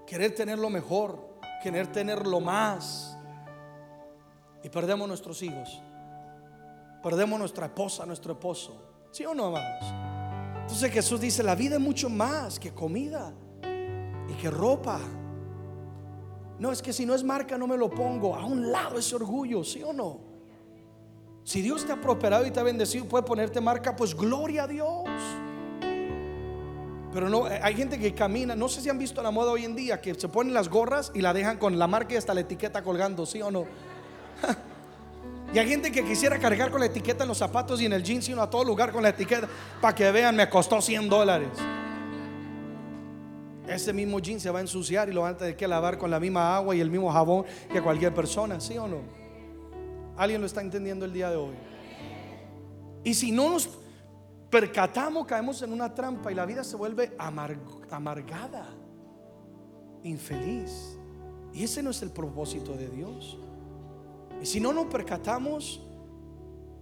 querer 0.06 0.34
tener 0.34 0.58
lo 0.58 0.70
mejor, 0.70 1.40
querer 1.62 1.88
tener 1.92 2.26
lo 2.26 2.40
más. 2.40 3.18
Y 4.64 4.70
perdemos 4.70 5.08
nuestros 5.08 5.42
hijos. 5.44 5.82
Perdemos 7.04 7.40
nuestra 7.40 7.68
esposa, 7.68 8.06
nuestro 8.06 8.34
esposo. 8.34 8.76
¿Sí 9.12 9.26
o 9.26 9.34
no, 9.34 9.48
amados? 9.48 9.84
Entonces 10.62 10.92
Jesús 10.92 11.22
dice, 11.22 11.44
la 11.44 11.56
vida 11.56 11.76
es 11.76 11.82
mucho 11.82 12.10
más 12.10 12.60
que 12.60 12.74
comida 12.74 13.34
y 14.30 14.34
que 14.34 14.50
ropa. 14.50 15.00
No, 16.60 16.72
es 16.72 16.82
que 16.82 16.92
si 16.92 17.06
no 17.06 17.14
es 17.14 17.24
marca 17.24 17.58
no 17.58 17.68
me 17.68 17.78
lo 17.78 17.90
pongo. 17.90 18.36
A 18.36 18.46
un 18.46 18.72
lado 18.72 18.98
ese 18.98 19.16
orgullo, 19.16 19.64
¿sí 19.64 19.82
o 19.84 19.94
no? 19.94 20.20
Si 21.44 21.62
Dios 21.62 21.86
te 21.86 21.94
ha 21.94 22.02
prosperado 22.02 22.46
y 22.46 22.52
te 22.52 22.60
ha 22.60 22.64
bendecido, 22.64 23.06
puede 23.06 23.24
ponerte 23.24 23.62
marca, 23.62 23.96
pues 23.96 24.14
gloria 24.14 24.64
a 24.64 24.68
Dios. 24.68 25.08
Pero 27.14 27.30
no, 27.30 27.46
hay 27.46 27.76
gente 27.76 27.98
que 27.98 28.14
camina, 28.14 28.56
no 28.56 28.68
sé 28.68 28.82
si 28.82 28.90
han 28.90 29.00
visto 29.00 29.22
la 29.24 29.32
moda 29.32 29.52
hoy 29.52 29.66
en 29.66 29.76
día, 29.76 30.02
que 30.02 30.14
se 30.16 30.28
ponen 30.28 30.54
las 30.54 30.70
gorras 30.70 31.12
y 31.14 31.22
la 31.22 31.34
dejan 31.34 31.58
con 31.58 31.80
la 31.80 31.88
marca 31.88 32.14
y 32.14 32.18
hasta 32.18 32.34
la 32.34 32.42
etiqueta 32.42 32.84
colgando, 32.84 33.26
¿sí 33.26 33.42
o 33.42 33.50
no? 33.50 33.66
y 35.54 35.58
hay 35.58 35.70
gente 35.70 35.92
que 35.92 36.04
quisiera 36.04 36.38
cargar 36.38 36.70
con 36.70 36.82
la 36.82 36.88
etiqueta 36.88 37.24
en 37.24 37.30
los 37.30 37.38
zapatos 37.38 37.82
y 37.82 37.86
en 37.86 37.94
el 37.94 38.04
jeans, 38.04 38.26
sino 38.26 38.42
a 38.42 38.50
todo 38.50 38.64
lugar 38.66 38.92
con 38.92 39.04
la 39.04 39.10
etiqueta, 39.10 39.48
para 39.82 39.96
que 39.96 40.12
vean, 40.12 40.36
me 40.36 40.50
costó 40.50 40.82
100 40.82 41.08
dólares. 41.08 41.50
Ese 43.68 43.94
mismo 43.94 44.20
jean 44.20 44.40
se 44.40 44.50
va 44.50 44.60
a 44.60 44.62
ensuciar 44.62 45.10
y 45.10 45.14
lo 45.14 45.22
van 45.22 45.36
a 45.36 45.38
tener 45.38 45.56
que 45.56 45.68
lavar 45.68 45.98
con 45.98 46.12
la 46.12 46.20
misma 46.20 46.56
agua 46.56 46.76
y 46.76 46.82
el 46.82 46.90
mismo 46.90 47.12
jabón 47.12 47.46
que 47.72 47.82
cualquier 47.82 48.14
persona, 48.14 48.60
¿sí 48.60 48.78
o 48.78 48.88
no? 48.88 49.02
¿Alguien 50.18 50.42
lo 50.42 50.48
está 50.48 50.62
entendiendo 50.62 51.06
el 51.06 51.14
día 51.14 51.30
de 51.30 51.36
hoy? 51.36 51.56
Y 53.04 53.14
si 53.14 53.32
no 53.32 53.50
nos 53.50 53.70
percatamos, 54.50 55.26
caemos 55.26 55.62
en 55.62 55.74
una 55.74 55.94
trampa 55.94 56.32
y 56.32 56.36
la 56.36 56.46
vida 56.46 56.64
se 56.64 56.76
vuelve 56.76 57.16
amargada, 57.18 58.68
infeliz. 60.04 60.98
Y 61.54 61.64
ese 61.64 61.82
no 61.82 61.90
es 61.90 62.02
el 62.02 62.12
propósito 62.12 62.74
de 62.74 62.88
Dios. 62.90 63.38
Y 64.42 64.46
si 64.46 64.60
no 64.60 64.72
nos 64.74 64.86
percatamos, 64.86 65.82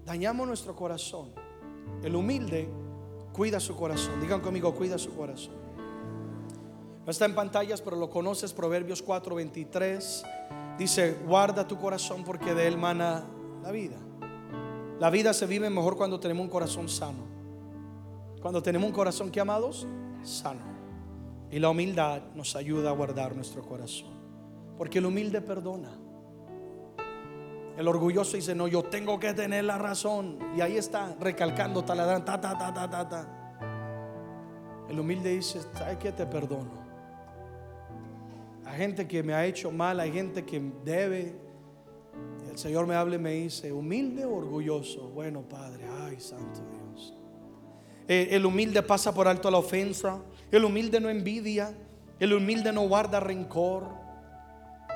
dañamos 0.06 0.48
nuestro 0.48 0.76
corazón. 0.76 1.32
El 2.04 2.16
humilde 2.16 2.70
cuida 3.32 3.60
su 3.60 3.76
corazón. 3.76 4.20
Digan 4.22 4.42
conmigo, 4.42 4.74
cuida 4.74 4.98
su 4.98 5.16
corazón. 5.16 5.54
No 7.06 7.12
está 7.12 7.26
en 7.26 7.36
pantallas, 7.36 7.82
pero 7.82 7.96
lo 7.96 8.10
conoces, 8.10 8.52
Proverbios 8.54 9.06
4:23. 9.06 10.26
Dice, 10.78 11.18
guarda 11.26 11.68
tu 11.68 11.78
corazón 11.78 12.24
porque 12.24 12.54
de 12.54 12.68
él 12.68 12.78
mana 12.78 13.24
la 13.64 13.72
vida. 13.72 13.98
La 15.00 15.10
vida 15.10 15.34
se 15.34 15.46
vive 15.46 15.70
mejor 15.70 15.96
cuando 15.96 16.20
tenemos 16.20 16.44
un 16.44 16.50
corazón 16.50 16.90
sano. 16.90 17.35
Cuando 18.46 18.62
tenemos 18.62 18.86
un 18.86 18.94
corazón 18.94 19.32
que 19.32 19.40
amados, 19.40 19.88
sano. 20.22 20.62
Y 21.50 21.58
la 21.58 21.72
humildad 21.72 22.22
nos 22.36 22.56
ayuda 22.56 22.92
a 22.92 22.94
guardar 22.94 23.36
nuestro 23.36 23.64
corazón. 23.64 24.14
Porque 24.78 25.00
el 25.00 25.08
humilde 25.08 25.42
perdona. 25.42 25.90
El 27.76 27.88
orgulloso 27.88 28.38
dice, 28.38 28.54
no, 28.54 28.68
yo 28.68 28.84
tengo 28.84 29.20
que 29.20 29.34
tener 29.34 29.64
la 29.64 29.80
razón. 29.80 30.38
Y 30.56 30.62
ahí 30.62 30.78
está, 30.78 31.16
recalcando, 31.20 31.84
taladrando, 31.84 32.24
ta, 32.24 32.40
ta, 32.40 32.56
ta, 32.56 32.72
ta, 32.72 32.88
ta, 32.88 33.10
ta. 33.10 34.88
El 34.92 35.00
humilde 35.00 35.32
dice, 35.32 35.62
¿sabes 35.74 35.98
qué? 35.98 36.12
Te 36.12 36.28
perdono 36.28 36.86
gente 38.76 39.08
que 39.08 39.24
me 39.24 39.34
ha 39.34 39.44
hecho 39.44 39.72
mal, 39.72 40.00
hay 40.00 40.12
gente 40.12 40.46
que 40.46 40.62
debe. 40.84 41.36
El 42.48 42.60
Señor 42.60 42.86
me 42.86 42.94
habla 42.94 43.16
y 43.16 43.20
me 43.20 43.32
dice, 43.32 43.72
humilde 43.72 44.24
o 44.24 44.36
orgulloso. 44.36 45.10
Bueno, 45.10 45.42
Padre, 45.42 45.86
ay, 46.04 46.20
Santo 46.20 46.62
Dios. 46.70 46.75
Eh, 48.08 48.30
el 48.32 48.46
humilde 48.46 48.82
pasa 48.84 49.14
por 49.14 49.28
alto 49.28 49.50
la 49.50 49.58
ofensa. 49.58 50.20
El 50.52 50.66
humilde 50.66 51.00
no 51.00 51.10
envidia. 51.10 51.76
El 52.20 52.34
humilde 52.34 52.72
no 52.72 52.88
guarda 52.88 53.20
rencor. 53.20 53.88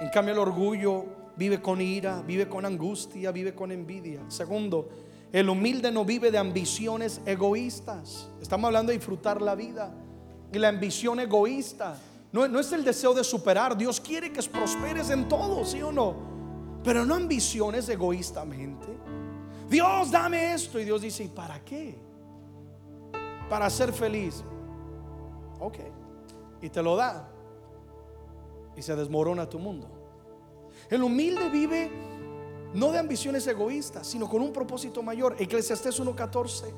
En 0.02 0.10
cambio, 0.10 0.34
el 0.34 0.40
orgullo 0.40 1.06
vive 1.36 1.62
con 1.62 1.82
ira, 1.82 2.22
vive 2.22 2.48
con 2.48 2.66
angustia, 2.66 3.32
vive 3.32 3.54
con 3.54 3.72
envidia. 3.72 4.22
Segundo, 4.30 4.90
el 5.32 5.50
humilde 5.50 5.92
no 5.92 6.06
vive 6.06 6.32
de 6.32 6.38
ambiciones 6.38 7.22
egoístas. 7.26 8.30
Estamos 8.42 8.68
hablando 8.68 8.92
de 8.92 8.98
disfrutar 8.98 9.42
la 9.42 9.56
vida. 9.56 9.94
Y 10.52 10.58
la 10.58 10.70
ambición 10.70 11.20
egoísta 11.20 11.98
no, 12.32 12.60
es 12.60 12.72
el 12.72 12.84
deseo 12.84 13.14
de 13.14 13.24
superar. 13.24 13.76
Dios 13.78 14.00
quiere 14.00 14.32
que 14.32 14.42
prosperes 14.44 15.10
en 15.10 15.28
todo, 15.28 15.66
¿sí 15.66 15.82
o 15.82 15.92
no? 15.92 16.16
Pero 16.84 17.06
no 17.06 17.16
ambiciones 17.16 17.90
egoístamente. 17.90 18.88
Dios, 19.68 20.12
dame 20.12 20.54
esto. 20.54 20.80
Y 20.80 20.86
Dios 20.86 21.02
dice, 21.02 21.24
¿y 21.24 21.28
para 21.28 21.60
qué? 21.64 21.98
Para 23.50 23.70
ser 23.70 23.92
feliz. 23.92 24.44
Ok. 25.60 25.78
Y 26.62 26.70
te 26.70 26.82
lo 26.82 26.96
da. 26.96 27.30
Y 28.76 28.82
se 28.82 28.96
desmorona 28.96 29.50
tu 29.50 29.60
mundo. 29.60 29.88
El 30.90 31.04
humilde 31.04 31.50
vive 31.50 31.92
no 32.74 32.92
de 32.92 33.00
ambiciones 33.00 33.46
egoístas, 33.48 34.08
sino 34.08 34.30
con 34.30 34.42
un 34.42 34.54
propósito 34.54 35.02
mayor. 35.02 35.36
Eclesiastés 35.40 36.00
1.14 36.00 36.72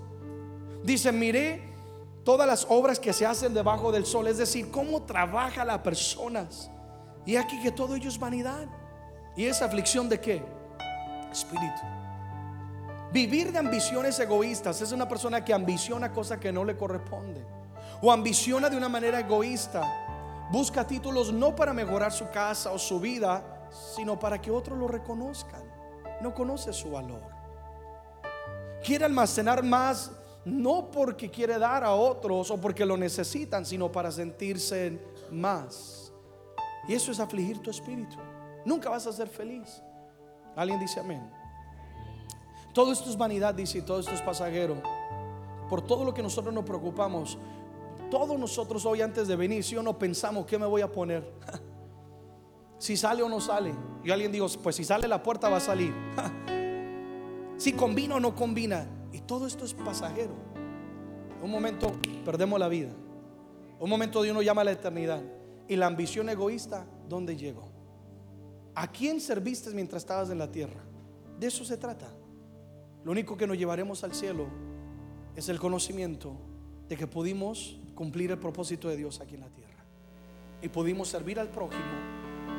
dice, 0.84 1.11
miré 1.11 1.61
todas 2.24 2.47
las 2.47 2.65
obras 2.69 2.99
que 2.99 3.13
se 3.13 3.26
hacen 3.26 3.53
debajo 3.53 3.91
del 3.91 4.05
sol, 4.05 4.28
es 4.28 4.38
decir, 4.38 4.72
cómo 4.72 5.03
trabaja 5.03 5.65
las 5.65 5.80
personas. 5.80 6.69
Y 7.26 7.36
aquí 7.36 7.61
que 7.61 7.72
todo 7.72 7.95
ello 7.95 8.09
es 8.09 8.19
vanidad. 8.19 8.67
¿Y 9.36 9.45
es 9.45 9.61
aflicción 9.61 10.09
de 10.09 10.19
qué? 10.19 10.43
Espíritu. 11.32 12.00
Vivir 13.12 13.51
de 13.51 13.59
ambiciones 13.59 14.18
egoístas 14.20 14.82
es 14.82 14.93
una 14.93 15.07
persona 15.07 15.43
que 15.43 15.53
ambiciona 15.53 16.14
cosas 16.14 16.39
que 16.39 16.51
no 16.51 16.64
le 16.64 16.78
corresponden. 16.78 17.45
O 18.01 18.12
ambiciona 18.12 18.70
de 18.70 18.78
una 18.78 18.88
manera 18.88 19.20
egoísta. 19.20 20.47
Busca 20.49 20.88
títulos 20.88 21.32
no 21.34 21.53
para 21.53 21.74
mejorar 21.74 22.14
su 22.14 22.30
casa 22.30 22.72
o 22.72 22.80
su 22.80 22.99
vida, 22.99 23.70
sino 23.95 24.18
para 24.18 24.39
que 24.41 24.49
otros 24.49 24.78
lo 24.78 24.88
reconozcan. 24.88 25.62
No 26.22 26.34
conoce 26.34 26.72
su 26.72 26.91
valor. 26.91 27.22
Quiere 28.84 29.05
almacenar 29.05 29.62
más 29.62 30.12
no 30.45 30.89
porque 30.89 31.30
quiere 31.30 31.59
dar 31.59 31.84
a 31.84 31.93
otros 31.93 32.49
o 32.49 32.59
porque 32.59 32.86
lo 32.86 32.97
necesitan, 32.97 33.66
sino 33.66 33.91
para 33.91 34.12
sentirse 34.12 34.99
más. 35.30 36.14
Y 36.88 36.93
eso 36.93 37.12
es 37.12 37.20
afligir 37.20 37.59
tu 37.59 37.70
espíritu. 37.70 38.16
Nunca 38.66 38.89
vas 38.89 39.05
a 39.05 39.12
ser 39.12 39.28
feliz. 39.28 39.82
Alguien 40.55 40.80
dice 40.80 40.99
amén. 40.99 41.40
Todo 42.74 42.91
esto 42.91 43.09
es 43.09 43.17
vanidad, 43.17 43.53
dice, 43.53 43.82
todo 43.82 43.99
esto 43.99 44.13
es 44.13 44.22
pasajero. 44.22 44.82
Por 45.69 45.82
todo 45.82 46.05
lo 46.05 46.13
que 46.13 46.24
nosotros 46.24 46.53
nos 46.53 46.63
preocupamos, 46.63 47.38
todos 48.09 48.38
nosotros 48.38 48.86
hoy 48.86 49.01
antes 49.01 49.28
de 49.28 49.36
venir, 49.36 49.63
si 49.63 49.76
o 49.76 49.84
no 49.84 49.97
pensamos 49.97 50.45
qué 50.45 50.57
me 50.57 50.65
voy 50.65 50.82
a 50.82 50.91
poner, 50.91 51.34
si 52.78 52.97
sale 52.97 53.24
o 53.24 53.30
no 53.30 53.39
sale. 53.39 53.74
Y 54.03 54.11
alguien 54.11 54.32
dijo, 54.32 54.47
pues 54.61 54.76
si 54.76 54.84
sale 54.84 55.07
la 55.07 55.22
puerta 55.22 55.49
va 55.49 55.57
a 55.57 55.61
salir. 55.61 55.93
si 57.57 57.74
combina 57.74 58.15
o 58.15 58.19
no 58.19 58.36
combina. 58.36 58.88
Y 59.13 59.19
todo 59.22 59.47
esto 59.47 59.65
es 59.65 59.74
pasajero. 59.74 60.34
Un 61.41 61.51
momento 61.51 61.91
perdemos 62.24 62.59
la 62.59 62.67
vida. 62.67 62.91
Un 63.80 63.89
momento 63.89 64.22
de 64.22 64.32
uno 64.32 64.41
llama 64.41 64.61
a 64.61 64.65
la 64.65 64.72
eternidad. 64.72 65.22
Y 65.67 65.76
la 65.76 65.88
ambición 65.88 66.30
egoísta, 66.30 66.86
¿dónde 67.07 67.36
llegó? 67.36 67.69
¿A 68.76 68.91
quién 68.91 69.19
serviste 69.19 69.69
mientras 69.72 70.03
estabas 70.03 70.30
en 70.30 70.38
la 70.38 70.51
tierra? 70.51 70.82
De 71.39 71.47
eso 71.47 71.65
se 71.65 71.78
trata. 71.78 72.07
Lo 73.03 73.11
único 73.11 73.35
que 73.35 73.47
nos 73.47 73.57
llevaremos 73.57 74.03
al 74.03 74.13
cielo 74.13 74.47
es 75.35 75.49
el 75.49 75.59
conocimiento 75.59 76.33
de 76.87 76.97
que 76.97 77.07
pudimos 77.07 77.77
cumplir 77.95 78.31
el 78.31 78.37
propósito 78.37 78.89
de 78.89 78.97
Dios 78.97 79.21
aquí 79.21 79.35
en 79.35 79.41
la 79.41 79.49
tierra. 79.49 79.83
Y 80.61 80.69
pudimos 80.69 81.07
servir 81.07 81.39
al 81.39 81.49
prójimo 81.49 81.81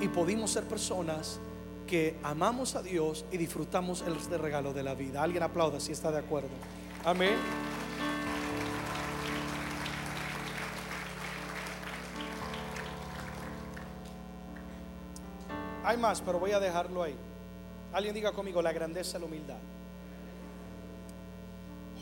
y 0.01 0.09
pudimos 0.09 0.51
ser 0.51 0.64
personas 0.64 1.38
que 1.86 2.18
amamos 2.22 2.74
a 2.74 2.82
Dios 2.82 3.24
y 3.30 3.36
disfrutamos 3.36 4.03
el 4.03 4.38
regalo 4.40 4.72
de 4.72 4.82
la 4.82 4.95
vida. 4.95 5.22
Alguien 5.22 5.43
aplauda 5.43 5.78
si 5.78 5.93
está 5.93 6.11
de 6.11 6.18
acuerdo. 6.18 6.49
Amén. 7.05 7.34
Hay 15.84 15.97
más, 15.99 16.20
pero 16.20 16.38
voy 16.38 16.53
a 16.53 16.61
dejarlo 16.61 17.03
ahí. 17.03 17.16
Alguien 17.93 18.14
diga 18.14 18.32
conmigo 18.32 18.62
la 18.62 18.72
grandeza 18.72 19.18
y 19.18 19.20
la 19.20 19.26
humildad. 19.26 19.59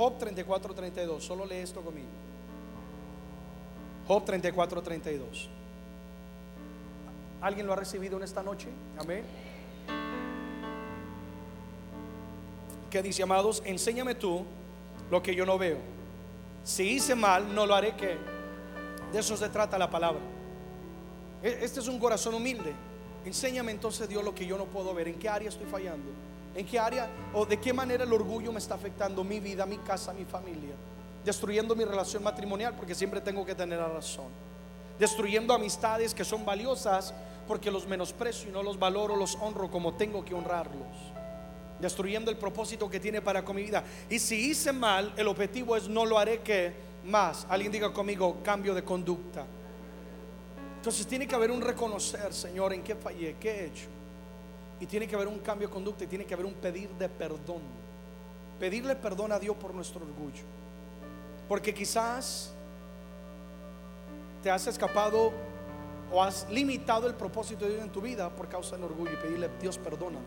Job 0.00 0.16
34, 0.16 0.72
32. 0.72 1.22
Solo 1.22 1.44
lee 1.44 1.56
esto 1.56 1.82
conmigo. 1.82 2.08
Job 4.08 4.24
34, 4.24 4.80
32. 4.82 5.50
¿Alguien 7.42 7.66
lo 7.66 7.74
ha 7.74 7.76
recibido 7.76 8.16
en 8.16 8.22
esta 8.22 8.42
noche? 8.42 8.68
Amén. 8.98 9.22
¿Qué 12.88 13.02
dice, 13.02 13.24
amados? 13.24 13.62
Enséñame 13.66 14.14
tú 14.14 14.42
lo 15.10 15.22
que 15.22 15.34
yo 15.34 15.44
no 15.44 15.58
veo. 15.58 15.76
Si 16.64 16.92
hice 16.92 17.14
mal, 17.14 17.54
no 17.54 17.66
lo 17.66 17.74
haré 17.74 17.94
que. 17.94 18.16
De 19.12 19.18
eso 19.18 19.36
se 19.36 19.50
trata 19.50 19.76
la 19.76 19.90
palabra. 19.90 20.22
E-, 21.42 21.58
este 21.60 21.80
es 21.80 21.88
un 21.88 21.98
corazón 21.98 22.32
humilde. 22.32 22.72
Enséñame 23.26 23.72
entonces 23.72 24.08
Dios 24.08 24.24
lo 24.24 24.34
que 24.34 24.46
yo 24.46 24.56
no 24.56 24.64
puedo 24.64 24.94
ver. 24.94 25.08
¿En 25.08 25.18
qué 25.18 25.28
área 25.28 25.50
estoy 25.50 25.66
fallando? 25.66 26.10
¿En 26.54 26.66
qué 26.66 26.78
área 26.78 27.08
o 27.32 27.46
de 27.46 27.58
qué 27.58 27.72
manera 27.72 28.04
el 28.04 28.12
orgullo 28.12 28.52
me 28.52 28.58
está 28.58 28.74
afectando 28.74 29.22
mi 29.22 29.38
vida, 29.40 29.66
mi 29.66 29.78
casa, 29.78 30.12
mi 30.12 30.24
familia? 30.24 30.74
Destruyendo 31.24 31.76
mi 31.76 31.84
relación 31.84 32.22
matrimonial 32.22 32.74
porque 32.74 32.94
siempre 32.94 33.20
tengo 33.20 33.44
que 33.44 33.54
tener 33.54 33.78
la 33.78 33.88
razón. 33.88 34.26
Destruyendo 34.98 35.54
amistades 35.54 36.12
que 36.14 36.24
son 36.24 36.44
valiosas 36.44 37.14
porque 37.46 37.70
los 37.70 37.86
menosprecio 37.86 38.48
y 38.48 38.52
no 38.52 38.62
los 38.62 38.78
valoro, 38.78 39.16
los 39.16 39.36
honro 39.36 39.70
como 39.70 39.94
tengo 39.94 40.24
que 40.24 40.34
honrarlos. 40.34 40.96
Destruyendo 41.80 42.30
el 42.30 42.36
propósito 42.36 42.90
que 42.90 43.00
tiene 43.00 43.22
para 43.22 43.44
con 43.44 43.56
mi 43.56 43.62
vida. 43.62 43.82
Y 44.08 44.18
si 44.18 44.50
hice 44.50 44.72
mal, 44.72 45.12
el 45.16 45.28
objetivo 45.28 45.76
es 45.76 45.88
no 45.88 46.04
lo 46.04 46.18
haré 46.18 46.40
que 46.40 46.72
más. 47.04 47.46
Alguien 47.48 47.72
diga 47.72 47.92
conmigo, 47.92 48.38
cambio 48.42 48.74
de 48.74 48.84
conducta. 48.84 49.46
Entonces 50.76 51.06
tiene 51.06 51.26
que 51.26 51.34
haber 51.34 51.50
un 51.50 51.60
reconocer, 51.60 52.32
Señor, 52.32 52.72
en 52.72 52.82
qué 52.82 52.94
fallé, 52.94 53.36
qué 53.38 53.50
he 53.50 53.66
hecho. 53.66 53.86
Y 54.80 54.86
tiene 54.86 55.06
que 55.06 55.14
haber 55.14 55.28
un 55.28 55.38
cambio 55.38 55.68
de 55.68 55.74
conducta 55.74 56.04
y 56.04 56.06
tiene 56.06 56.24
que 56.24 56.34
haber 56.34 56.46
un 56.46 56.54
pedir 56.54 56.88
de 56.90 57.08
perdón. 57.08 57.62
Pedirle 58.58 58.96
perdón 58.96 59.30
a 59.32 59.38
Dios 59.38 59.56
por 59.56 59.74
nuestro 59.74 60.00
orgullo. 60.00 60.42
Porque 61.48 61.74
quizás 61.74 62.52
te 64.42 64.50
has 64.50 64.66
escapado 64.66 65.32
o 66.12 66.22
has 66.22 66.48
limitado 66.50 67.06
el 67.06 67.14
propósito 67.14 67.64
de 67.64 67.72
Dios 67.72 67.84
en 67.84 67.90
tu 67.90 68.00
vida 68.00 68.30
por 68.30 68.48
causa 68.48 68.76
del 68.76 68.84
orgullo 68.84 69.12
y 69.12 69.16
pedirle, 69.16 69.50
Dios, 69.60 69.78
perdóname. 69.78 70.24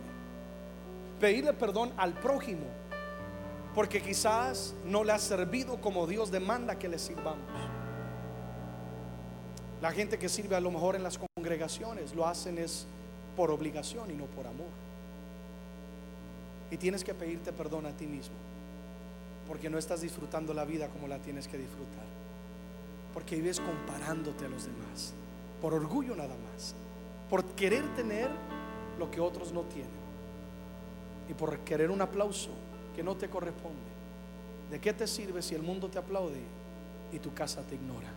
Pedirle 1.19 1.53
perdón 1.53 1.91
al 1.97 2.13
prójimo. 2.13 2.65
Porque 3.73 4.01
quizás 4.01 4.75
no 4.85 5.03
le 5.03 5.13
ha 5.13 5.19
servido 5.19 5.81
como 5.81 6.05
Dios 6.05 6.31
demanda 6.31 6.77
que 6.77 6.87
le 6.87 6.99
sirvamos. 6.99 7.49
La 9.81 9.91
gente 9.91 10.17
que 10.17 10.29
sirve 10.29 10.55
a 10.55 10.61
lo 10.61 10.71
mejor 10.71 10.95
en 10.95 11.03
las 11.03 11.19
congregaciones 11.35 12.15
lo 12.15 12.25
hacen 12.25 12.57
es 12.57 12.87
por 13.35 13.51
obligación 13.51 14.11
y 14.11 14.13
no 14.13 14.25
por 14.25 14.47
amor. 14.47 14.67
Y 16.71 16.77
tienes 16.77 17.03
que 17.03 17.13
pedirte 17.13 17.51
perdón 17.51 17.85
a 17.85 17.91
ti 17.91 18.05
mismo, 18.05 18.35
porque 19.47 19.69
no 19.69 19.77
estás 19.77 20.01
disfrutando 20.01 20.53
la 20.53 20.65
vida 20.65 20.87
como 20.89 21.07
la 21.07 21.19
tienes 21.19 21.47
que 21.47 21.57
disfrutar. 21.57 22.05
Porque 23.13 23.35
vives 23.35 23.59
comparándote 23.59 24.45
a 24.45 24.49
los 24.49 24.65
demás, 24.65 25.13
por 25.61 25.73
orgullo 25.73 26.15
nada 26.15 26.35
más, 26.51 26.73
por 27.29 27.43
querer 27.55 27.83
tener 27.95 28.29
lo 28.97 29.11
que 29.11 29.21
otros 29.21 29.51
no 29.51 29.61
tienen 29.61 30.03
y 31.29 31.33
por 31.33 31.59
querer 31.59 31.91
un 31.91 32.01
aplauso 32.01 32.49
que 32.95 33.03
no 33.03 33.15
te 33.15 33.29
corresponde. 33.29 33.93
¿De 34.69 34.79
qué 34.79 34.93
te 34.93 35.07
sirve 35.07 35.41
si 35.41 35.55
el 35.55 35.61
mundo 35.61 35.89
te 35.89 35.99
aplaude 35.99 36.41
y 37.11 37.19
tu 37.19 37.33
casa 37.33 37.61
te 37.61 37.75
ignora? 37.75 38.09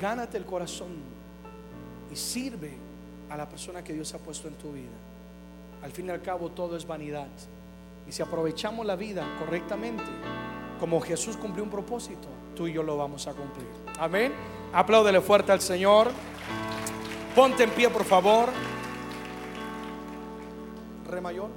Gánate 0.00 0.38
el 0.38 0.44
corazón 0.44 0.92
y 2.10 2.16
sirve 2.16 2.87
a 3.30 3.36
la 3.36 3.48
persona 3.48 3.82
que 3.82 3.92
Dios 3.92 4.12
ha 4.14 4.18
puesto 4.18 4.48
en 4.48 4.54
tu 4.54 4.72
vida. 4.72 4.96
Al 5.82 5.92
fin 5.92 6.06
y 6.06 6.10
al 6.10 6.22
cabo 6.22 6.50
todo 6.50 6.76
es 6.76 6.86
vanidad. 6.86 7.28
Y 8.08 8.12
si 8.12 8.22
aprovechamos 8.22 8.86
la 8.86 8.96
vida 8.96 9.24
correctamente, 9.38 10.04
como 10.80 11.00
Jesús 11.00 11.36
cumplió 11.36 11.64
un 11.64 11.70
propósito, 11.70 12.28
tú 12.56 12.66
y 12.66 12.72
yo 12.72 12.82
lo 12.82 12.96
vamos 12.96 13.26
a 13.26 13.34
cumplir. 13.34 13.68
Amén. 13.98 14.32
Apláudele 14.72 15.20
fuerte 15.20 15.52
al 15.52 15.60
Señor. 15.60 16.10
Ponte 17.34 17.64
en 17.64 17.70
pie, 17.70 17.90
por 17.90 18.04
favor. 18.04 18.48
Re 21.06 21.20
mayor. 21.20 21.50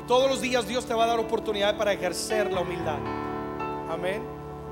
Y 0.00 0.06
todos 0.06 0.30
los 0.30 0.40
días 0.40 0.66
Dios 0.66 0.86
te 0.86 0.94
va 0.94 1.04
a 1.04 1.06
dar 1.06 1.18
oportunidad 1.18 1.76
para 1.76 1.92
ejercer 1.92 2.52
la 2.52 2.60
humildad. 2.60 2.98
Amén. 3.90 4.22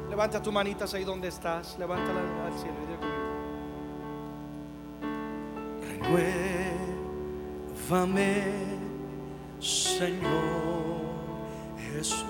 Levanta 0.09 0.43
tu 0.43 0.53
manitas 0.53 0.93
ahí 0.95 1.05
donde 1.05 1.29
estás. 1.29 1.79
Levántala 1.79 2.21
al 2.47 2.59
cielo 2.59 2.75
y 2.87 3.20
Renuévame, 7.89 8.43
Señor 9.61 10.21
Jesús. 11.79 12.27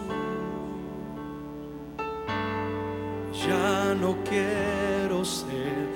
Ya 3.46 3.94
no 3.94 4.16
quiero 4.24 5.24
ser 5.24 5.89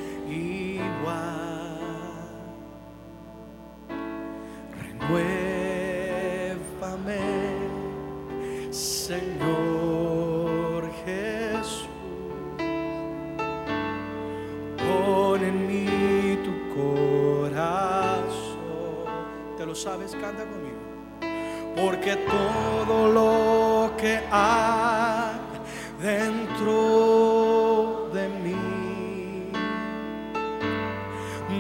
sabes, 19.85 20.13
canta 20.13 20.45
conmigo. 20.45 20.79
Porque 21.77 22.17
todo 22.17 23.13
lo 23.13 23.95
que 23.99 24.19
hay 24.31 25.37
dentro 26.01 26.77
de 28.15 28.29
mí 28.45 28.57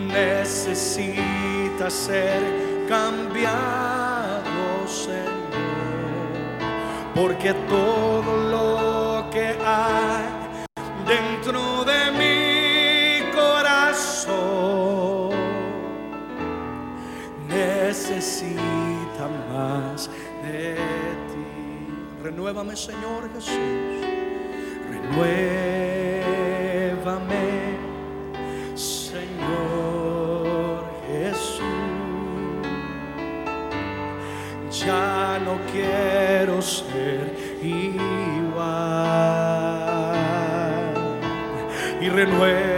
necesita 0.09 1.91
ser 1.91 2.41
cambiado, 2.89 4.49
Señor. 4.87 5.35
Porque 7.15 7.53
todo 7.69 8.44
Renuévame, 22.55 22.77
Señor 22.77 23.29
Jesús. 23.35 23.57
Renuévame, 24.89 25.27
Señor 28.77 30.05
Jesús. 31.09 31.65
Ya 34.87 35.41
no 35.45 35.59
quiero 35.73 36.63
ser 36.63 37.35
igual. 37.61 38.55
Y 42.01 42.09
renuévame, 42.09 42.74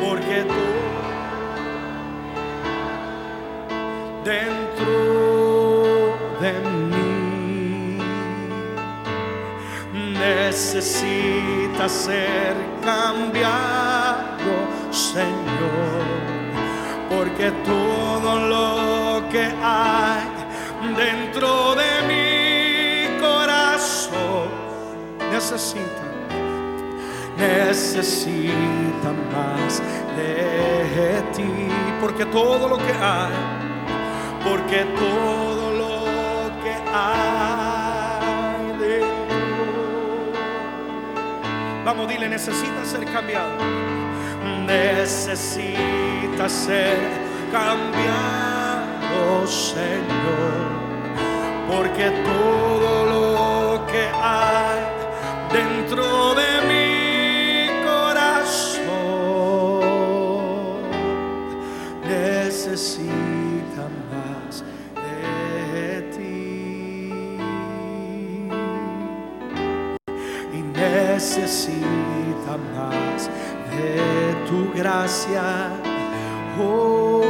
porque 0.00 0.42
tú 0.42 0.66
dentro 4.24 4.94
de 6.40 6.52
mí 6.90 7.98
necesitas 10.18 11.92
ser 11.92 12.54
cambiado, 12.84 14.52
Señor, 14.90 16.02
porque 17.08 17.50
todo 17.64 18.38
lo 18.54 19.28
que 19.30 19.44
hay 19.62 20.40
dentro 20.96 21.74
de 21.74 21.90
mí 22.08 23.20
corazón 23.20 24.48
necesitan, 25.30 26.09
necesitan 27.40 29.16
más 29.32 29.82
de 30.16 31.22
ti, 31.34 31.68
porque 32.00 32.26
todo 32.26 32.68
lo 32.68 32.76
que 32.76 32.92
hay, 32.92 33.32
porque 34.44 34.84
todo 34.96 35.72
lo 35.82 36.04
que 36.62 36.74
hay 36.92 38.78
de 38.78 38.98
Dios. 38.98 39.08
Vamos, 41.84 42.08
dile, 42.08 42.28
necesita 42.28 42.84
ser 42.84 43.04
cambiado, 43.06 43.56
necesita 44.66 46.48
ser 46.48 46.98
cambiado, 47.50 49.46
Señor 49.46 50.80
porque 51.70 52.10
todo 52.24 53.06
lo 53.06 53.86
que 53.86 54.04
hay 54.20 54.80
dentro 55.52 56.34
de 56.34 56.50
mi 56.68 56.69
tu 74.50 74.72
gracia. 74.74 75.70
Oh, 76.60 77.24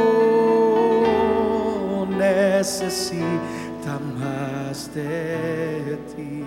necesita 2.09 3.99
más 4.19 4.93
de 4.93 5.97
ti. 6.15 6.43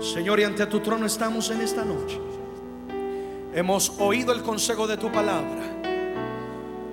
Señor, 0.00 0.40
y 0.40 0.44
ante 0.44 0.66
tu 0.66 0.80
trono 0.80 1.06
estamos 1.06 1.50
en 1.50 1.60
esta 1.60 1.84
noche. 1.84 2.20
Hemos 3.54 3.98
oído 4.00 4.32
el 4.32 4.42
consejo 4.42 4.88
de 4.88 4.96
tu 4.96 5.10
palabra. 5.10 5.76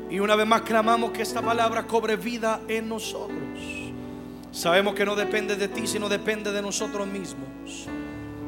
Y 0.10 0.20
una 0.20 0.36
vez 0.36 0.48
más 0.48 0.62
clamamos 0.62 1.12
que 1.12 1.24
esta 1.24 1.42
palabra 1.42 1.88
cobre 1.88 2.16
vida 2.16 2.62
en 2.68 2.88
nosotros. 2.88 3.40
Sabemos 4.52 4.94
que 4.96 5.04
no 5.06 5.16
depende 5.16 5.56
de 5.56 5.68
ti, 5.68 5.88
sino 5.88 6.08
depende 6.08 6.52
de 6.52 6.62
nosotros 6.62 7.08
mismos. 7.08 7.88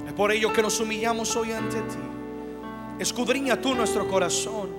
Es 0.07 0.13
por 0.13 0.31
ello 0.31 0.53
que 0.53 0.61
nos 0.61 0.79
humillamos 0.79 1.35
hoy 1.35 1.51
ante 1.51 1.81
ti. 1.81 2.16
Escudriña 2.99 3.61
tú 3.61 3.75
nuestro 3.75 4.07
corazón 4.07 4.69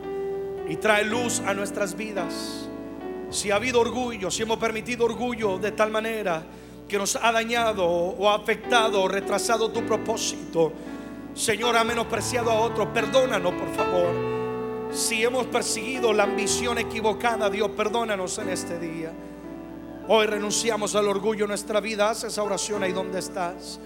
y 0.69 0.77
trae 0.77 1.05
luz 1.05 1.41
a 1.41 1.55
nuestras 1.55 1.97
vidas 1.97 2.69
si 3.31 3.51
ha 3.51 3.57
habido 3.57 3.81
orgullo, 3.81 4.31
si 4.31 4.43
hemos 4.43 4.59
permitido 4.59 5.05
orgullo 5.05 5.59
de 5.59 5.73
tal 5.73 5.91
manera 5.91 6.43
que 6.89 6.99
nos 6.99 7.16
ha 7.16 7.31
dañado 7.31 7.87
o 7.87 8.31
ha 8.31 8.37
afectado 8.37 9.03
o 9.03 9.09
retrasado 9.09 9.71
tu 9.71 9.85
propósito, 9.85 10.73
Señor, 11.35 11.77
ha 11.77 11.85
menospreciado 11.85 12.51
a 12.51 12.61
otro, 12.61 12.93
perdónanos 12.93 13.53
por 13.53 13.75
favor. 13.75 14.91
Si 14.91 15.23
hemos 15.23 15.47
perseguido 15.47 16.14
la 16.14 16.23
ambición 16.23 16.79
equivocada, 16.79 17.51
Dios, 17.51 17.71
perdónanos 17.77 18.39
en 18.39 18.49
este 18.49 18.79
día. 18.79 19.12
Hoy 20.09 20.27
renunciamos 20.27 20.95
al 20.97 21.07
orgullo 21.07 21.45
en 21.45 21.49
nuestra 21.49 21.81
vida. 21.81 22.09
Haz 22.09 22.25
esa 22.25 22.43
oración 22.43 22.83
ahí 22.83 22.93
donde 22.93 23.19
estás. 23.19 23.79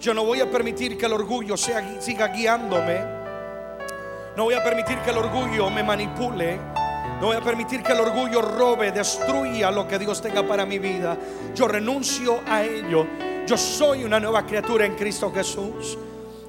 Yo 0.00 0.14
no 0.14 0.24
voy 0.24 0.40
a 0.40 0.50
permitir 0.50 0.96
que 0.96 1.04
el 1.04 1.12
orgullo 1.12 1.58
siga 1.58 2.28
guiándome. 2.28 3.15
No 4.36 4.44
voy 4.44 4.54
a 4.54 4.62
permitir 4.62 4.98
que 4.98 5.10
el 5.10 5.16
orgullo 5.16 5.70
me 5.70 5.82
manipule. 5.82 6.58
No 7.20 7.28
voy 7.28 7.36
a 7.36 7.40
permitir 7.40 7.82
que 7.82 7.92
el 7.92 8.00
orgullo 8.00 8.42
robe, 8.42 8.92
destruya 8.92 9.70
lo 9.70 9.88
que 9.88 9.98
Dios 9.98 10.20
tenga 10.20 10.46
para 10.46 10.66
mi 10.66 10.78
vida. 10.78 11.16
Yo 11.54 11.66
renuncio 11.66 12.42
a 12.46 12.62
ello. 12.62 13.06
Yo 13.46 13.56
soy 13.56 14.04
una 14.04 14.20
nueva 14.20 14.44
criatura 14.44 14.84
en 14.84 14.94
Cristo 14.94 15.32
Jesús. 15.32 15.96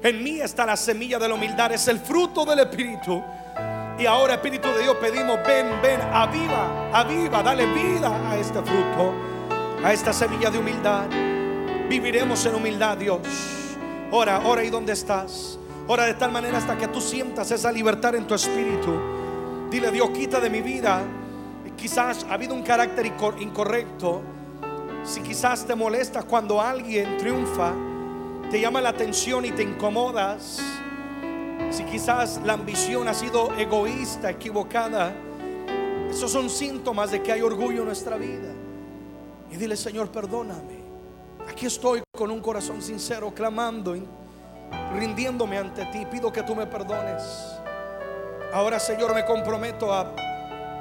En 0.02 0.22
mí 0.22 0.38
está 0.38 0.66
la 0.66 0.76
semilla 0.76 1.18
de 1.18 1.28
la 1.28 1.34
humildad, 1.34 1.72
es 1.72 1.88
el 1.88 1.98
fruto 1.98 2.44
del 2.44 2.58
Espíritu. 2.58 3.22
Y 3.98 4.04
ahora, 4.04 4.34
Espíritu 4.34 4.68
de 4.68 4.82
Dios, 4.82 4.96
pedimos, 4.96 5.38
ven, 5.46 5.80
ven, 5.82 6.00
aviva, 6.12 6.90
aviva, 6.92 7.42
dale 7.42 7.64
vida 7.66 8.30
a 8.30 8.36
este 8.36 8.60
fruto, 8.62 9.14
a 9.82 9.92
esta 9.94 10.12
semilla 10.12 10.50
de 10.50 10.58
humildad. 10.58 11.06
Viviremos 11.88 12.44
en 12.44 12.54
humildad, 12.54 12.98
Dios. 12.98 13.20
Ora, 14.10 14.42
ora 14.44 14.62
y 14.62 14.68
dónde 14.68 14.92
estás. 14.92 15.57
Ora 15.88 16.04
de 16.04 16.14
tal 16.14 16.30
manera 16.30 16.58
hasta 16.58 16.76
que 16.76 16.86
tú 16.88 17.00
sientas 17.00 17.50
esa 17.50 17.72
libertad 17.72 18.14
en 18.14 18.26
tu 18.26 18.34
espíritu 18.34 19.18
Dile, 19.70 19.90
Dios, 19.90 20.08
quita 20.10 20.40
de 20.40 20.48
mi 20.48 20.62
vida. 20.62 21.02
Quizás 21.76 22.24
ha 22.24 22.32
habido 22.32 22.54
un 22.54 22.62
carácter 22.62 23.04
incorrecto. 23.06 24.22
Si 25.04 25.20
quizás 25.20 25.66
te 25.66 25.74
molesta 25.74 26.22
cuando 26.22 26.60
alguien 26.60 27.18
triunfa, 27.18 27.74
te 28.50 28.60
llama 28.60 28.80
la 28.80 28.88
atención 28.88 29.44
y 29.44 29.50
te 29.50 29.62
incomodas. 29.62 30.58
Si 31.70 31.84
quizás 31.84 32.40
la 32.44 32.54
ambición 32.54 33.08
ha 33.08 33.14
sido 33.14 33.52
egoísta, 33.58 34.30
equivocada, 34.30 35.12
esos 36.10 36.32
son 36.32 36.48
síntomas 36.48 37.10
de 37.10 37.22
que 37.22 37.30
hay 37.30 37.42
orgullo 37.42 37.80
en 37.80 37.86
nuestra 37.86 38.16
vida. 38.16 38.50
Y 39.50 39.56
dile, 39.56 39.76
Señor, 39.76 40.10
perdóname. 40.10 40.78
Aquí 41.46 41.66
estoy 41.66 42.02
con 42.16 42.30
un 42.30 42.40
corazón 42.40 42.80
sincero, 42.80 43.34
clamando, 43.34 43.94
rindiéndome 44.94 45.58
ante 45.58 45.84
ti. 45.86 46.06
Pido 46.06 46.32
que 46.32 46.42
tú 46.42 46.54
me 46.54 46.66
perdones. 46.66 47.22
Ahora, 48.52 48.78
Señor, 48.78 49.14
me 49.14 49.24
comprometo 49.24 49.92
a 49.92 50.14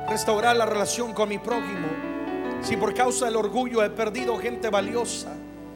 restaurar 0.07 0.55
la 0.55 0.65
relación 0.65 1.13
con 1.13 1.29
mi 1.29 1.37
prójimo. 1.37 1.87
Si 2.61 2.77
por 2.77 2.93
causa 2.93 3.25
del 3.25 3.35
orgullo 3.35 3.83
he 3.83 3.89
perdido 3.89 4.37
gente 4.37 4.69
valiosa, 4.69 5.33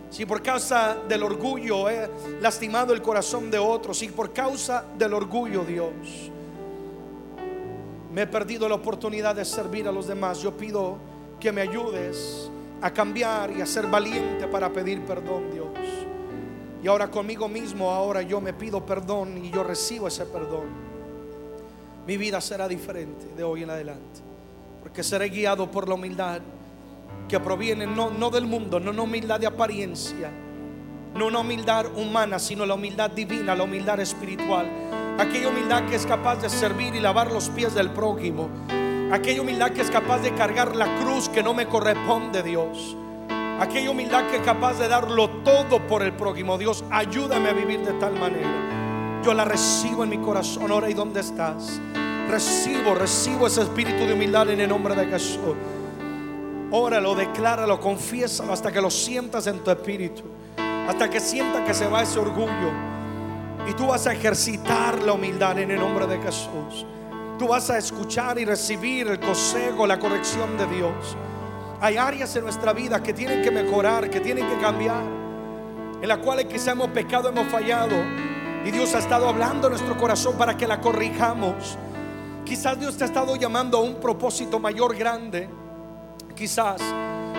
si 0.09 0.25
por 0.25 0.41
causa 0.41 0.97
del 1.07 1.23
orgullo 1.23 1.89
he 1.89 2.09
lastimado 2.41 2.93
el 2.93 3.01
corazón 3.01 3.51
de 3.51 3.59
otros, 3.59 3.97
si 3.97 4.07
por 4.09 4.33
causa 4.33 4.83
del 4.97 5.13
orgullo, 5.13 5.63
Dios, 5.63 6.31
me 8.11 8.23
he 8.23 8.27
perdido 8.27 8.67
la 8.67 8.75
oportunidad 8.75 9.35
de 9.35 9.45
servir 9.45 9.87
a 9.87 9.91
los 9.91 10.07
demás, 10.07 10.39
yo 10.39 10.55
pido 10.57 10.97
que 11.39 11.51
me 11.51 11.61
ayudes 11.61 12.51
a 12.81 12.91
cambiar 12.91 13.51
y 13.51 13.61
a 13.61 13.65
ser 13.65 13.87
valiente 13.87 14.47
para 14.47 14.69
pedir 14.69 15.01
perdón, 15.05 15.51
Dios. 15.51 15.67
Y 16.83 16.87
ahora 16.87 17.09
conmigo 17.09 17.47
mismo, 17.47 17.91
ahora 17.91 18.21
yo 18.21 18.41
me 18.41 18.53
pido 18.53 18.85
perdón 18.85 19.43
y 19.43 19.51
yo 19.51 19.63
recibo 19.63 20.07
ese 20.07 20.25
perdón 20.25 20.91
mi 22.05 22.17
vida 22.17 22.41
será 22.41 22.67
diferente 22.67 23.27
de 23.35 23.43
hoy 23.43 23.63
en 23.63 23.69
adelante. 23.69 24.21
Porque 24.81 25.03
seré 25.03 25.29
guiado 25.29 25.69
por 25.69 25.87
la 25.87 25.95
humildad 25.95 26.41
que 27.27 27.39
proviene 27.39 27.85
no, 27.85 28.09
no 28.09 28.29
del 28.29 28.45
mundo, 28.45 28.79
no 28.79 28.91
una 28.91 29.03
humildad 29.03 29.39
de 29.39 29.47
apariencia, 29.47 30.29
no 31.15 31.27
una 31.27 31.39
humildad 31.39 31.85
humana, 31.95 32.39
sino 32.39 32.65
la 32.65 32.73
humildad 32.73 33.11
divina, 33.11 33.55
la 33.55 33.63
humildad 33.63 33.99
espiritual. 33.99 34.67
Aquella 35.19 35.49
humildad 35.49 35.87
que 35.87 35.95
es 35.95 36.05
capaz 36.05 36.41
de 36.41 36.49
servir 36.49 36.95
y 36.95 36.99
lavar 36.99 37.31
los 37.31 37.49
pies 37.49 37.75
del 37.75 37.91
prójimo. 37.91 38.49
Aquella 39.11 39.41
humildad 39.41 39.71
que 39.71 39.81
es 39.81 39.91
capaz 39.91 40.19
de 40.19 40.33
cargar 40.33 40.75
la 40.75 40.87
cruz 40.99 41.29
que 41.29 41.43
no 41.43 41.53
me 41.53 41.67
corresponde, 41.67 42.41
Dios. 42.41 42.97
Aquella 43.61 43.91
humildad 43.91 44.25
que 44.25 44.37
es 44.37 44.41
capaz 44.41 44.79
de 44.79 44.87
darlo 44.87 45.29
todo 45.43 45.85
por 45.85 46.01
el 46.01 46.13
prójimo. 46.13 46.57
Dios, 46.57 46.83
ayúdame 46.89 47.49
a 47.49 47.53
vivir 47.53 47.85
de 47.85 47.93
tal 47.93 48.13
manera. 48.13 49.21
Yo 49.23 49.35
la 49.35 49.45
recibo 49.45 50.03
en 50.03 50.09
mi 50.09 50.17
corazón. 50.17 50.71
Ahora, 50.71 50.89
¿y 50.89 50.95
dónde 50.95 51.19
estás? 51.19 51.79
Recibo, 52.27 52.95
recibo 52.95 53.45
ese 53.45 53.61
espíritu 53.61 53.99
de 54.07 54.13
humildad 54.13 54.49
en 54.49 54.61
el 54.61 54.67
nombre 54.67 54.95
de 54.95 55.05
Jesús. 55.05 55.55
Óralo, 56.71 57.13
decláralo, 57.13 57.79
confiésalo 57.79 58.51
hasta 58.51 58.71
que 58.71 58.81
lo 58.81 58.89
sientas 58.89 59.45
en 59.45 59.59
tu 59.59 59.69
espíritu. 59.69 60.23
Hasta 60.57 61.07
que 61.07 61.19
sientas 61.19 61.61
que 61.61 61.75
se 61.75 61.87
va 61.87 62.01
ese 62.01 62.17
orgullo. 62.17 62.71
Y 63.69 63.73
tú 63.73 63.85
vas 63.85 64.07
a 64.07 64.13
ejercitar 64.13 65.03
la 65.03 65.13
humildad 65.13 65.59
en 65.59 65.69
el 65.69 65.79
nombre 65.79 66.07
de 66.07 66.17
Jesús. 66.17 66.87
Tú 67.37 67.49
vas 67.49 67.69
a 67.69 67.77
escuchar 67.77 68.39
y 68.39 68.45
recibir 68.45 69.05
el 69.05 69.19
consejo, 69.19 69.85
la 69.85 69.99
corrección 69.99 70.57
de 70.57 70.65
Dios. 70.65 71.15
Hay 71.81 71.97
áreas 71.97 72.35
en 72.35 72.43
nuestra 72.43 72.73
vida 72.73 73.01
que 73.01 73.11
tienen 73.11 73.41
que 73.41 73.49
mejorar, 73.49 74.07
que 74.07 74.19
tienen 74.19 74.47
que 74.47 74.55
cambiar, 74.59 75.03
en 75.99 76.07
las 76.07 76.19
cuales 76.19 76.45
quizá 76.45 76.73
hemos 76.73 76.89
pecado, 76.89 77.29
hemos 77.29 77.47
fallado. 77.47 77.95
Y 78.63 78.69
Dios 78.69 78.93
ha 78.93 78.99
estado 78.99 79.27
hablando 79.27 79.65
en 79.65 79.73
nuestro 79.73 79.97
corazón 79.97 80.37
para 80.37 80.55
que 80.55 80.67
la 80.67 80.79
corrijamos. 80.79 81.79
Quizás 82.45 82.79
Dios 82.79 82.95
te 82.97 83.03
ha 83.03 83.07
estado 83.07 83.35
llamando 83.35 83.79
a 83.79 83.81
un 83.81 83.95
propósito 83.95 84.59
mayor, 84.59 84.95
grande. 84.95 85.49
Quizás 86.35 86.79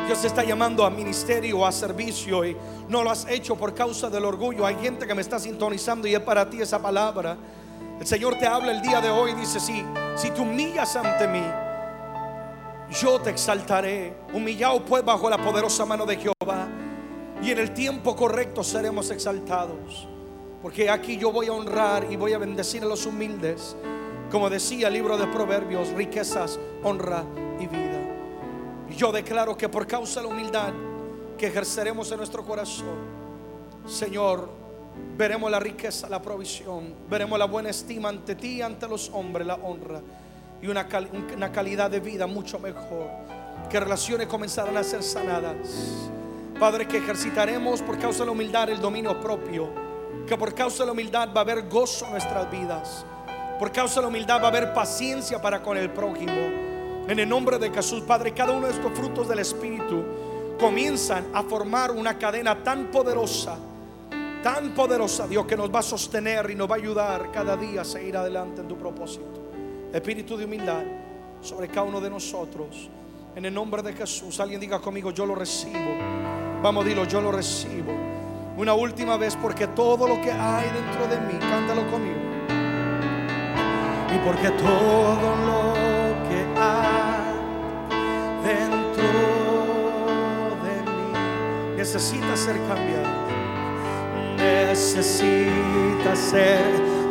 Dios 0.07 0.21
te 0.21 0.27
está 0.27 0.43
llamando 0.43 0.85
a 0.85 0.91
ministerio, 0.91 1.65
a 1.65 1.71
servicio 1.71 2.45
y 2.45 2.57
no 2.89 3.05
lo 3.05 3.13
has 3.13 3.29
hecho 3.29 3.55
por 3.55 3.73
causa 3.75 4.11
del 4.11 4.25
orgullo. 4.25 4.67
Hay 4.67 4.75
gente 4.75 5.07
que 5.07 5.15
me 5.15 5.23
está 5.23 5.39
sintonizando 5.39 6.09
y 6.09 6.17
es 6.17 6.21
para 6.21 6.51
ti 6.51 6.61
esa 6.61 6.83
palabra. 6.83 7.37
El 8.01 8.07
Señor 8.09 8.37
te 8.41 8.49
habla 8.49 8.73
el 8.73 8.83
día 8.83 9.01
de 9.01 9.09
hoy 9.09 9.31
y 9.31 9.35
dice, 9.35 9.61
sí, 9.61 9.85
si 10.17 10.31
te 10.31 10.41
humillas 10.41 10.97
ante 10.97 11.29
mí, 11.29 11.45
yo 12.93 13.21
te 13.21 13.31
exaltaré. 13.31 14.15
Humillado 14.33 14.85
pues 14.85 15.05
bajo 15.05 15.29
la 15.29 15.39
poderosa 15.39 15.85
mano 15.85 16.07
de 16.07 16.17
Jehová. 16.17 16.69
Y 17.43 17.51
en 17.51 17.59
el 17.59 17.75
tiempo 17.75 18.15
correcto 18.15 18.63
seremos 18.63 19.11
exaltados. 19.11 20.07
Porque 20.63 20.89
aquí 20.89 21.17
yo 21.17 21.33
voy 21.33 21.49
a 21.49 21.53
honrar 21.53 22.07
y 22.11 22.17
voy 22.17 22.33
a 22.33 22.39
bendecir 22.39 22.83
a 22.83 22.87
los 22.87 23.07
humildes. 23.07 23.77
Como 24.31 24.49
decía 24.49 24.89
el 24.89 24.95
libro 24.95 25.19
de 25.19 25.27
Proverbios, 25.27 25.89
riquezas, 25.91 26.59
honra 26.83 27.25
y 27.59 27.67
vida. 27.67 28.01
Yo 28.97 29.11
declaro 29.11 29.57
que 29.57 29.69
por 29.69 29.87
causa 29.87 30.21
de 30.21 30.29
la 30.29 30.33
humildad 30.33 30.73
que 31.37 31.49
ejerceremos 31.49 32.11
en 32.13 32.19
nuestro 32.19 32.45
corazón, 32.45 33.23
Señor, 33.87 34.49
veremos 35.17 35.51
la 35.51 35.59
riqueza, 35.59 36.09
la 36.09 36.23
provisión, 36.23 36.95
veremos 37.11 37.39
la 37.39 37.47
buena 37.47 37.71
estima 37.71 38.11
ante 38.11 38.37
ti 38.37 38.59
y 38.59 38.63
ante 38.63 38.87
los 38.87 39.11
hombres, 39.11 39.47
la 39.47 39.57
honra 39.57 40.01
y 40.63 40.69
una, 40.69 40.87
una 41.35 41.51
calidad 41.51 41.91
de 41.91 42.01
vida 42.01 42.27
mucho 42.27 42.59
mejor. 42.61 43.09
Que 43.69 43.81
relaciones 43.81 44.29
comenzarán 44.29 44.77
a 44.77 44.85
ser 44.85 45.03
sanadas. 45.03 45.57
Padre, 46.59 46.87
que 46.87 46.99
ejercitaremos 46.99 47.83
por 47.83 47.99
causa 47.99 48.21
de 48.21 48.27
la 48.27 48.33
humildad 48.33 48.71
el 48.71 48.81
dominio 48.81 49.21
propio. 49.21 49.69
Que 50.27 50.37
por 50.37 50.55
causa 50.55 50.85
de 50.85 50.87
la 50.87 50.93
humildad 50.93 51.29
va 51.35 51.41
a 51.41 51.45
haber 51.45 51.69
gozo 51.69 52.07
en 52.07 52.13
nuestras 52.13 52.51
vidas. 52.51 53.05
Por 53.59 53.73
causa 53.73 53.97
de 53.97 54.03
la 54.03 54.09
humildad 54.09 54.41
va 54.41 54.45
a 54.45 54.49
haber 54.49 54.73
paciencia 54.73 55.43
para 55.43 55.61
con 55.61 55.77
el 55.77 55.91
prójimo. 55.91 56.33
En 57.09 57.19
el 57.19 57.29
nombre 57.29 57.59
de 57.59 57.71
Jesús, 57.71 58.03
Padre, 58.03 58.33
cada 58.33 58.53
uno 58.53 58.69
de 58.69 58.73
estos 58.73 58.93
frutos 58.93 59.29
del 59.29 59.41
Espíritu 59.41 60.05
comienzan 60.61 61.27
a 61.35 61.43
formar 61.43 61.91
una 61.91 62.17
cadena 62.17 62.63
tan 62.63 62.93
poderosa, 62.93 63.57
tan 64.45 64.73
poderosa, 64.75 65.27
Dios, 65.27 65.45
que 65.45 65.57
nos 65.57 65.75
va 65.75 65.81
a 65.81 65.83
sostener 65.83 66.49
y 66.51 66.55
nos 66.55 66.71
va 66.71 66.77
a 66.77 66.79
ayudar 66.79 67.33
cada 67.33 67.57
día 67.57 67.81
a 67.81 67.85
seguir 67.85 68.17
adelante 68.17 68.61
en 68.61 68.69
tu 68.69 68.77
propósito. 68.77 69.42
Espíritu 69.93 70.39
de 70.39 70.47
humildad 70.47 70.83
sobre 71.43 71.69
cada 71.69 71.83
uno 71.83 72.01
de 72.01 72.09
nosotros. 72.09 72.89
En 73.37 73.45
el 73.45 73.53
nombre 73.53 73.83
de 73.83 73.93
Jesús, 73.93 74.41
alguien 74.41 74.61
diga 74.61 74.79
conmigo, 74.81 75.11
yo 75.11 75.27
lo 75.27 75.35
recibo. 75.35 75.97
Vamos, 76.63 76.85
dilo, 76.85 77.05
yo 77.05 77.21
lo 77.21 77.31
recibo. 77.33 77.93
Una 78.57 78.75
última 78.75 79.17
vez, 79.17 79.37
porque 79.37 79.67
todo 79.69 80.07
lo 80.09 80.21
que 80.21 80.31
hay 80.33 80.71
dentro 80.71 81.07
de 81.09 81.21
mí, 81.21 81.39
cántalo 81.41 81.91
conmigo. 81.91 82.21
Y 84.15 84.19
porque 84.25 84.51
todo 84.51 85.37
lo 85.47 85.75
que 86.29 86.45
hay 86.59 87.33
dentro 88.45 89.05
de 90.63 90.83
mí 90.91 91.77
necesita 91.77 92.37
ser 92.37 92.57
cambiado. 92.67 93.23
Necesita 94.37 96.17
ser 96.17 96.63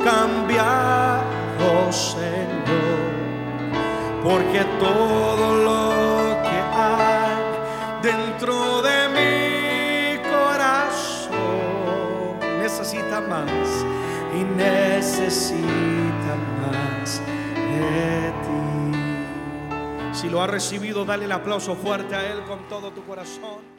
cambiado. 0.03 1.41
Porque 4.23 4.63
todo 4.79 5.55
lo 5.63 6.41
que 6.43 6.57
hay 6.73 7.41
dentro 8.03 8.81
de 8.81 9.09
mi 9.09 10.17
corazón 10.29 11.31
necesita 12.59 13.21
más 13.21 13.85
y 14.33 14.43
necesita 14.43 16.35
más 16.61 17.21
de 17.55 18.31
ti. 18.43 20.13
Si 20.13 20.29
lo 20.29 20.41
ha 20.41 20.47
recibido, 20.47 21.03
dale 21.03 21.25
el 21.25 21.31
aplauso 21.31 21.75
fuerte 21.75 22.15
a 22.15 22.31
Él 22.31 22.43
con 22.43 22.67
todo 22.69 22.91
tu 22.91 23.03
corazón. 23.05 23.70